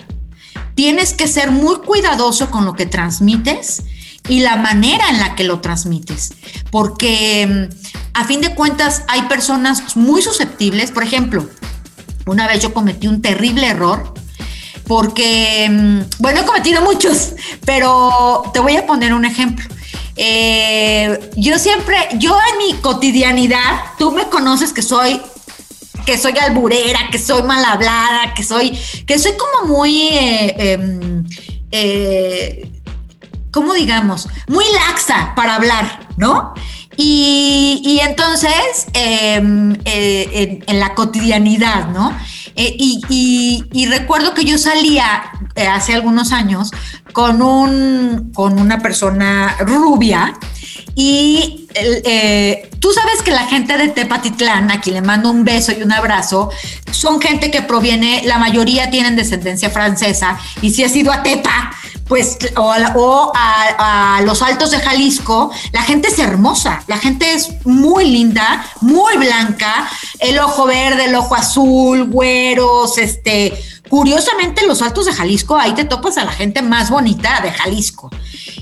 Tienes 0.74 1.12
que 1.12 1.28
ser 1.28 1.50
muy 1.50 1.76
cuidadoso 1.78 2.50
con 2.50 2.64
lo 2.64 2.74
que 2.74 2.86
transmites 2.86 3.84
y 4.28 4.40
la 4.40 4.56
manera 4.56 5.08
en 5.10 5.18
la 5.18 5.34
que 5.34 5.44
lo 5.44 5.60
transmites. 5.60 6.34
Porque 6.70 7.46
mm, 7.46 7.74
a 8.14 8.24
fin 8.24 8.40
de 8.40 8.54
cuentas 8.54 9.02
hay 9.08 9.22
personas 9.22 9.96
muy 9.96 10.22
susceptibles. 10.22 10.90
Por 10.90 11.02
ejemplo, 11.02 11.48
una 12.28 12.46
vez 12.46 12.62
yo 12.62 12.72
cometí 12.72 13.08
un 13.08 13.22
terrible 13.22 13.66
error 13.66 14.14
porque, 14.86 15.68
mm, 15.70 16.22
bueno, 16.22 16.40
he 16.40 16.44
cometido 16.44 16.82
muchos, 16.82 17.34
pero 17.64 18.42
te 18.52 18.60
voy 18.60 18.76
a 18.76 18.86
poner 18.86 19.12
un 19.12 19.24
ejemplo. 19.24 19.66
Eh, 20.16 21.30
yo 21.36 21.58
siempre, 21.58 21.96
yo 22.14 22.36
en 22.52 22.58
mi 22.58 22.80
cotidianidad, 22.80 23.82
tú 23.98 24.10
me 24.10 24.28
conoces 24.28 24.72
que 24.72 24.82
soy 24.82 25.20
que 26.04 26.16
soy 26.16 26.32
alburera, 26.38 27.10
que 27.12 27.18
soy 27.18 27.42
mal 27.42 27.62
hablada, 27.62 28.32
que 28.34 28.42
soy, 28.42 28.70
que 29.06 29.18
soy 29.18 29.32
como 29.36 29.76
muy 29.76 30.08
eh, 30.08 30.72
em, 30.72 31.24
eh, 31.70 32.72
¿cómo 33.50 33.74
digamos? 33.74 34.26
Muy 34.46 34.64
laxa 34.72 35.34
para 35.34 35.56
hablar, 35.56 36.08
¿no? 36.16 36.54
Y, 37.00 38.00
entonces, 38.02 38.88
em, 38.92 39.76
eh, 39.84 40.58
en, 40.66 40.80
la 40.80 40.96
cotidianidad, 40.96 41.90
¿no? 41.90 42.10
Eh, 42.56 42.74
y, 42.76 43.86
recuerdo 43.88 44.34
que 44.34 44.44
yo 44.44 44.58
salía 44.58 45.30
eh, 45.54 45.68
hace 45.68 45.94
algunos 45.94 46.32
años 46.32 46.72
con, 47.12 47.40
un, 47.40 48.32
con 48.34 48.58
una 48.58 48.80
persona 48.80 49.56
rubia 49.60 50.36
y 50.96 51.68
tú 52.80 52.92
sabes 52.92 53.22
que 53.24 53.30
la 53.30 53.46
gente 53.46 53.78
de 53.78 53.88
Tepatitlán, 53.88 54.72
a 54.72 54.80
quien 54.80 54.96
le 54.96 55.02
mando 55.02 55.30
un 55.30 55.44
beso 55.44 55.70
y 55.70 55.82
un 55.82 55.92
abrazo, 55.92 56.50
son 56.90 57.20
gente 57.20 57.52
que 57.52 57.62
proviene, 57.62 58.22
la 58.24 58.38
mayoría 58.38 58.90
tienen 58.90 59.14
descendencia 59.14 59.70
francesa, 59.70 60.36
y 60.60 60.70
si 60.70 60.82
has 60.82 60.96
ido 60.96 61.12
a 61.12 61.22
Tepa, 61.22 61.70
pues, 62.08 62.38
o, 62.56 63.32
a, 63.34 64.20
los 64.24 64.42
altos 64.42 64.70
de 64.70 64.78
Jalisco, 64.78 65.50
la 65.72 65.82
gente 65.82 66.08
es 66.08 66.18
hermosa, 66.18 66.82
la 66.86 66.98
gente 66.98 67.34
es 67.34 67.50
muy 67.64 68.10
linda, 68.10 68.64
muy 68.80 69.16
blanca, 69.16 69.88
el 70.18 70.38
ojo 70.38 70.66
verde, 70.66 71.04
el 71.04 71.14
ojo 71.14 71.34
azul, 71.34 72.04
güeros, 72.04 72.98
este, 72.98 73.52
curiosamente 73.88 74.66
los 74.66 74.82
altos 74.82 75.06
de 75.06 75.12
Jalisco, 75.12 75.56
ahí 75.56 75.72
te 75.74 75.84
topas 75.84 76.18
a 76.18 76.24
la 76.24 76.32
gente 76.32 76.62
más 76.62 76.90
bonita 76.90 77.40
de 77.42 77.52
Jalisco. 77.52 78.10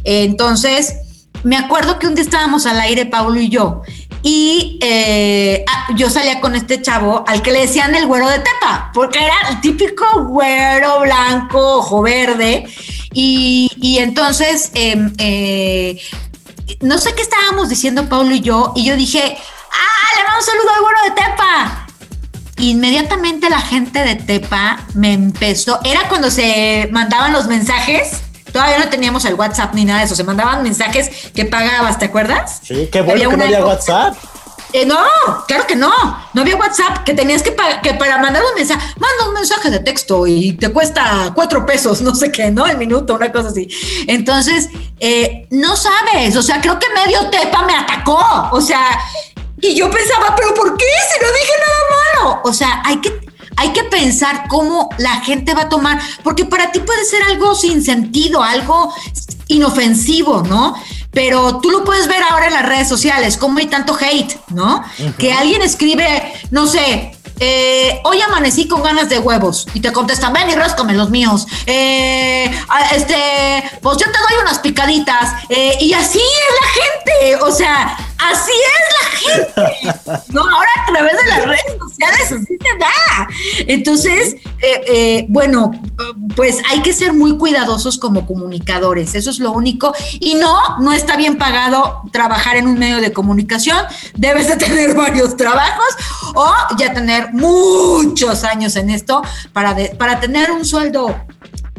Entonces, 0.05 0.94
me 1.42 1.57
acuerdo 1.57 1.99
que 1.99 2.07
un 2.07 2.14
día 2.14 2.24
estábamos 2.24 2.66
al 2.66 2.80
aire, 2.80 3.07
Pablo 3.07 3.40
y 3.40 3.49
yo, 3.49 3.82
y 4.28 4.80
eh, 4.82 5.64
ah, 5.68 5.86
yo 5.94 6.10
salía 6.10 6.40
con 6.40 6.56
este 6.56 6.82
chavo 6.82 7.22
al 7.28 7.42
que 7.42 7.52
le 7.52 7.60
decían 7.60 7.94
el 7.94 8.08
güero 8.08 8.28
de 8.28 8.40
Tepa, 8.40 8.90
porque 8.92 9.20
era 9.20 9.36
el 9.50 9.60
típico 9.60 10.24
güero 10.24 11.02
blanco, 11.02 11.76
ojo 11.76 12.02
verde. 12.02 12.66
Y, 13.12 13.98
entonces, 14.00 14.72
em, 14.74 15.12
eh, 15.18 16.02
no 16.80 16.98
sé 16.98 17.14
qué 17.14 17.22
estábamos 17.22 17.68
diciendo 17.68 18.08
Pablo 18.08 18.34
y 18.34 18.40
yo, 18.40 18.72
y 18.74 18.84
yo 18.84 18.96
dije, 18.96 19.38
¡ah, 19.38 20.16
le 20.16 20.24
mando 20.24 20.40
un 20.40 20.44
saludo 20.44 20.70
al 20.74 20.80
güero 20.80 20.98
de 21.04 21.10
Tepa! 21.22 21.86
Inmediatamente 22.58 23.48
la 23.48 23.60
gente 23.60 24.02
de 24.02 24.16
Tepa 24.16 24.84
me 24.94 25.12
empezó, 25.12 25.78
era 25.84 26.08
cuando 26.08 26.32
se 26.32 26.88
mandaban 26.90 27.32
los 27.32 27.46
mensajes 27.46 28.22
Todavía 28.57 28.78
no 28.78 28.88
teníamos 28.88 29.22
el 29.26 29.34
WhatsApp 29.34 29.74
ni 29.74 29.84
nada 29.84 29.98
de 29.98 30.07
eso. 30.07 30.16
Se 30.16 30.24
mandaban 30.24 30.62
mensajes 30.62 31.11
que 31.34 31.44
pagabas, 31.44 31.98
¿te 31.98 32.07
acuerdas? 32.07 32.62
Sí, 32.62 32.88
qué 32.90 33.02
bueno 33.02 33.28
que 33.28 33.36
no 33.36 33.44
había 33.44 33.66
WhatsApp. 33.66 34.16
Eh, 34.72 34.86
no, 34.86 34.98
claro 35.46 35.66
que 35.66 35.76
no. 35.76 35.92
No 36.32 36.40
había 36.40 36.57
WhatsApp, 36.57 37.04
que 37.04 37.12
tenías 37.12 37.42
que, 37.42 37.54
que 37.82 37.92
para 37.92 38.16
mandar 38.16 38.42
un 38.42 38.54
mensaje, 38.54 38.80
manda 38.98 39.28
un 39.28 39.34
mensaje 39.34 39.68
de 39.68 39.80
texto 39.80 40.26
y 40.26 40.54
te 40.54 40.70
cuesta 40.70 41.32
cuatro 41.34 41.66
pesos, 41.66 42.00
no 42.00 42.14
sé 42.14 42.32
qué, 42.32 42.50
¿no? 42.50 42.66
El 42.66 42.78
minuto, 42.78 43.16
una 43.16 43.30
cosa 43.30 43.48
así. 43.48 43.68
Entonces, 44.07 44.70
eh, 45.00 45.46
no 45.50 45.76
sabes, 45.76 46.34
o 46.34 46.42
sea, 46.42 46.59
creo 46.62 46.78
que 46.78 46.86
medio 46.94 47.28
tepa 47.28 47.62
me 47.66 47.76
atacó, 47.76 48.18
o 48.52 48.61
sea, 48.62 48.98
y 49.61 49.74
yo 49.74 49.90
pensaba, 49.90 50.34
pero 50.34 50.54
¿por 50.54 50.76
qué? 50.78 50.84
Si 51.12 51.22
no 51.22 51.30
dije 51.30 51.52
nada 51.61 52.30
malo. 52.30 52.40
O 52.44 52.52
sea, 52.52 52.82
hay 52.84 53.00
que, 53.00 53.25
hay 53.57 53.72
que 53.72 53.84
pensar 53.84 54.44
cómo 54.48 54.90
la 54.98 55.20
gente 55.20 55.54
va 55.54 55.62
a 55.62 55.68
tomar, 55.68 56.00
porque 56.22 56.44
para 56.44 56.72
ti 56.72 56.80
puede 56.80 57.04
ser 57.04 57.22
algo 57.22 57.54
sin 57.54 57.82
sentido, 57.82 58.42
algo 58.42 58.94
inofensivo, 59.48 60.42
¿no? 60.42 60.74
pero 61.16 61.61
tú 61.61 61.70
lo 61.70 61.82
puedes 61.82 62.09
ver 62.09 62.22
ahora 62.22 62.48
en 62.48 62.52
las 62.52 62.66
redes 62.66 62.90
sociales, 62.90 63.38
cómo 63.38 63.59
hay 63.59 63.68
tanto 63.68 63.96
hate, 63.98 64.38
¿no? 64.48 64.84
Que 65.16 65.32
alguien 65.32 65.62
escribe, 65.62 66.34
no 66.50 66.66
sé, 66.66 67.16
eh, 67.40 68.00
hoy 68.04 68.20
amanecí 68.20 68.66
con 68.66 68.82
ganas 68.82 69.09
de 69.09 69.18
huevos 69.18 69.66
y 69.74 69.80
te 69.80 69.92
contestan, 69.92 70.32
ven 70.32 70.50
y 70.50 70.54
ráscame 70.54 70.94
los 70.94 71.09
míos. 71.09 71.46
Eh, 71.66 72.50
este, 72.94 73.62
pues 73.82 73.98
yo 73.98 74.04
te 74.04 74.18
doy 74.18 74.42
unas 74.42 74.59
picaditas 74.59 75.42
eh, 75.48 75.76
y 75.80 75.92
así 75.92 76.18
es 76.18 76.54
la 76.61 76.68
gente. 76.82 77.44
O 77.44 77.50
sea, 77.50 77.96
así 78.18 78.52
es 78.52 78.94
la 78.94 80.12
gente. 80.12 80.32
No, 80.32 80.40
ahora 80.40 80.70
a 80.82 80.86
través 80.86 81.12
de 81.12 81.26
las 81.28 81.44
redes 81.44 81.78
sociales 81.78 82.32
así 82.32 82.58
se 82.60 82.78
da. 82.78 83.28
Entonces, 83.66 84.36
bueno, 85.28 85.70
pues 86.34 86.58
hay 86.70 86.82
que 86.82 86.92
ser 86.92 87.12
muy 87.12 87.36
cuidadosos 87.38 87.98
como 87.98 88.26
comunicadores. 88.26 89.14
Eso 89.14 89.30
es 89.30 89.38
lo 89.38 89.52
único. 89.52 89.94
Y 90.20 90.34
no, 90.34 90.78
no 90.78 90.92
está 90.92 91.16
bien 91.16 91.38
pagado 91.38 92.02
trabajar 92.12 92.56
en 92.56 92.66
un 92.66 92.78
medio 92.78 93.00
de 93.00 93.12
comunicación. 93.12 93.78
Debes 94.14 94.48
de 94.48 94.56
tener 94.56 94.94
varios 94.96 95.36
trabajos 95.36 95.96
o 96.34 96.52
ya 96.78 96.92
tener 96.92 97.32
muchos 97.32 98.44
años 98.44 98.76
en 98.76 98.90
esto 98.90 99.22
para, 99.52 99.76
para 99.98 100.20
tener 100.20 100.50
un 100.50 100.64
sueldo 100.64 101.14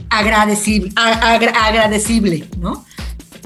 agradecible, 0.10 0.92
agradecible, 0.96 2.48
¿no? 2.58 2.86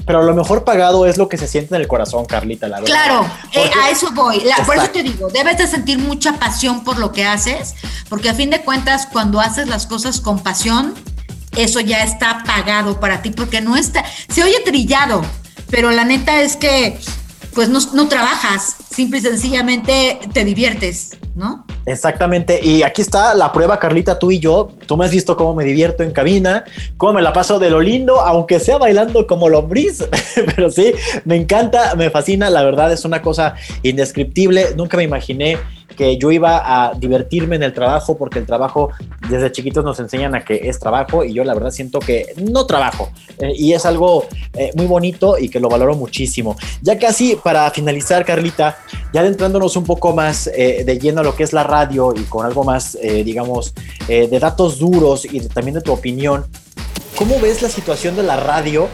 Pero 0.04 0.22
lo 0.22 0.34
mejor 0.34 0.64
pagado 0.64 1.06
es 1.06 1.16
lo 1.16 1.28
que 1.28 1.38
se 1.38 1.46
siente 1.46 1.74
en 1.74 1.80
el 1.80 1.88
corazón, 1.88 2.24
Carlita, 2.24 2.68
la 2.68 2.80
verdad. 2.80 2.94
Claro, 2.94 3.26
eh, 3.52 3.70
a 3.82 3.90
eso 3.90 4.10
voy. 4.12 4.42
por 4.66 4.76
eso 4.76 4.90
te 4.90 5.02
digo, 5.02 5.28
debes 5.28 5.58
de 5.58 5.66
sentir 5.66 5.98
mucha 5.98 6.34
pasión 6.34 6.82
por 6.82 6.98
lo 6.98 7.12
que 7.12 7.24
haces, 7.24 7.74
porque 8.08 8.28
a 8.28 8.34
fin 8.34 8.50
de 8.50 8.62
cuentas, 8.62 9.06
cuando 9.06 9.40
haces 9.40 9.68
las 9.68 9.86
cosas 9.86 10.20
con 10.20 10.40
pasión, 10.40 10.94
eso 11.56 11.80
ya 11.80 12.02
está 12.02 12.42
pagado 12.44 12.98
para 12.98 13.22
ti, 13.22 13.30
porque 13.30 13.60
no 13.60 13.76
está, 13.76 14.04
se 14.28 14.42
oye 14.42 14.60
trillado, 14.64 15.22
pero 15.70 15.90
la 15.90 16.04
neta 16.04 16.40
es 16.42 16.56
que 16.56 16.98
pues 17.54 17.68
no, 17.68 17.78
no 17.94 18.08
trabajas, 18.08 18.76
simple 18.90 19.18
y 19.18 19.22
sencillamente 19.22 20.18
te 20.32 20.44
diviertes, 20.44 21.16
¿no? 21.34 21.64
Exactamente, 21.84 22.60
y 22.64 22.82
aquí 22.82 23.02
está 23.02 23.34
la 23.34 23.52
prueba, 23.52 23.78
Carlita, 23.78 24.18
tú 24.18 24.30
y 24.30 24.38
yo. 24.38 24.70
Tú 24.86 24.96
me 24.96 25.04
has 25.04 25.10
visto 25.10 25.36
cómo 25.36 25.54
me 25.54 25.64
divierto 25.64 26.02
en 26.02 26.12
cabina, 26.12 26.64
cómo 26.96 27.14
me 27.14 27.22
la 27.22 27.32
paso 27.32 27.58
de 27.58 27.70
lo 27.70 27.80
lindo, 27.80 28.20
aunque 28.20 28.60
sea 28.60 28.78
bailando 28.78 29.26
como 29.26 29.48
lombriz, 29.48 30.04
pero 30.56 30.70
sí, 30.70 30.92
me 31.24 31.36
encanta, 31.36 31.94
me 31.94 32.10
fascina, 32.10 32.50
la 32.50 32.62
verdad 32.62 32.92
es 32.92 33.04
una 33.04 33.22
cosa 33.22 33.54
indescriptible. 33.82 34.74
Nunca 34.76 34.96
me 34.96 35.02
imaginé 35.02 35.58
que 35.94 36.16
yo 36.16 36.30
iba 36.30 36.62
a 36.64 36.94
divertirme 36.94 37.56
en 37.56 37.62
el 37.62 37.72
trabajo 37.72 38.16
porque 38.16 38.38
el 38.38 38.46
trabajo 38.46 38.90
desde 39.28 39.52
chiquitos 39.52 39.84
nos 39.84 39.98
enseñan 40.00 40.34
a 40.34 40.44
que 40.44 40.68
es 40.68 40.78
trabajo 40.78 41.24
y 41.24 41.32
yo 41.32 41.44
la 41.44 41.54
verdad 41.54 41.70
siento 41.70 41.98
que 42.00 42.34
no 42.36 42.66
trabajo 42.66 43.10
eh, 43.38 43.52
y 43.54 43.72
es 43.72 43.86
algo 43.86 44.26
eh, 44.54 44.70
muy 44.74 44.86
bonito 44.86 45.38
y 45.38 45.48
que 45.48 45.60
lo 45.60 45.68
valoro 45.68 45.94
muchísimo. 45.94 46.56
Ya 46.80 46.98
casi 46.98 47.36
para 47.36 47.70
finalizar, 47.70 48.24
Carlita, 48.24 48.78
ya 49.12 49.20
adentrándonos 49.20 49.76
un 49.76 49.84
poco 49.84 50.12
más 50.12 50.48
eh, 50.48 50.84
de 50.84 50.98
lleno 50.98 51.20
a 51.20 51.24
lo 51.24 51.34
que 51.34 51.44
es 51.44 51.52
la 51.52 51.64
radio 51.64 52.12
y 52.16 52.22
con 52.24 52.46
algo 52.46 52.64
más, 52.64 52.98
digamos, 53.02 53.74
de 54.06 54.38
datos 54.38 54.78
duros 54.78 55.24
y 55.24 55.40
también 55.48 55.74
de 55.74 55.80
tu 55.80 55.92
opinión, 55.92 56.44
¿cómo 57.16 57.38
ves 57.40 57.62
la 57.62 57.68
situación 57.68 58.16
de 58.16 58.22
la 58.22 58.36
radio 58.36 58.88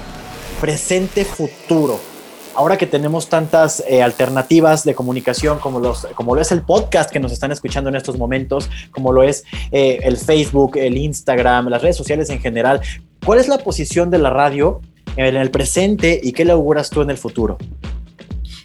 presente-futuro? 0.61 2.18
Ahora 2.59 2.77
que 2.77 2.89
tenemos 2.89 3.29
tantas 3.29 3.85
eh, 3.87 4.03
alternativas 4.03 4.83
de 4.83 4.93
comunicación 4.93 5.61
como, 5.61 5.79
los, 5.79 6.09
como 6.17 6.35
lo 6.35 6.41
es 6.41 6.51
el 6.51 6.63
podcast 6.63 7.09
que 7.09 7.21
nos 7.21 7.31
están 7.31 7.53
escuchando 7.53 7.89
en 7.89 7.95
estos 7.95 8.19
momentos, 8.19 8.69
como 8.91 9.13
lo 9.13 9.23
es 9.23 9.45
eh, 9.71 10.01
el 10.03 10.17
Facebook, 10.17 10.77
el 10.77 10.97
Instagram, 10.97 11.69
las 11.69 11.83
redes 11.83 11.97
sociales 11.97 12.31
en 12.31 12.41
general, 12.41 12.81
¿cuál 13.25 13.39
es 13.39 13.47
la 13.47 13.59
posición 13.59 14.11
de 14.11 14.19
la 14.19 14.31
radio 14.31 14.81
en 15.15 15.37
el 15.37 15.53
presente 15.53 16.19
y 16.21 16.33
qué 16.33 16.45
le 16.45 16.51
auguras 16.51 16.91
tú 16.91 17.01
en 17.01 17.11
el 17.11 17.17
futuro? 17.17 17.59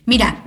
Mira, 0.08 0.44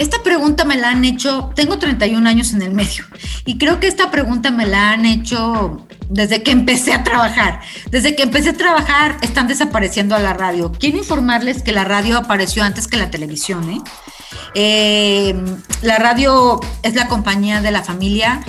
esta 0.00 0.22
pregunta 0.22 0.64
me 0.64 0.76
la 0.76 0.88
han 0.88 1.04
hecho, 1.04 1.52
tengo 1.54 1.78
31 1.78 2.26
años 2.26 2.54
en 2.54 2.62
el 2.62 2.72
medio 2.72 3.04
y 3.44 3.58
creo 3.58 3.80
que 3.80 3.86
esta 3.86 4.10
pregunta 4.10 4.50
me 4.50 4.64
la 4.64 4.92
han 4.92 5.04
hecho 5.04 5.86
desde 6.08 6.42
que 6.42 6.52
empecé 6.52 6.94
a 6.94 7.04
trabajar. 7.04 7.60
Desde 7.90 8.16
que 8.16 8.22
empecé 8.22 8.50
a 8.50 8.52
trabajar 8.54 9.18
están 9.20 9.46
desapareciendo 9.46 10.14
a 10.14 10.18
la 10.18 10.32
radio. 10.32 10.72
Quiero 10.72 10.96
informarles 10.96 11.62
que 11.62 11.72
la 11.72 11.84
radio 11.84 12.16
apareció 12.16 12.64
antes 12.64 12.88
que 12.88 12.96
la 12.96 13.10
televisión. 13.10 13.68
¿eh? 13.68 13.80
Eh, 14.54 15.34
la 15.82 15.98
radio 15.98 16.60
es 16.82 16.94
la 16.94 17.06
compañía 17.06 17.60
de 17.60 17.70
la 17.70 17.82
familia. 17.82 18.40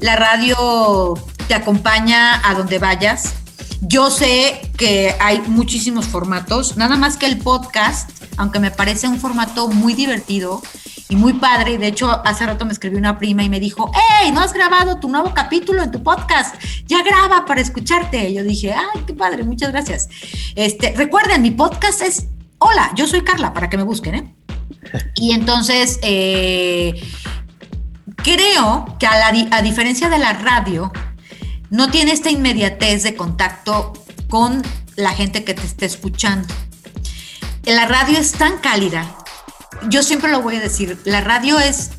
La 0.00 0.14
radio 0.14 1.14
te 1.48 1.54
acompaña 1.54 2.46
a 2.46 2.52
donde 2.52 2.78
vayas. 2.78 3.32
Yo 3.80 4.10
sé 4.10 4.70
que 4.76 5.16
hay 5.20 5.40
muchísimos 5.46 6.06
formatos, 6.06 6.76
nada 6.76 6.96
más 6.96 7.16
que 7.16 7.26
el 7.26 7.38
podcast, 7.38 8.10
aunque 8.36 8.58
me 8.58 8.72
parece 8.72 9.06
un 9.06 9.20
formato 9.20 9.68
muy 9.68 9.94
divertido, 9.94 10.60
y 11.08 11.16
muy 11.16 11.34
padre. 11.34 11.78
De 11.78 11.86
hecho, 11.86 12.10
hace 12.24 12.46
rato 12.46 12.64
me 12.64 12.72
escribió 12.72 12.98
una 12.98 13.18
prima 13.18 13.42
y 13.42 13.48
me 13.48 13.60
dijo, 13.60 13.90
hey, 13.94 14.30
¿no 14.32 14.40
has 14.40 14.52
grabado 14.52 15.00
tu 15.00 15.08
nuevo 15.08 15.32
capítulo 15.34 15.82
en 15.82 15.90
tu 15.90 16.02
podcast? 16.02 16.56
Ya 16.86 17.02
graba 17.02 17.44
para 17.46 17.60
escucharte. 17.60 18.28
Y 18.28 18.34
yo 18.34 18.44
dije, 18.44 18.72
ay, 18.72 19.02
qué 19.06 19.14
padre, 19.14 19.44
muchas 19.44 19.72
gracias. 19.72 20.08
Este, 20.54 20.94
recuerden, 20.96 21.42
mi 21.42 21.50
podcast 21.50 22.02
es 22.02 22.26
Hola, 22.60 22.90
yo 22.96 23.06
soy 23.06 23.22
Carla, 23.22 23.54
para 23.54 23.70
que 23.70 23.76
me 23.76 23.84
busquen, 23.84 24.14
¿eh? 24.16 24.34
Y 25.14 25.32
entonces, 25.32 26.00
eh, 26.02 27.00
creo 28.16 28.96
que 28.98 29.06
a, 29.06 29.28
a 29.28 29.62
diferencia 29.62 30.08
de 30.08 30.18
la 30.18 30.32
radio, 30.32 30.90
no 31.70 31.90
tiene 31.90 32.10
esta 32.12 32.30
inmediatez 32.30 33.04
de 33.04 33.14
contacto 33.14 33.92
con 34.28 34.62
la 34.96 35.12
gente 35.12 35.44
que 35.44 35.54
te 35.54 35.64
esté 35.64 35.86
escuchando. 35.86 36.48
La 37.64 37.86
radio 37.86 38.18
es 38.18 38.32
tan 38.32 38.58
cálida 38.58 39.06
yo 39.88 40.02
siempre 40.02 40.30
lo 40.30 40.42
voy 40.42 40.56
a 40.56 40.60
decir, 40.60 40.98
la 41.04 41.20
radio 41.20 41.58
es, 41.58 41.90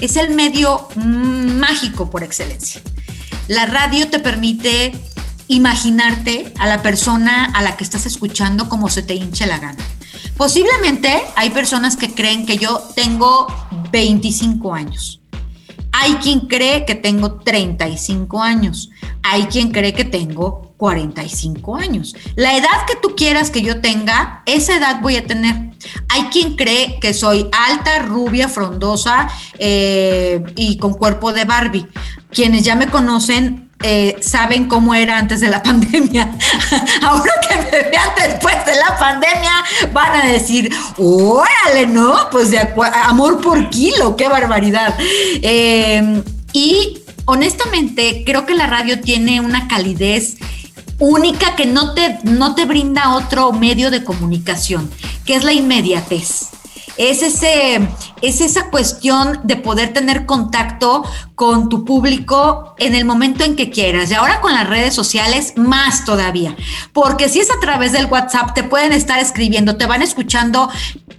es 0.00 0.16
el 0.16 0.30
medio 0.34 0.88
mágico 0.96 2.10
por 2.10 2.22
excelencia. 2.22 2.80
La 3.48 3.66
radio 3.66 4.08
te 4.08 4.18
permite 4.18 4.92
imaginarte 5.48 6.52
a 6.58 6.66
la 6.66 6.82
persona 6.82 7.46
a 7.46 7.62
la 7.62 7.76
que 7.76 7.84
estás 7.84 8.06
escuchando 8.06 8.68
como 8.68 8.88
se 8.88 9.02
te 9.02 9.14
hinche 9.14 9.46
la 9.46 9.58
gana. 9.58 9.82
Posiblemente 10.36 11.22
hay 11.36 11.50
personas 11.50 11.96
que 11.96 12.14
creen 12.14 12.46
que 12.46 12.58
yo 12.58 12.78
tengo 12.94 13.46
25 13.90 14.74
años. 14.74 15.20
Hay 15.92 16.14
quien 16.16 16.40
cree 16.40 16.84
que 16.84 16.94
tengo 16.94 17.40
35 17.40 18.42
años. 18.42 18.90
Hay 19.22 19.46
quien 19.46 19.72
cree 19.72 19.94
que 19.94 20.04
tengo 20.04 20.74
45 20.76 21.76
años. 21.76 22.14
La 22.36 22.56
edad 22.56 22.86
que 22.86 22.94
tú 22.96 23.16
quieras 23.16 23.50
que 23.50 23.62
yo 23.62 23.80
tenga, 23.80 24.42
esa 24.46 24.76
edad 24.76 25.00
voy 25.00 25.16
a 25.16 25.26
tener. 25.26 25.67
Hay 26.08 26.24
quien 26.24 26.56
cree 26.56 26.98
que 27.00 27.14
soy 27.14 27.48
alta, 27.52 28.00
rubia, 28.00 28.48
frondosa 28.48 29.28
eh, 29.58 30.42
y 30.56 30.78
con 30.78 30.94
cuerpo 30.94 31.32
de 31.32 31.44
Barbie. 31.44 31.86
Quienes 32.30 32.64
ya 32.64 32.74
me 32.76 32.88
conocen 32.88 33.68
eh, 33.82 34.16
saben 34.20 34.66
cómo 34.66 34.92
era 34.94 35.18
antes 35.18 35.40
de 35.40 35.48
la 35.48 35.62
pandemia. 35.62 36.30
Ahora 37.02 37.32
que 37.48 37.56
me 37.56 37.90
vean 37.90 38.10
después 38.16 38.56
de 38.66 38.74
la 38.74 38.98
pandemia, 38.98 39.64
van 39.92 40.20
a 40.20 40.26
decir, 40.26 40.72
órale, 40.96 41.86
¿no? 41.86 42.28
Pues 42.30 42.50
de 42.50 42.58
amor 43.04 43.40
por 43.40 43.70
kilo, 43.70 44.16
qué 44.16 44.28
barbaridad. 44.28 44.94
Eh, 44.98 46.22
y 46.52 46.98
honestamente, 47.26 48.24
creo 48.26 48.46
que 48.46 48.54
la 48.54 48.66
radio 48.66 49.00
tiene 49.00 49.40
una 49.40 49.68
calidez 49.68 50.36
única 50.98 51.54
que 51.54 51.66
no 51.66 51.94
te, 51.94 52.18
no 52.24 52.54
te 52.54 52.64
brinda 52.64 53.14
otro 53.14 53.52
medio 53.52 53.90
de 53.90 54.02
comunicación, 54.02 54.90
que 55.28 55.36
es 55.36 55.44
la 55.44 55.52
inmediatez. 55.52 56.48
Es, 56.96 57.22
ese, 57.22 57.86
es 58.22 58.40
esa 58.40 58.70
cuestión 58.70 59.40
de 59.44 59.56
poder 59.56 59.92
tener 59.92 60.24
contacto 60.24 61.04
con 61.34 61.68
tu 61.68 61.84
público 61.84 62.74
en 62.78 62.94
el 62.94 63.04
momento 63.04 63.44
en 63.44 63.54
que 63.54 63.68
quieras. 63.68 64.10
Y 64.10 64.14
ahora 64.14 64.40
con 64.40 64.54
las 64.54 64.66
redes 64.66 64.94
sociales, 64.94 65.52
más 65.54 66.06
todavía. 66.06 66.56
Porque 66.94 67.28
si 67.28 67.40
es 67.40 67.50
a 67.50 67.60
través 67.60 67.92
del 67.92 68.06
WhatsApp, 68.06 68.54
te 68.54 68.64
pueden 68.64 68.94
estar 68.94 69.18
escribiendo, 69.18 69.76
te 69.76 69.84
van 69.84 70.00
escuchando 70.00 70.70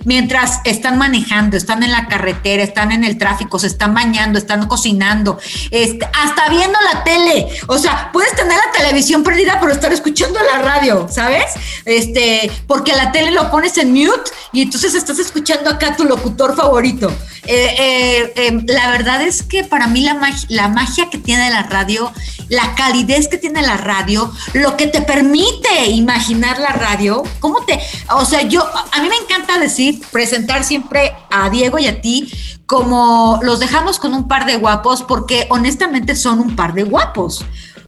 mientras 0.05 0.59
están 0.65 0.97
manejando, 0.97 1.57
están 1.57 1.83
en 1.83 1.91
la 1.91 2.07
carretera, 2.07 2.63
están 2.63 2.91
en 2.91 3.03
el 3.03 3.17
tráfico, 3.17 3.59
se 3.59 3.67
están 3.67 3.93
bañando, 3.93 4.39
están 4.39 4.67
cocinando, 4.67 5.39
este, 5.71 6.05
hasta 6.13 6.49
viendo 6.49 6.77
la 6.93 7.03
tele. 7.03 7.47
O 7.67 7.77
sea, 7.77 8.09
puedes 8.11 8.35
tener 8.35 8.57
la 8.57 8.71
televisión 8.77 9.23
perdida, 9.23 9.57
pero 9.59 9.71
estar 9.71 9.91
escuchando 9.91 10.39
la 10.41 10.61
radio, 10.61 11.07
¿sabes? 11.09 11.45
Este, 11.85 12.51
porque 12.67 12.93
la 12.93 13.11
tele 13.11 13.31
lo 13.31 13.49
pones 13.51 13.77
en 13.77 13.93
mute 13.93 14.31
y 14.51 14.61
entonces 14.61 14.95
estás 14.95 15.19
escuchando 15.19 15.69
acá 15.69 15.95
tu 15.95 16.03
locutor 16.03 16.55
favorito. 16.55 17.11
Eh, 17.45 17.75
eh, 17.79 18.33
em, 18.35 18.65
la 18.67 18.91
verdad 18.91 19.21
es 19.21 19.43
que 19.43 19.63
para 19.63 19.87
mí 19.87 20.01
la, 20.01 20.17
la 20.49 20.67
magia 20.67 21.09
que 21.09 21.17
tiene 21.17 21.49
la 21.49 21.63
radio, 21.63 22.11
la 22.49 22.75
calidez 22.75 23.27
que 23.27 23.37
tiene 23.37 23.61
la 23.61 23.77
radio, 23.77 24.31
lo 24.53 24.77
que 24.77 24.87
te 24.87 25.01
permite 25.01 25.87
imaginar 25.89 26.59
la 26.59 26.69
radio, 26.69 27.23
cómo 27.39 27.63
te, 27.65 27.79
o 28.11 28.25
sea, 28.25 28.41
yo, 28.43 28.63
a 28.91 29.01
mí 29.01 29.09
me 29.09 29.15
encanta 29.15 29.57
decir, 29.57 30.01
presentar 30.11 30.63
siempre 30.63 31.13
a 31.31 31.49
Diego 31.49 31.79
y 31.79 31.87
a 31.87 32.01
ti 32.01 32.31
como 32.65 33.39
los 33.41 33.59
dejamos 33.59 33.97
con 33.97 34.13
un 34.13 34.27
par 34.27 34.45
de 34.45 34.57
guapos, 34.57 35.01
porque 35.01 35.47
honestamente 35.49 36.15
son 36.15 36.39
un 36.39 36.55
par 36.55 36.73
de 36.73 36.83
guapos. 36.83 37.43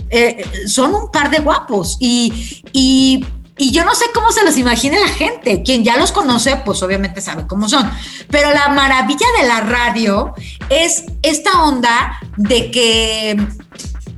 Eh, 0.09 0.43
son 0.67 0.93
un 0.95 1.11
par 1.11 1.29
de 1.29 1.39
guapos 1.39 1.97
y 1.99 3.23
y 3.57 3.71
yo 3.71 3.85
no 3.85 3.93
sé 3.93 4.05
cómo 4.13 4.31
se 4.31 4.43
los 4.43 4.57
imagina 4.57 4.99
la 4.99 5.07
gente. 5.07 5.61
Quien 5.63 5.83
ya 5.83 5.97
los 5.97 6.11
conoce, 6.11 6.55
pues 6.57 6.81
obviamente 6.83 7.21
sabe 7.21 7.45
cómo 7.47 7.69
son. 7.69 7.89
Pero 8.29 8.51
la 8.53 8.69
maravilla 8.69 9.25
de 9.39 9.47
la 9.47 9.61
radio 9.61 10.33
es 10.69 11.05
esta 11.21 11.63
onda 11.63 12.19
de 12.37 12.71
que 12.71 13.37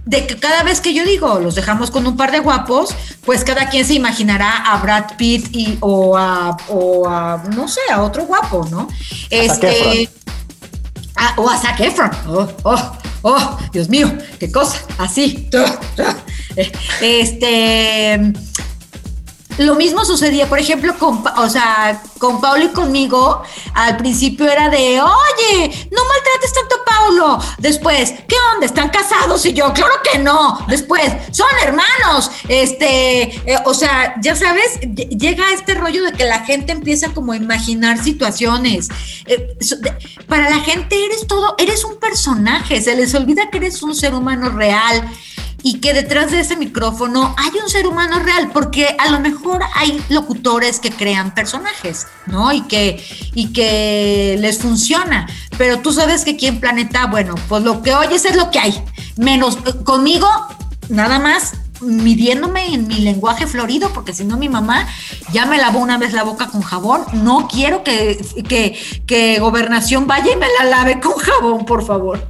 de 0.06 0.28
que 0.28 0.38
cada 0.38 0.64
vez 0.64 0.82
que 0.82 0.94
yo 0.94 1.06
digo 1.06 1.40
los 1.40 1.56
dejamos 1.56 1.90
con 1.90 2.06
un 2.06 2.18
par 2.18 2.32
de 2.32 2.40
guapos, 2.40 2.94
pues 3.26 3.44
cada 3.44 3.70
quien 3.70 3.86
se 3.86 3.94
imaginará 3.94 4.58
a 4.58 4.78
Brad 4.78 5.16
Pitt 5.18 5.48
y, 5.56 5.78
o, 5.80 6.18
a, 6.18 6.58
o 6.70 7.08
a, 7.08 7.42
no 7.56 7.68
sé, 7.68 7.80
a 7.92 8.02
otro 8.02 8.26
guapo, 8.26 8.68
¿no? 8.70 8.88
Este, 9.30 10.10
o 11.38 11.50
a 11.50 11.58
Zac 11.58 11.80
Efron. 11.80 12.12
Oh, 12.28 12.48
oh, 12.64 12.92
oh, 13.22 13.58
Dios 13.72 13.90
mío, 13.90 14.12
qué 14.40 14.52
cosa, 14.52 14.80
así. 14.98 15.50
Este 17.02 18.34
lo 19.58 19.76
mismo 19.76 20.06
sucedía, 20.06 20.48
por 20.48 20.60
ejemplo, 20.60 20.98
con, 20.98 21.24
o 21.38 21.50
sea, 21.50 22.02
con 22.18 22.42
Paulo 22.42 22.66
y 22.66 22.70
conmigo, 22.70 23.44
al 23.74 23.98
principio 23.98 24.50
era 24.50 24.70
de, 24.70 25.02
oye, 25.02 25.90
no 25.92 26.02
maltrates 26.06 26.54
tanto 26.54 26.76
a 26.76 26.86
Paulo. 26.86 27.40
Después, 27.60 28.14
¿qué 28.28 28.36
onda? 28.54 28.66
¿Están 28.66 28.90
casados? 28.90 29.46
Y 29.46 29.54
yo, 29.54 29.72
claro 29.74 29.96
que 30.12 30.20
no. 30.20 30.60
Después, 30.68 31.12
son 31.32 31.48
hermanos. 31.62 32.32
Este, 32.48 33.24
eh, 33.24 33.60
o 33.66 33.74
sea, 33.74 34.16
ya 34.22 34.36
sabes, 34.36 34.80
llega 34.82 35.52
este 35.54 35.76
rollo 35.76 36.04
de 36.04 36.14
que 36.14 36.26
la 36.26 36.40
gente 36.40 36.72
empieza 36.72 37.10
como 37.10 37.34
a 37.34 37.38
imaginar 37.38 38.02
situaciones. 38.02 38.90
Eh, 39.26 39.58
para 40.28 40.50
la 40.50 40.60
gente 40.60 41.06
eres 41.06 41.28
todo, 41.28 41.56
eres 41.58 41.84
un 41.84 42.00
personaje, 42.00 42.82
se 42.82 42.96
les 42.96 43.14
olvida 43.14 43.50
que 43.50 43.58
eres 43.58 43.84
un 43.84 43.96
ser 43.96 44.14
humano 44.14 44.50
real 44.50 45.10
y 45.64 45.80
que 45.80 45.94
detrás 45.94 46.30
de 46.32 46.42
ese 46.42 46.58
micrófono 46.58 47.34
hay 47.38 47.52
un 47.62 47.70
ser 47.70 47.88
humano 47.88 48.20
real, 48.20 48.52
porque 48.54 48.96
a 49.00 49.10
lo 49.10 49.22
mejor 49.22 49.62
hay 49.76 50.04
locutores 50.10 50.80
que 50.80 50.92
crean 50.92 51.34
personajes, 51.34 52.08
¿no? 52.28 52.52
Y 52.52 52.62
que, 52.64 53.04
y 53.34 53.54
que 53.54 54.36
les 54.40 54.60
funciona. 54.60 55.28
Pero 55.58 55.80
tú 55.80 55.94
sabes 55.94 56.26
que 56.26 56.32
aquí 56.32 56.48
en 56.48 56.60
Planeta, 56.60 57.06
bueno, 57.08 57.36
pues 57.48 57.64
lo 57.64 57.82
que 57.82 57.96
oyes 57.96 58.26
es 58.26 58.36
lo 58.36 58.52
que 58.52 58.60
hay. 58.60 58.84
Menos 59.16 59.58
conmigo, 59.86 60.28
nada 60.90 61.18
más 61.18 61.54
midiéndome 61.84 62.74
en 62.74 62.88
mi 62.88 63.00
lenguaje 63.00 63.48
florido, 63.48 63.92
porque 63.94 64.14
si 64.14 64.24
no 64.24 64.38
mi 64.38 64.50
mamá 64.50 64.88
ya 65.32 65.46
me 65.46 65.58
lavó 65.58 65.80
una 65.80 65.98
vez 65.98 66.14
la 66.14 66.24
boca 66.24 66.48
con 66.48 66.62
jabón. 66.62 67.04
No 67.14 67.48
quiero 67.48 67.84
que, 67.84 68.24
que, 68.48 68.78
que 69.06 69.40
gobernación 69.40 70.08
vaya 70.08 70.32
y 70.34 70.36
me 70.36 70.48
la 70.60 70.66
lave 70.66 71.00
con 71.00 71.14
jabón, 71.14 71.66
por 71.66 71.86
favor. 71.86 72.30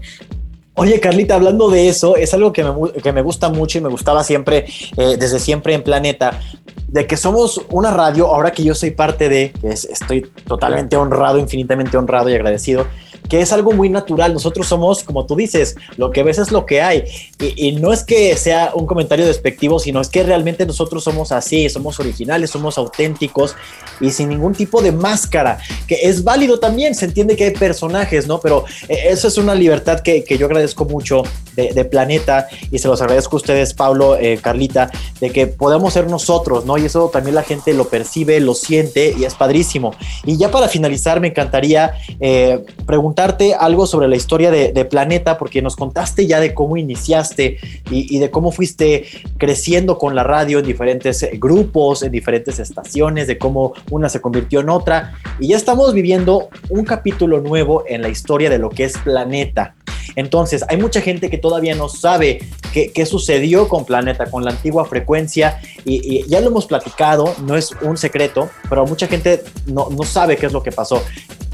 Oye, 0.76 1.00
Carlita, 1.00 1.36
hablando 1.36 1.70
de 1.70 1.88
eso, 1.88 2.16
es 2.16 2.34
algo 2.34 2.52
que 2.52 2.64
me, 2.64 2.92
que 2.94 3.12
me 3.12 3.22
gusta 3.22 3.50
mucho 3.50 3.78
y 3.78 3.82
me 3.82 3.90
gustaba 3.90 4.24
siempre, 4.24 4.66
eh, 4.98 5.18
desde 5.20 5.40
siempre 5.40 5.76
en 5.76 5.84
Planeta, 5.84 6.40
de 6.88 7.06
que 7.06 7.16
somos 7.16 7.62
una 7.70 7.92
radio, 7.92 8.28
ahora 8.28 8.52
que 8.52 8.64
yo 8.64 8.74
soy 8.74 8.92
parte 8.92 9.30
de, 9.30 9.54
estoy 9.64 10.22
totalmente 10.48 10.96
honrado, 10.96 11.38
infinitamente 11.38 11.96
honrado 11.96 12.30
y 12.30 12.34
agradecido, 12.34 12.88
que 13.30 13.42
es 13.42 13.52
algo 13.54 13.72
muy 13.72 13.90
natural. 13.90 14.34
Nosotros 14.34 14.68
somos, 14.68 15.04
como 15.04 15.26
tú 15.26 15.36
dices, 15.36 15.76
lo 15.98 16.12
que 16.12 16.24
ves 16.24 16.40
es 16.40 16.52
lo 16.52 16.66
que 16.66 16.82
hay. 16.82 17.04
Y, 17.40 17.74
no 17.74 17.92
es 17.92 18.04
que 18.04 18.36
sea 18.38 18.72
un 18.76 18.86
comentario 18.86 19.26
despectivo, 19.26 19.80
sino 19.80 20.02
es 20.02 20.10
que 20.10 20.24
realmente 20.24 20.66
nosotros 20.66 21.04
somos 21.04 21.32
así, 21.32 21.70
somos 21.70 22.00
originales, 22.00 22.52
somos 22.52 22.78
auténticos 22.78 23.56
y 24.00 24.12
sin 24.12 24.30
ningún 24.30 24.54
tipo 24.54 24.82
de 24.82 24.92
máscara, 24.92 25.60
que 25.88 25.96
es 26.04 26.24
válido 26.24 26.60
también, 26.60 26.96
se 26.96 27.06
entiende 27.06 27.36
que 27.36 27.46
hay 27.46 27.52
personajes, 27.52 28.28
¿no? 28.28 28.40
Pero 28.40 28.66
eh, 28.88 29.06
eso 29.10 29.28
es 29.28 29.38
una 29.38 29.56
libertad 29.56 30.02
que, 30.02 30.24
yo 30.38 30.46
agradezco 30.46 30.86
mucho 30.86 31.24
de, 31.56 31.84
Planeta 31.84 32.48
y 32.72 32.80
se 32.80 32.88
los 32.88 33.02
agradezco 33.02 33.36
a 33.36 33.38
ustedes, 33.38 33.74
Pablo, 33.74 34.18
eh, 34.18 34.40
Carlita, 34.42 34.90
de 35.20 35.32
que 35.32 35.48
podamos 35.48 35.94
ser 35.94 36.08
nosotros, 36.08 36.66
¿no? 36.66 36.78
Y 36.78 36.86
eso 36.86 37.10
también 37.10 37.36
la 37.36 37.44
gente 37.44 37.74
lo 37.74 37.88
percibe, 37.90 38.40
lo 38.40 38.54
siente 38.56 39.14
y 39.18 39.26
es 39.26 39.36
padrísimo. 39.36 39.94
Y 40.26 40.38
ya 40.38 40.50
para 40.50 40.68
finalizar, 40.68 41.20
me 41.20 41.28
encantaría 41.28 41.94
eh, 42.20 42.64
preguntar 42.86 43.13
preguntarte 43.14 43.54
algo 43.54 43.86
sobre 43.86 44.08
la 44.08 44.16
historia 44.16 44.50
de, 44.50 44.86
Planeta, 44.86 45.38
porque 45.38 45.62
nos 45.62 45.76
contaste 45.76 46.26
ya 46.26 46.40
de 46.40 46.54
cómo 46.54 46.78
iniciaste 46.78 47.60
y, 47.92 48.18
de 48.18 48.32
cómo 48.32 48.52
fuiste 48.52 49.06
creciendo 49.38 49.98
con 49.98 50.16
la 50.16 50.24
radio 50.24 50.60
en 50.60 50.66
diferentes 50.66 51.22
eh, 51.22 51.32
grupos, 51.36 52.02
en 52.02 52.12
diferentes 52.12 52.60
estaciones, 52.60 53.28
de 53.28 53.38
cómo 53.38 53.74
una 53.92 54.10
se 54.10 54.20
convirtió 54.20 54.62
en 54.62 54.70
otra. 54.70 55.14
Y 55.40 55.50
ya 55.50 55.58
estamos 55.58 55.94
viviendo 55.94 56.50
un 56.70 56.86
capítulo 56.86 57.40
nuevo 57.40 57.84
en 57.88 58.02
la 58.02 58.10
historia 58.10 58.50
de 58.50 58.58
lo 58.58 58.70
que 58.70 58.86
es 58.86 58.98
Planeta. 58.98 59.76
Entonces, 60.16 60.66
hay 60.68 60.78
mucha 60.78 61.02
gente 61.02 61.30
que 61.30 61.38
todavía 61.38 61.76
no 61.76 61.90
sabe 61.90 62.40
qué, 62.74 62.92
qué 62.92 63.06
sucedió 63.06 63.68
con 63.68 63.86
Planeta, 63.86 64.26
con 64.30 64.44
la 64.44 64.52
antigua 64.52 64.86
frecuencia, 64.86 65.60
y, 65.86 66.26
ya 66.28 66.42
lo 66.42 66.48
hemos 66.48 66.66
platicado, 66.66 67.34
no 67.46 67.56
es 67.56 67.72
un 67.82 67.98
secreto, 67.98 68.50
pero 68.70 68.86
mucha 68.86 69.08
gente 69.08 69.44
no, 69.68 69.90
no 69.90 70.04
sabe 70.04 70.36
qué 70.36 70.48
es 70.48 70.54
lo 70.54 70.64
que 70.64 70.72
pasó. 70.72 71.02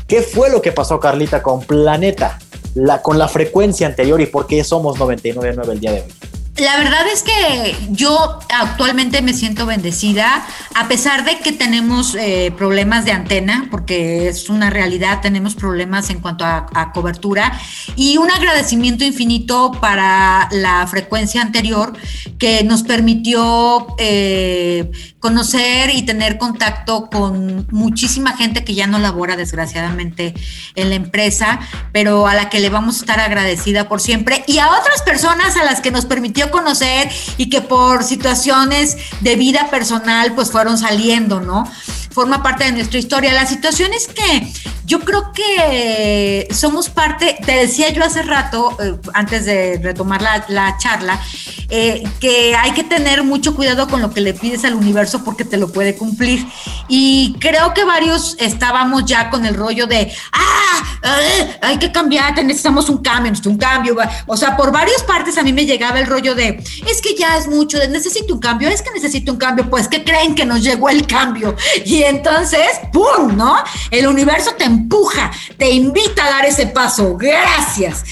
¿Qué 0.10 0.24
fue 0.24 0.50
lo 0.50 0.60
que 0.60 0.72
pasó, 0.72 1.00
Carlita, 1.00 1.44
con 1.44 1.62
Planeta? 1.62 2.40
La, 2.74 3.04
con 3.04 3.20
la 3.20 3.28
frecuencia 3.28 3.86
anterior 3.86 4.20
y 4.20 4.26
por 4.26 4.48
qué 4.48 4.64
somos 4.64 4.98
99.9 4.98 5.72
el 5.72 5.80
día 5.80 5.92
de 5.92 6.02
hoy. 6.02 6.14
La 6.60 6.76
verdad 6.76 7.08
es 7.08 7.24
que 7.24 7.78
yo 7.90 8.40
actualmente 8.50 9.22
me 9.22 9.34
siento 9.34 9.66
bendecida, 9.66 10.46
a 10.76 10.90
pesar 10.90 11.24
de 11.24 11.40
que 11.40 11.54
tenemos 11.54 12.16
eh, 12.16 12.54
problemas 12.58 13.06
de 13.06 13.14
antena, 13.14 13.70
porque 13.72 14.28
es 14.28 14.50
una 14.50 14.70
realidad, 14.70 15.22
tenemos 15.22 15.56
problemas 15.56 16.10
en 16.10 16.20
cuanto 16.20 16.44
a, 16.44 16.92
cobertura, 16.94 17.58
y 17.96 18.18
un 18.18 18.30
agradecimiento 18.30 19.06
infinito 19.06 19.72
para 19.80 20.50
la 20.52 20.86
frecuencia 20.88 21.42
anterior 21.42 21.94
que 22.38 22.64
nos 22.66 22.84
permitió 22.84 23.88
eh, 23.98 24.92
conocer 25.20 25.92
y 25.96 26.02
tener 26.02 26.38
contacto 26.38 27.10
con 27.10 27.68
muchísima 27.72 28.36
gente 28.36 28.64
que 28.64 28.74
ya 28.74 28.88
no 28.88 29.00
labora 29.00 29.38
desgraciadamente 29.38 30.34
en 30.76 30.90
la 30.90 30.96
empresa, 30.96 31.60
pero 31.94 32.28
a 32.28 32.36
la 32.36 32.50
que 32.50 32.60
le 32.60 32.70
vamos 32.70 32.98
a 32.98 33.00
estar 33.00 33.20
agradecida 33.22 33.88
por 33.88 34.02
siempre, 34.02 34.44
y 34.46 34.58
a 34.58 34.70
otras 34.70 35.02
personas 35.04 35.56
a 35.56 35.64
las 35.64 35.80
que 35.80 35.92
nos 35.92 36.06
permitió 36.06 36.49
conocer 36.50 37.10
y 37.38 37.50
que 37.50 37.62
por 37.62 38.04
situaciones 38.04 38.98
de 39.22 39.36
vida 39.36 39.70
personal 39.70 40.34
pues 40.34 40.52
fueron 40.52 40.78
saliendo, 40.78 41.40
¿no? 41.42 41.70
Forma 42.12 42.42
parte 42.42 42.66
de 42.66 42.72
nuestra 42.72 43.00
historia. 43.00 43.34
La 43.34 43.46
situación 43.46 43.94
es 43.94 44.08
que 44.08 44.52
yo 44.90 45.02
creo 45.02 45.32
que 45.34 46.48
somos 46.52 46.90
parte, 46.90 47.38
te 47.46 47.52
decía 47.52 47.90
yo 47.90 48.04
hace 48.04 48.24
rato, 48.24 48.76
eh, 48.82 48.96
antes 49.14 49.46
de 49.46 49.80
retomar 49.82 50.20
la, 50.48 50.78
charla, 50.80 51.22
eh, 51.70 52.04
que 52.20 52.56
hay 52.56 52.72
que 52.72 52.84
tener 52.84 53.24
mucho 53.24 53.56
cuidado 53.56 53.88
con 53.88 54.02
lo 54.02 54.12
que 54.12 54.22
le 54.22 54.34
pides 54.34 54.66
al 54.66 54.74
universo 54.74 55.24
porque 55.24 55.46
te 55.46 55.58
lo 55.58 55.72
puede 55.72 55.96
cumplir. 55.96 56.44
Y 56.88 57.36
creo 57.40 57.76
que 57.76 57.84
varios 57.84 58.36
estábamos 58.40 59.06
ya 59.06 59.30
con 59.30 59.46
el 59.46 59.54
rollo 59.54 59.86
de, 59.86 60.12
ah, 60.32 61.00
eh, 61.04 61.58
hay 61.62 61.78
que 61.78 61.92
cambiar, 61.92 62.34
necesitamos 62.44 62.90
un 62.90 62.98
cambio, 62.98 63.32
un 63.46 63.58
cambio. 63.58 63.96
O 64.26 64.36
sea, 64.36 64.58
por 64.58 64.72
varias 64.72 65.04
partes 65.04 65.38
a 65.38 65.44
mí 65.44 65.54
me 65.54 65.68
llegaba 65.68 66.00
el 66.00 66.08
rollo 66.08 66.34
de, 66.34 66.64
es 66.90 67.02
que 67.02 67.16
ya 67.16 67.38
es 67.38 67.48
mucho, 67.48 67.78
necesito 67.90 68.34
un 68.34 68.40
cambio, 68.40 68.70
es 68.70 68.82
que 68.82 68.90
necesito 68.90 69.32
un 69.32 69.38
cambio, 69.38 69.70
pues 69.70 69.88
que 69.88 70.04
creen 70.04 70.34
que 70.34 70.46
nos 70.46 70.64
llegó 70.64 70.90
el 70.90 71.06
cambio. 71.06 71.56
Y 71.86 72.02
entonces, 72.10 72.68
¡pum! 72.92 73.36
¿No? 73.36 73.56
El 73.92 74.08
universo 74.08 74.52
te 74.58 74.66
empuja, 74.66 75.32
te 75.58 75.70
invita 75.72 76.26
a 76.26 76.30
dar 76.30 76.46
ese 76.46 76.68
paso. 76.68 77.16
Gracias. 77.18 78.04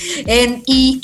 y, 0.66 1.00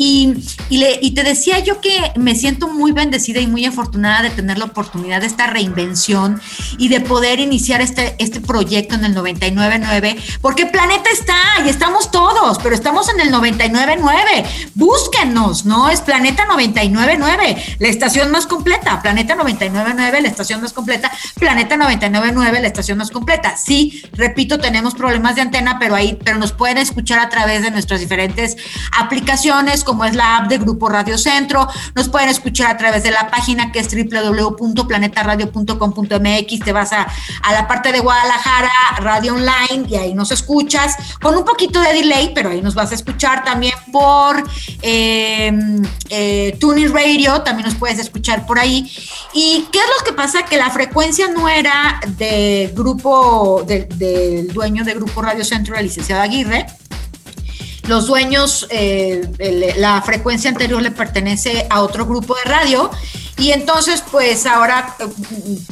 y, 0.69 1.11
te 1.13 1.23
decía 1.23 1.59
yo 1.59 1.79
que 1.79 2.11
me 2.15 2.35
siento 2.35 2.67
muy 2.67 2.91
bendecida 2.91 3.39
y 3.39 3.47
muy 3.47 3.65
afortunada 3.65 4.23
de 4.23 4.29
tener 4.31 4.57
la 4.57 4.65
oportunidad 4.65 5.21
de 5.21 5.27
esta 5.27 5.47
reinvención 5.47 6.41
y 6.77 6.89
de 6.89 7.01
poder 7.01 7.39
iniciar 7.39 7.81
este, 7.81 8.15
este 8.17 8.41
proyecto 8.41 8.95
en 8.95 9.05
el 9.05 9.15
99.9, 9.15 10.39
porque 10.41 10.65
Planeta 10.65 11.09
está 11.11 11.37
y 11.65 11.69
estamos 11.69 12.09
todos, 12.09 12.57
pero 12.59 12.73
estamos 12.73 13.09
en 13.09 13.19
el 13.19 13.31
99.9. 13.31 14.45
Búsquenos, 14.73 15.65
¿no? 15.65 15.89
Es 15.89 16.01
Planeta 16.01 16.45
99 16.45 17.17
la 17.79 17.87
estación 17.87 18.31
más 18.31 18.47
completa, 18.47 19.01
Planeta 19.01 19.35
99.9, 19.35 20.21
la 20.21 20.27
estación 20.27 20.61
más 20.61 20.73
completa, 20.73 21.11
Planeta 21.39 21.75
99.9, 21.75 22.59
la 22.59 22.67
estación 22.73 22.97
más 22.97 23.11
completa. 23.11 23.55
Sí, 23.57 24.03
repito, 24.13 24.59
tenemos 24.59 24.95
problemas 24.95 25.35
de 25.35 25.41
antena, 25.41 25.77
pero 25.79 25.95
ahí, 25.95 26.17
pero 26.23 26.37
nos 26.37 26.51
pueden 26.51 26.77
escuchar 26.77 27.19
a 27.19 27.29
través 27.29 27.61
de 27.61 27.71
nuestras 27.71 27.99
diferentes 27.99 28.55
aplicaciones, 28.97 29.83
como 29.83 30.05
es 30.05 30.15
la 30.15 30.37
app 30.37 30.47
de 30.47 30.57
Grupo 30.57 30.87
Radio 30.89 31.17
Centro, 31.17 31.67
nos 31.95 32.07
pueden 32.09 32.29
escuchar 32.29 32.71
a 32.71 32.77
través 32.77 33.03
de 33.03 33.11
la 33.11 33.29
página 33.29 33.71
que 33.71 33.79
es 33.79 33.89
www.planetaradio.com.mx, 33.89 36.59
te 36.59 36.71
vas 36.71 36.93
a, 36.93 37.07
la 37.51 37.67
parte 37.67 37.91
de 37.91 37.99
Guadalajara, 37.99 38.71
Radio 38.97 39.35
Online, 39.35 39.85
y 39.87 39.95
ahí 39.95 40.13
nos 40.13 40.31
escuchas, 40.31 40.95
con 41.21 41.35
un 41.35 41.43
poquito 41.45 41.81
de 41.81 41.93
delay, 41.93 42.31
pero 42.33 42.49
ahí 42.49 42.61
nos 42.61 42.75
vas 42.75 42.91
a 42.91 42.95
escuchar 42.95 43.43
también 43.43 43.73
por 43.91 44.43
eh, 44.81 45.51
eh, 46.09 46.57
Radio 46.91 47.41
también 47.41 47.67
nos 47.67 47.75
puedes 47.75 47.99
escuchar 47.99 48.45
por 48.45 48.59
ahí. 48.59 48.89
¿Y 49.33 49.67
qué 49.71 49.79
es 49.79 49.85
lo 49.97 50.05
que 50.05 50.13
pasa? 50.13 50.45
Que 50.45 50.57
la 50.57 50.69
frecuencia 50.69 51.27
no 51.27 51.49
era 51.49 51.99
de 52.17 52.62
grupo, 52.67 53.63
del 53.65 54.47
dueño 54.53 54.83
de 54.83 54.93
Grupo 54.93 55.21
Radio 55.21 55.43
Centro, 55.43 55.75
el 55.75 55.85
licenciado 55.85 56.21
Aguirre. 56.21 56.65
Los 57.87 58.07
dueños, 58.07 58.65
eh, 58.69 59.75
la 59.77 60.01
frecuencia 60.01 60.49
anterior 60.49 60.81
le 60.81 60.91
pertenece 60.91 61.67
a 61.69 61.81
otro 61.81 62.05
grupo 62.05 62.35
de 62.35 62.49
radio 62.49 62.89
Y 63.37 63.51
entonces, 63.51 64.03
pues 64.11 64.45
ahora, 64.45 64.95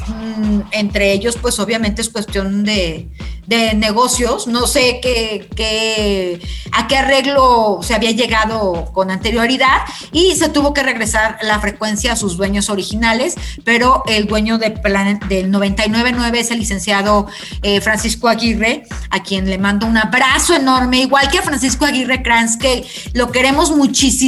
mm, 0.08 0.62
entre 0.72 1.14
ellos, 1.14 1.38
pues 1.42 1.60
obviamente 1.60 2.02
es 2.02 2.10
cuestión 2.10 2.64
de, 2.64 3.10
de 3.52 3.74
negocios. 3.74 4.48
No 4.48 4.66
sé 4.66 5.00
qué, 5.02 6.40
a 6.72 6.88
qué 6.88 6.98
arreglo 6.98 7.80
se 7.84 7.94
había 7.94 8.12
llegado 8.12 8.90
con 8.94 9.12
anterioridad 9.12 9.82
y 10.12 10.36
se 10.36 10.48
tuvo 10.48 10.74
que 10.74 10.84
regresar 10.84 11.38
la 11.42 11.60
frecuencia 11.60 12.14
a 12.14 12.16
sus 12.16 12.38
dueños 12.38 12.70
originales, 12.70 13.36
pero 13.66 14.04
el 14.08 14.28
dueño 14.28 14.58
de 14.58 14.72
plan, 14.72 15.20
del 15.28 15.52
99.9 15.52 16.38
es 16.38 16.52
el 16.52 16.60
licenciado 16.60 17.28
eh, 17.62 17.82
Francisco 17.82 18.30
Aguirre, 18.30 18.84
a 19.10 19.22
quien 19.22 19.50
le 19.50 19.58
mando 19.58 19.86
un 19.86 19.98
abrazo 19.98 20.56
enorme, 20.56 21.02
igual 21.02 21.30
que 21.30 21.40
a 21.40 21.42
Francisco 21.42 21.86
Aguirre 21.86 22.24
Kranz, 22.24 22.58
que 22.58 22.86
lo 23.14 23.32
queremos 23.32 23.76
muchísimo 23.76 24.22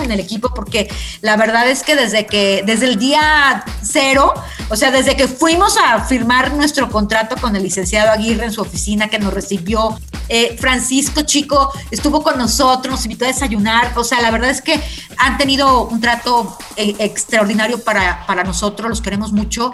en 0.00 0.12
el 0.12 0.20
equipo, 0.20 0.54
porque 0.54 0.88
la 1.20 1.36
verdad 1.36 1.68
es 1.68 1.82
que 1.82 1.96
desde 1.96 2.26
que, 2.26 2.62
desde 2.64 2.86
el 2.86 2.98
día 2.98 3.64
cero, 3.82 4.32
o 4.70 4.76
sea, 4.76 4.90
desde 4.90 5.16
que 5.16 5.28
fuimos 5.28 5.76
a 5.76 6.00
firmar 6.00 6.54
nuestro 6.54 6.88
contrato, 6.88 7.10
trato 7.10 7.36
con 7.38 7.54
el 7.56 7.62
licenciado 7.62 8.12
Aguirre 8.12 8.46
en 8.46 8.52
su 8.52 8.62
oficina 8.62 9.08
que 9.08 9.18
nos 9.18 9.34
recibió. 9.34 9.98
Eh, 10.28 10.56
Francisco 10.58 11.22
Chico 11.22 11.70
estuvo 11.90 12.22
con 12.22 12.38
nosotros, 12.38 12.92
nos 12.92 13.04
invitó 13.04 13.26
a 13.26 13.28
desayunar. 13.28 13.92
O 13.96 14.04
sea, 14.04 14.22
la 14.22 14.30
verdad 14.30 14.48
es 14.48 14.62
que 14.62 14.80
han 15.18 15.36
tenido 15.36 15.88
un 15.88 16.00
trato 16.00 16.56
eh, 16.76 16.94
extraordinario 17.00 17.82
para, 17.82 18.24
para 18.26 18.44
nosotros, 18.44 18.88
los 18.88 19.02
queremos 19.02 19.32
mucho 19.32 19.72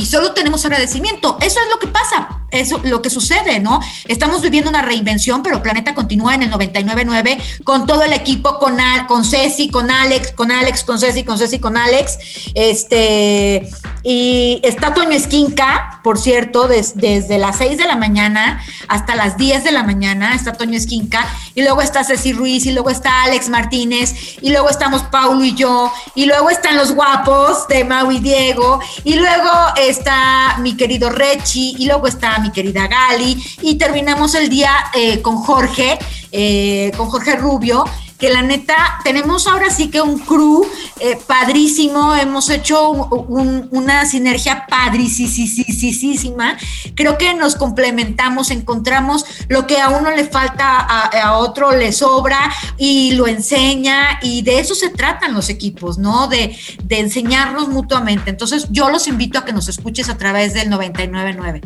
y 0.00 0.06
solo 0.06 0.32
tenemos 0.32 0.64
agradecimiento. 0.64 1.36
Eso 1.42 1.60
es 1.60 1.68
lo 1.68 1.78
que 1.78 1.86
pasa, 1.86 2.40
eso 2.50 2.80
lo 2.84 3.02
que 3.02 3.10
sucede, 3.10 3.60
¿no? 3.60 3.80
Estamos 4.08 4.40
viviendo 4.40 4.70
una 4.70 4.80
reinvención, 4.80 5.42
pero 5.42 5.62
Planeta 5.62 5.94
continúa 5.94 6.34
en 6.34 6.44
el 6.44 6.50
99.9 6.50 7.62
con 7.64 7.86
todo 7.86 8.02
el 8.02 8.14
equipo, 8.14 8.58
con, 8.58 8.78
con 9.06 9.26
Ceci, 9.26 9.68
con 9.68 9.90
Alex, 9.90 10.32
con 10.32 10.50
Alex, 10.50 10.84
con 10.84 10.98
Ceci, 10.98 11.22
con 11.22 11.36
Ceci, 11.36 11.58
con 11.58 11.76
Alex. 11.76 12.16
Este, 12.54 13.68
y 14.02 14.60
está 14.62 14.94
Toño 14.94 15.10
Esquinca, 15.10 16.00
por 16.02 16.18
cierto, 16.18 16.66
desde 16.66 17.36
las 17.36 17.58
6 17.58 17.76
de 17.76 17.84
la 17.84 17.96
mañana 17.96 18.62
hasta 18.88 19.14
las 19.14 19.36
10 19.36 19.62
de 19.64 19.72
la 19.72 19.82
mañana 19.82 20.34
está 20.34 20.52
Toño 20.52 20.76
Esquinca, 20.76 21.26
y 21.54 21.62
luego 21.62 21.80
está 21.82 22.02
Ceci 22.02 22.32
Ruiz, 22.32 22.66
y 22.66 22.72
luego 22.72 22.90
está 22.90 23.22
Alex 23.22 23.48
Martínez, 23.48 24.38
y 24.40 24.50
luego 24.50 24.68
estamos 24.68 25.02
Paulo 25.02 25.44
y 25.44 25.54
yo, 25.54 25.92
y 26.14 26.26
luego 26.26 26.50
están 26.50 26.76
los 26.76 26.92
guapos 26.92 27.68
de 27.68 27.84
Mau 27.84 28.10
y 28.10 28.18
Diego, 28.18 28.80
y 29.04 29.14
luego 29.14 29.50
está 29.90 30.56
mi 30.58 30.76
querido 30.76 31.10
Rechi 31.10 31.74
y 31.78 31.86
luego 31.86 32.06
está 32.06 32.38
mi 32.38 32.50
querida 32.50 32.86
Gali 32.86 33.36
y 33.62 33.74
terminamos 33.76 34.34
el 34.34 34.48
día 34.48 34.72
eh, 34.94 35.20
con 35.20 35.36
Jorge, 35.36 35.98
eh, 36.32 36.92
con 36.96 37.08
Jorge 37.08 37.36
Rubio 37.36 37.84
que 38.20 38.30
la 38.30 38.42
neta, 38.42 39.00
tenemos 39.02 39.46
ahora 39.46 39.70
sí 39.70 39.88
que 39.90 40.02
un 40.02 40.18
crew 40.18 40.66
eh, 41.00 41.18
padrísimo, 41.26 42.14
hemos 42.14 42.50
hecho 42.50 42.90
una 42.90 44.04
sinergia 44.04 44.66
padricísima, 44.68 46.56
creo 46.94 47.16
que 47.16 47.32
nos 47.34 47.56
complementamos, 47.56 48.50
encontramos 48.50 49.24
lo 49.48 49.66
que 49.66 49.80
a 49.80 49.88
uno 49.88 50.10
le 50.10 50.24
falta, 50.24 50.80
a, 50.80 51.38
otro 51.38 51.74
le 51.74 51.92
sobra 51.92 52.52
y 52.76 53.12
lo 53.12 53.26
enseña 53.26 54.18
y 54.22 54.42
de 54.42 54.60
eso 54.60 54.74
se 54.74 54.90
tratan 54.90 55.32
los 55.32 55.48
equipos, 55.48 55.96
¿no? 55.96 56.28
De, 56.28 56.54
de 56.84 56.98
enseñarnos 57.00 57.68
mutuamente. 57.68 58.28
Entonces 58.28 58.66
yo 58.70 58.90
los 58.90 59.08
invito 59.08 59.38
a 59.38 59.46
que 59.46 59.54
nos 59.54 59.68
escuches 59.68 60.10
a 60.10 60.18
través 60.18 60.52
del 60.52 60.68
999. 60.68 61.62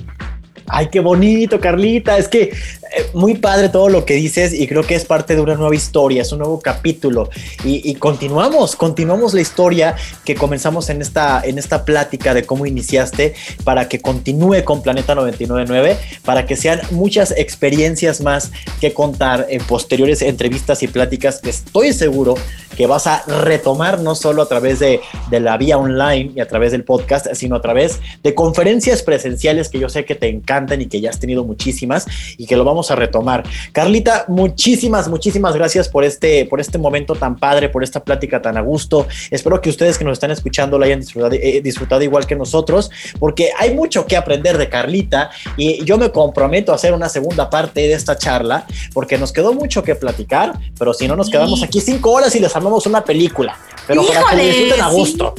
Ay, 0.67 0.89
qué 0.91 1.01
bonito, 1.01 1.61
Carlita. 1.61 2.17
Es 2.17 2.29
que 2.29 2.43
eh, 2.43 3.07
muy 3.12 3.35
padre 3.35 3.69
todo 3.69 3.89
lo 3.89 4.05
que 4.05 4.15
dices 4.15 4.55
y 4.55 4.67
creo 4.67 4.83
que 4.83 4.95
es 4.95 5.05
parte 5.05 5.35
de 5.35 5.43
una 5.43 5.55
nueva 5.55 5.75
historia, 5.75 6.23
es 6.23 6.33
un 6.33 6.39
nuevo 6.39 6.61
capítulo. 6.61 7.29
Y, 7.65 7.95
continuamos, 7.97 8.77
continuamos 8.77 9.35
la 9.35 9.41
historia 9.41 9.95
que 10.25 10.35
comenzamos 10.35 10.89
en 10.91 11.03
esta, 11.03 11.43
en 11.45 11.59
esta 11.59 11.85
plática 11.85 12.35
de 12.35 12.45
cómo 12.45 12.67
iniciaste 12.67 13.35
para 13.65 13.89
que 13.89 14.01
continúe 14.01 14.65
con 14.65 14.83
Planeta 14.83 15.15
999, 15.15 15.99
para 16.25 16.47
que 16.47 16.57
sean 16.57 16.81
muchas 16.91 17.33
experiencias 17.37 18.21
más 18.21 18.53
que 18.81 18.93
contar 18.93 19.47
en 19.49 19.62
posteriores 19.65 20.23
entrevistas 20.23 20.83
y 20.83 20.89
pláticas 20.89 21.41
que 21.41 21.51
estoy 21.51 21.93
seguro 21.93 22.35
que 22.77 22.87
vas 22.87 23.07
a 23.07 23.23
retomar 23.27 24.01
no 24.01 24.17
solo 24.17 24.43
a 24.43 24.49
través 24.49 24.81
de, 24.81 25.01
de 25.31 25.41
la 25.41 25.57
vía 25.57 25.79
online 25.79 26.33
y 26.35 26.41
a 26.41 26.49
través 26.49 26.73
del 26.73 26.83
podcast, 26.83 27.29
sino 27.35 27.57
a 27.57 27.62
través 27.62 28.01
de 28.23 28.35
conferencias 28.35 29.03
presenciales 29.03 29.69
que 29.69 29.79
yo 29.79 29.89
sé 29.89 30.05
que 30.05 30.17
te 30.17 30.29
encantan 30.29 30.54
y 30.81 30.87
que 30.87 31.01
ya 31.01 31.11
has 31.11 31.19
tenido 31.19 31.45
muchísimas 31.45 32.07
y 32.37 32.47
que 32.47 32.57
lo 32.57 32.65
vamos 32.65 32.91
a 32.91 32.97
retomar. 32.97 33.43
Carlita, 33.73 34.25
muchísimas, 34.29 35.09
muchísimas 35.09 35.55
gracias 35.55 35.89
por 35.89 36.05
este, 36.05 36.47
por 36.47 36.61
este 36.61 36.79
momento 36.79 37.15
tan 37.15 37.37
padre, 37.37 37.69
por 37.69 37.83
esta 37.83 38.05
plática 38.05 38.41
tan 38.41 38.57
a 38.57 38.61
gusto. 38.61 39.07
Espero 39.31 39.61
que 39.61 39.71
ustedes 39.71 39.99
que 39.99 40.05
nos 40.05 40.13
están 40.13 40.31
escuchando 40.31 40.79
lo 40.79 40.85
hayan 40.85 41.01
disfrutado, 41.01 41.35
eh, 41.35 41.61
disfrutado 41.63 42.03
igual 42.03 42.27
que 42.27 42.37
nosotros, 42.37 42.91
porque 43.19 43.51
hay 43.59 43.75
mucho 43.75 44.07
que 44.07 44.17
aprender 44.17 44.59
de 44.59 44.69
Carlita 44.69 45.31
y 45.57 45.85
yo 45.85 45.99
me 45.99 46.11
comprometo 46.11 46.73
a 46.73 46.77
hacer 46.77 46.93
una 46.93 47.09
segunda 47.09 47.51
parte 47.51 47.81
de 47.81 47.95
esta 47.95 48.17
charla, 48.17 48.67
porque 48.93 49.19
nos 49.19 49.33
quedó 49.33 49.53
mucho 49.53 49.83
que 49.83 49.95
platicar, 49.95 50.53
pero 50.79 50.95
si 50.95 51.09
no 51.09 51.17
nos 51.17 51.31
quedamos 51.31 51.63
aquí 51.63 51.81
cinco 51.81 52.13
horas 52.13 52.35
y 52.37 52.41
les 52.41 52.55
hablamos 52.55 52.87
una 52.87 53.05
película, 53.05 53.59
pero 53.87 54.07
para 54.07 54.37
que 54.37 54.47
disfruten 54.47 54.81
a 54.81 54.89
gusto. 54.91 55.35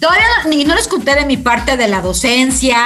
Todavía 0.00 0.24
no, 0.44 0.68
no 0.68 0.74
les 0.74 0.88
conté 0.88 1.14
de 1.14 1.24
mi 1.24 1.36
parte 1.36 1.76
de 1.76 1.88
la 1.88 2.00
docencia, 2.00 2.78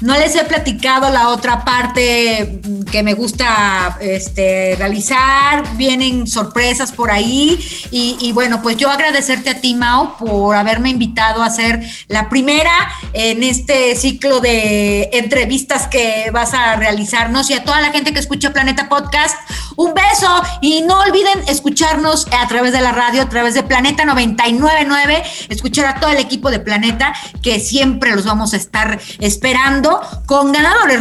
no 0.00 0.16
les 0.16 0.34
he 0.36 0.44
platicado 0.44 1.10
la 1.10 1.23
otra 1.28 1.64
parte 1.64 2.60
que 2.90 3.02
me 3.02 3.14
gusta 3.14 3.96
este, 4.00 4.76
realizar, 4.78 5.76
vienen 5.76 6.26
sorpresas 6.26 6.92
por 6.92 7.10
ahí. 7.10 7.58
Y, 7.90 8.32
bueno, 8.32 8.62
pues 8.62 8.76
yo 8.76 8.90
agradecerte 8.90 9.50
a 9.50 9.60
ti, 9.60 9.74
Mao, 9.74 10.16
por 10.16 10.56
haberme 10.56 10.90
invitado 10.90 11.42
a 11.42 11.50
ser 11.50 11.80
la 12.08 12.28
primera 12.28 12.72
en 13.12 13.42
este 13.42 13.96
ciclo 13.96 14.40
de 14.40 15.10
entrevistas 15.12 15.86
que 15.88 16.30
vas 16.32 16.54
a 16.54 16.76
realizarnos 16.76 17.50
y 17.50 17.54
a 17.54 17.64
toda 17.64 17.80
la 17.80 17.90
gente 17.90 18.12
que 18.12 18.20
escucha 18.20 18.52
Planeta 18.52 18.88
Podcast, 18.88 19.36
un 19.76 19.94
beso. 19.94 20.42
Y 20.60 20.82
no 20.82 21.00
olviden 21.00 21.40
escucharnos 21.48 22.26
a 22.32 22.46
través 22.48 22.72
de 22.72 22.80
la 22.80 22.92
radio, 22.92 23.28
través 23.28 23.54
de 23.54 23.62
Planeta 23.62 24.04
999, 24.04 25.22
escuchar 25.48 25.86
a 25.86 26.00
todo 26.00 26.10
el 26.10 26.18
equipo 26.18 26.50
de 26.50 26.60
Planeta, 26.60 27.12
que 27.42 27.60
siempre 27.60 28.14
los 28.14 28.24
vamos 28.24 28.54
a 28.54 28.56
estar 28.56 29.00
esperando 29.18 30.00
con 30.26 30.52
ganadores 30.52 31.00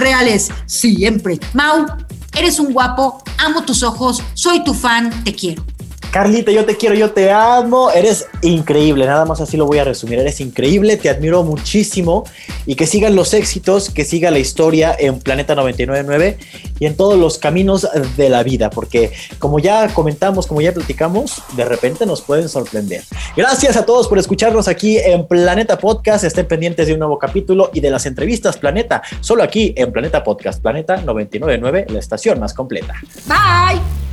siempre. 0.65 1.39
Mau, 1.53 1.85
eres 2.35 2.59
un 2.59 2.73
guapo, 2.73 3.23
amo 3.37 3.63
tus 3.63 3.83
ojos, 3.83 4.21
soy 4.33 4.63
tu 4.63 4.73
fan, 4.73 5.23
te 5.23 5.33
quiero. 5.33 5.63
Carlita, 6.13 6.51
yo 6.51 6.63
te 6.63 6.77
quiero, 6.77 6.93
yo 6.93 7.09
te 7.09 7.31
amo, 7.31 7.89
eres 7.89 8.27
increíble, 8.43 9.07
nada 9.07 9.25
más 9.25 9.41
así 9.41 9.57
lo 9.57 9.65
voy 9.65 9.79
a 9.79 9.83
resumir, 9.83 10.19
eres 10.19 10.39
increíble, 10.41 10.95
te 10.95 11.09
admiro 11.09 11.41
muchísimo 11.41 12.23
y 12.67 12.75
que 12.75 12.85
sigan 12.85 13.15
los 13.15 13.33
éxitos, 13.33 13.89
que 13.89 14.05
siga 14.05 14.29
la 14.29 14.37
historia 14.37 14.95
en 14.95 15.19
Planeta 15.19 15.55
999 15.55 16.37
y 16.79 16.85
en 16.85 16.95
todos 16.95 17.17
los 17.17 17.39
caminos 17.39 17.87
de 18.15 18.29
la 18.29 18.43
vida, 18.43 18.69
porque 18.69 19.11
como 19.39 19.57
ya 19.57 19.91
comentamos, 19.91 20.45
como 20.45 20.61
ya 20.61 20.71
platicamos, 20.71 21.41
de 21.55 21.65
repente 21.65 22.05
nos 22.05 22.21
pueden 22.21 22.47
sorprender. 22.47 23.01
Gracias 23.35 23.75
a 23.75 23.83
todos 23.83 24.07
por 24.07 24.19
escucharnos 24.19 24.67
aquí 24.67 24.99
en 24.99 25.25
Planeta 25.25 25.79
Podcast, 25.79 26.25
estén 26.25 26.47
pendientes 26.47 26.85
de 26.85 26.93
un 26.93 26.99
nuevo 26.99 27.17
capítulo 27.17 27.71
y 27.73 27.79
de 27.79 27.89
las 27.89 28.05
entrevistas 28.05 28.57
Planeta, 28.57 29.01
solo 29.19 29.41
aquí 29.41 29.73
en 29.75 29.91
Planeta 29.91 30.23
Podcast, 30.23 30.61
Planeta 30.61 30.97
999, 30.97 31.87
la 31.89 31.97
estación 31.97 32.39
más 32.39 32.53
completa. 32.53 32.93
Bye. 33.25 34.12